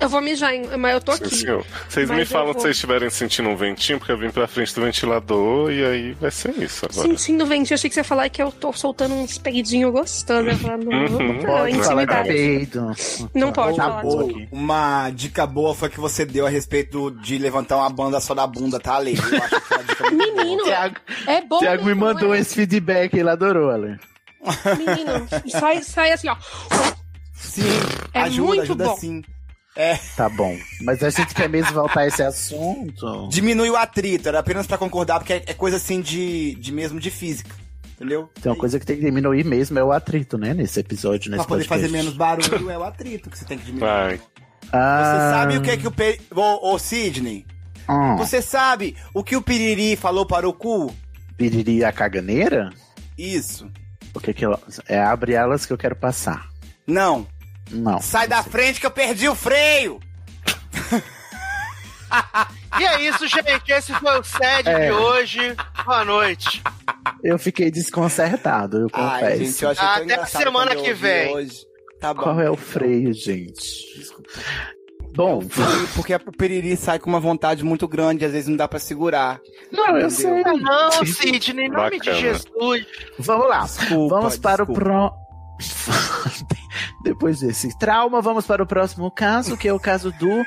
[0.00, 1.36] Eu vou mijar, mas eu tô Sim, aqui.
[1.36, 1.66] senhor.
[1.88, 4.30] Vocês me Mas eu falam vou- se vocês estiverem sentindo um ventinho, porque eu vim
[4.30, 7.08] pra frente do ventilador e aí vai ser isso agora.
[7.08, 10.52] Sentindo vento, eu achei que você ia falar que eu tô soltando uns peidinhos gostosos.
[10.52, 11.32] Eu falava, não, Uhum.
[11.34, 12.28] não, Pode intimidade.
[12.28, 12.92] peido.
[13.34, 14.08] Não pode Tá falar bom.
[14.28, 14.48] disso aqui.
[14.52, 18.46] Uma dica boa foi que você deu a respeito de levantar uma banda só da
[18.46, 19.16] bunda, tá, Ale?
[19.16, 20.44] Eu acho que foi uma dica muito boa.
[20.44, 20.96] Menino, Tiago,
[21.26, 21.58] é bom.
[21.58, 22.38] Tiago me mandou é?
[22.38, 23.98] esse feedback, ele adorou, Ale.
[24.78, 26.36] Menino, sai, sai assim, ó.
[27.32, 27.62] Sim,
[28.12, 28.96] É ajuda, muito ajuda bom.
[28.96, 29.22] sim.
[29.76, 30.56] É, Tá bom.
[30.82, 33.28] Mas a gente quer mesmo voltar a esse assunto.
[33.28, 37.00] diminui o atrito, era apenas pra concordar, porque é, é coisa assim de, de mesmo
[37.00, 37.54] de física.
[37.96, 38.28] Entendeu?
[38.40, 40.52] Tem uma coisa que tem que diminuir mesmo, é o atrito, né?
[40.54, 41.82] Nesse episódio, nesse Pra poder podcast.
[41.82, 43.88] fazer menos barulho é o atrito que você tem que diminuir.
[43.88, 44.20] Vai.
[44.72, 46.20] Ah, Você sabe o que é que o peri...
[46.34, 47.46] Ô, ô Sidney,
[47.88, 50.92] hum, você sabe o que o piriri falou para o cu?
[51.36, 52.70] piriri a caganeira?
[53.16, 53.70] Isso.
[54.14, 54.58] O que que ela...
[54.88, 56.48] É abre elas que eu quero passar.
[56.86, 57.26] Não.
[57.70, 58.00] Não.
[58.00, 60.00] Sai da frente que eu perdi o freio!
[62.78, 63.72] E é isso, gente.
[63.72, 64.86] Esse foi o SED É.
[64.86, 65.56] de hoje.
[65.84, 66.62] Boa noite.
[67.24, 69.24] Eu fiquei desconcertado, eu confesso.
[69.24, 71.34] Ai, gente, eu Até engraçado semana eu que vem.
[71.34, 71.66] Hoje.
[72.00, 72.22] Tá bom.
[72.22, 73.84] Qual é o freio, gente?
[75.16, 78.66] Bom, Freio, Porque o piriri sai com uma vontade muito grande, às vezes não dá
[78.68, 79.40] pra segurar.
[79.72, 80.10] não, eu Entendeu?
[80.10, 80.42] sei.
[80.60, 82.16] Não, Sidney, em nome de Bacana.
[82.20, 82.86] Jesus.
[83.18, 83.60] Vamos lá.
[83.64, 84.84] Desculpa, vamos para o desculpa.
[84.84, 85.12] pro...
[87.02, 90.44] Depois desse trauma, vamos para o próximo caso, que é o caso do.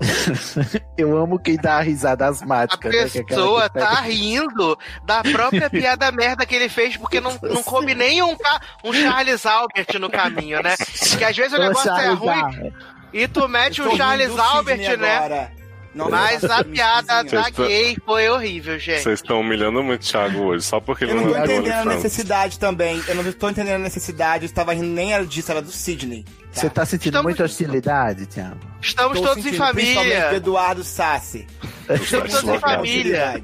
[0.98, 2.88] Eu amo quem dá a risada A asmática.
[2.88, 7.20] né, que é pessoa pega- tá rindo da própria piada merda que ele fez, porque
[7.20, 8.36] não, não coube nem um,
[8.84, 10.74] um Charles Albert no caminho, né?
[10.76, 12.72] Que às vezes o negócio é ruim
[13.12, 15.16] e tu mete um Charles Albert, né?
[15.16, 15.61] agora.
[15.94, 19.02] Não, Mas não, a não, piada não, da tão- gay foi horrível, gente.
[19.02, 21.52] Vocês estão humilhando muito o Thiago hoje, só porque ele Eu não tô é do
[21.52, 23.02] entendendo a necessidade também.
[23.06, 24.44] Eu não tô entendendo a necessidade.
[24.44, 26.24] Eu estava rindo nem era disso, era do Sidney.
[26.50, 28.58] Você tá sentindo Estamos- muita hostilidade, Thiago?
[28.80, 30.34] Estamos Tô todos em sentindo, Principalmente do família.
[30.36, 31.46] Eduardo Sassi.
[31.90, 33.42] Estamos todos em família.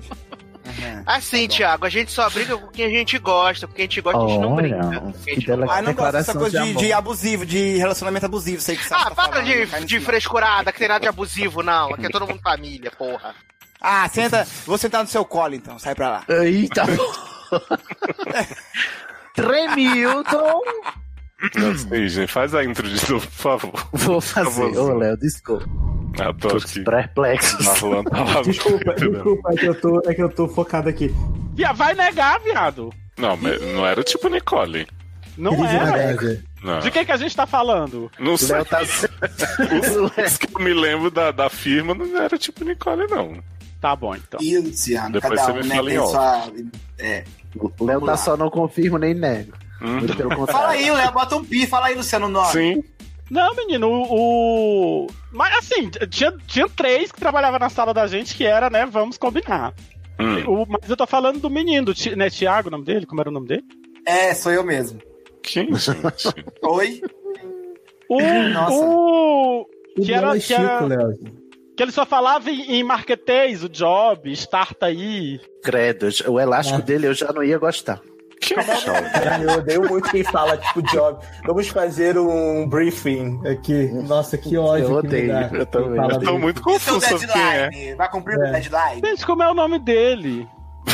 [0.79, 1.03] Uhum.
[1.07, 4.01] Assim, Thiago, a gente só briga com quem a gente gosta, com quem a gente
[4.01, 5.01] gosta, a gente não Olha, brinca.
[5.01, 5.79] Com quem a que gente não dela- gosta.
[5.79, 8.61] Ah, não gosto dessa coisa de de, de abusivo, de relacionamento abusivo.
[8.61, 10.05] Sei que Sassi Ah, tá para cai de, de não.
[10.05, 11.95] frescurada, que tem nada de abusivo, não.
[11.95, 13.35] Aqui é todo mundo família, porra.
[13.81, 14.47] Ah, senta.
[14.67, 16.25] Vou sentar no seu colo então, sai pra lá.
[16.29, 16.85] Eita,
[19.35, 20.61] Tremilton!
[21.41, 23.89] Sidney, faz a intro de novo, por favor.
[23.93, 24.77] Vou fazer.
[24.77, 25.65] Ô, Léo, desculpa.
[26.21, 26.81] Ah, tô Todos aqui.
[26.83, 27.65] perplexos.
[27.65, 28.43] Marlon tá lá.
[28.43, 31.15] Desculpa, desculpa, é que, eu tô, é que eu tô focado aqui.
[31.55, 32.93] Via, vai negar, viado.
[33.17, 34.87] Não, mas não era tipo Nicole.
[35.37, 35.85] Não Crise é.
[35.85, 36.45] nervosa.
[36.63, 36.81] Não.
[36.81, 38.11] De quem que a gente tá falando?
[38.19, 38.57] Não O sei.
[38.57, 38.81] Léo tá.
[38.83, 43.39] Os que eu me lembro da, da firma não era tipo Nicole, não.
[43.81, 44.41] Tá bom, então.
[44.43, 46.53] E Luciano, Depois cada você um, me né, fala em sua...
[46.99, 47.25] É.
[47.57, 49.53] O Léo tá só não confirmo nem nego.
[49.81, 49.99] Hum.
[49.99, 50.53] Muito pelo contrário.
[50.53, 52.53] Fala aí, Léo, bota um pi, fala aí, Luciano, nome.
[52.53, 52.83] Sim.
[53.31, 55.05] Não, menino, o.
[55.05, 58.87] o- Mas assim, tinha, tinha três que trabalhavam na sala da gente que era, né?
[58.87, 59.75] Vamos combinar.
[60.19, 60.45] Hum.
[60.63, 62.31] O- mas eu tô falando do menino, do Ti- né?
[62.31, 63.07] Tiago, o nome dele?
[63.07, 63.63] Como era o nome dele?
[64.07, 64.99] É, sou eu mesmo.
[65.43, 65.69] Quem?
[66.63, 67.01] Oi?
[68.09, 68.21] O.
[68.21, 68.75] Nossa.
[68.75, 69.67] o
[70.03, 70.89] que, era, é que, era,
[71.77, 75.39] que ele só falava em, em marketês, o job, starta aí.
[75.63, 76.83] Credo, o elástico É.
[76.83, 78.01] dele eu já não ia gostar.
[79.13, 81.19] Cara, eu odeio muito quem fala, tipo, job.
[81.45, 83.87] Vamos fazer um briefing aqui.
[84.07, 84.85] Nossa, que ódio.
[84.87, 85.99] Eu que odeio, eu também.
[86.01, 86.39] Eu tô briefing.
[86.39, 87.95] muito Esse é o confuso sobre quem é.
[87.97, 88.53] Vai cumprir o É.
[88.53, 89.03] deadline?
[89.05, 90.49] Gente, como é o nome dele?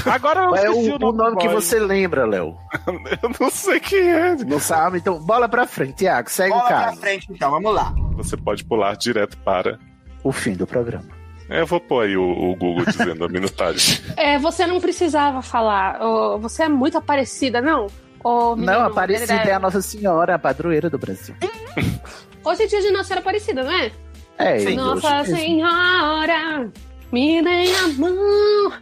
[0.07, 2.57] Agora eu é o, o nome, o nome que você lembra, Léo?
[3.23, 4.35] Eu não sei quem é.
[4.45, 4.99] Não sabe?
[4.99, 6.29] Então, bola pra frente, Tiago.
[6.29, 7.01] Segue Bola o pra caso.
[7.01, 7.95] frente, então, vamos lá.
[8.17, 9.79] Você pode pular direto para.
[10.25, 11.05] O fim do programa.
[11.49, 13.99] É, Eu vou pôr aí o, o Google dizendo a minutagem.
[14.17, 15.99] É, você não precisava falar.
[16.41, 17.87] você é muito parecida, não?
[18.25, 21.35] Menino, não, Aparecida é a Nossa Senhora, a padroeira do Brasil.
[22.43, 23.93] Hoje é dia de Nossa Senhora Aparecida, não é?
[24.39, 25.37] É, ele Nossa hoje mesmo.
[25.37, 26.71] Senhora,
[27.13, 28.73] me dê a mão.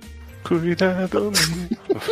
[0.45, 1.31] Cuidado.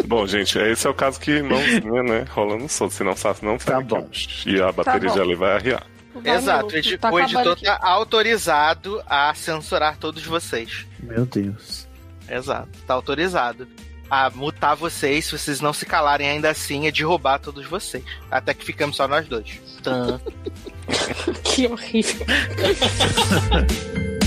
[0.07, 2.25] bom, gente, esse é o caso que mãozinha, né?
[2.31, 3.83] Rolando solto, senão Sassi não Tá sai.
[3.85, 4.09] bom.
[4.47, 5.17] E a bateria bom.
[5.17, 5.87] já vai arriar.
[6.15, 7.65] Vai, Exato, Manu, o edi- tá o editor aqui.
[7.65, 10.87] tá autorizado a censurar todos vocês.
[11.01, 11.87] Meu Deus.
[12.29, 13.67] Exato, tá autorizado.
[14.11, 18.03] A mutar vocês, se vocês não se calarem ainda assim, é derrubar todos vocês.
[18.29, 19.61] Até que ficamos só nós dois.
[19.83, 20.21] Tã.
[21.45, 22.27] Que horrível.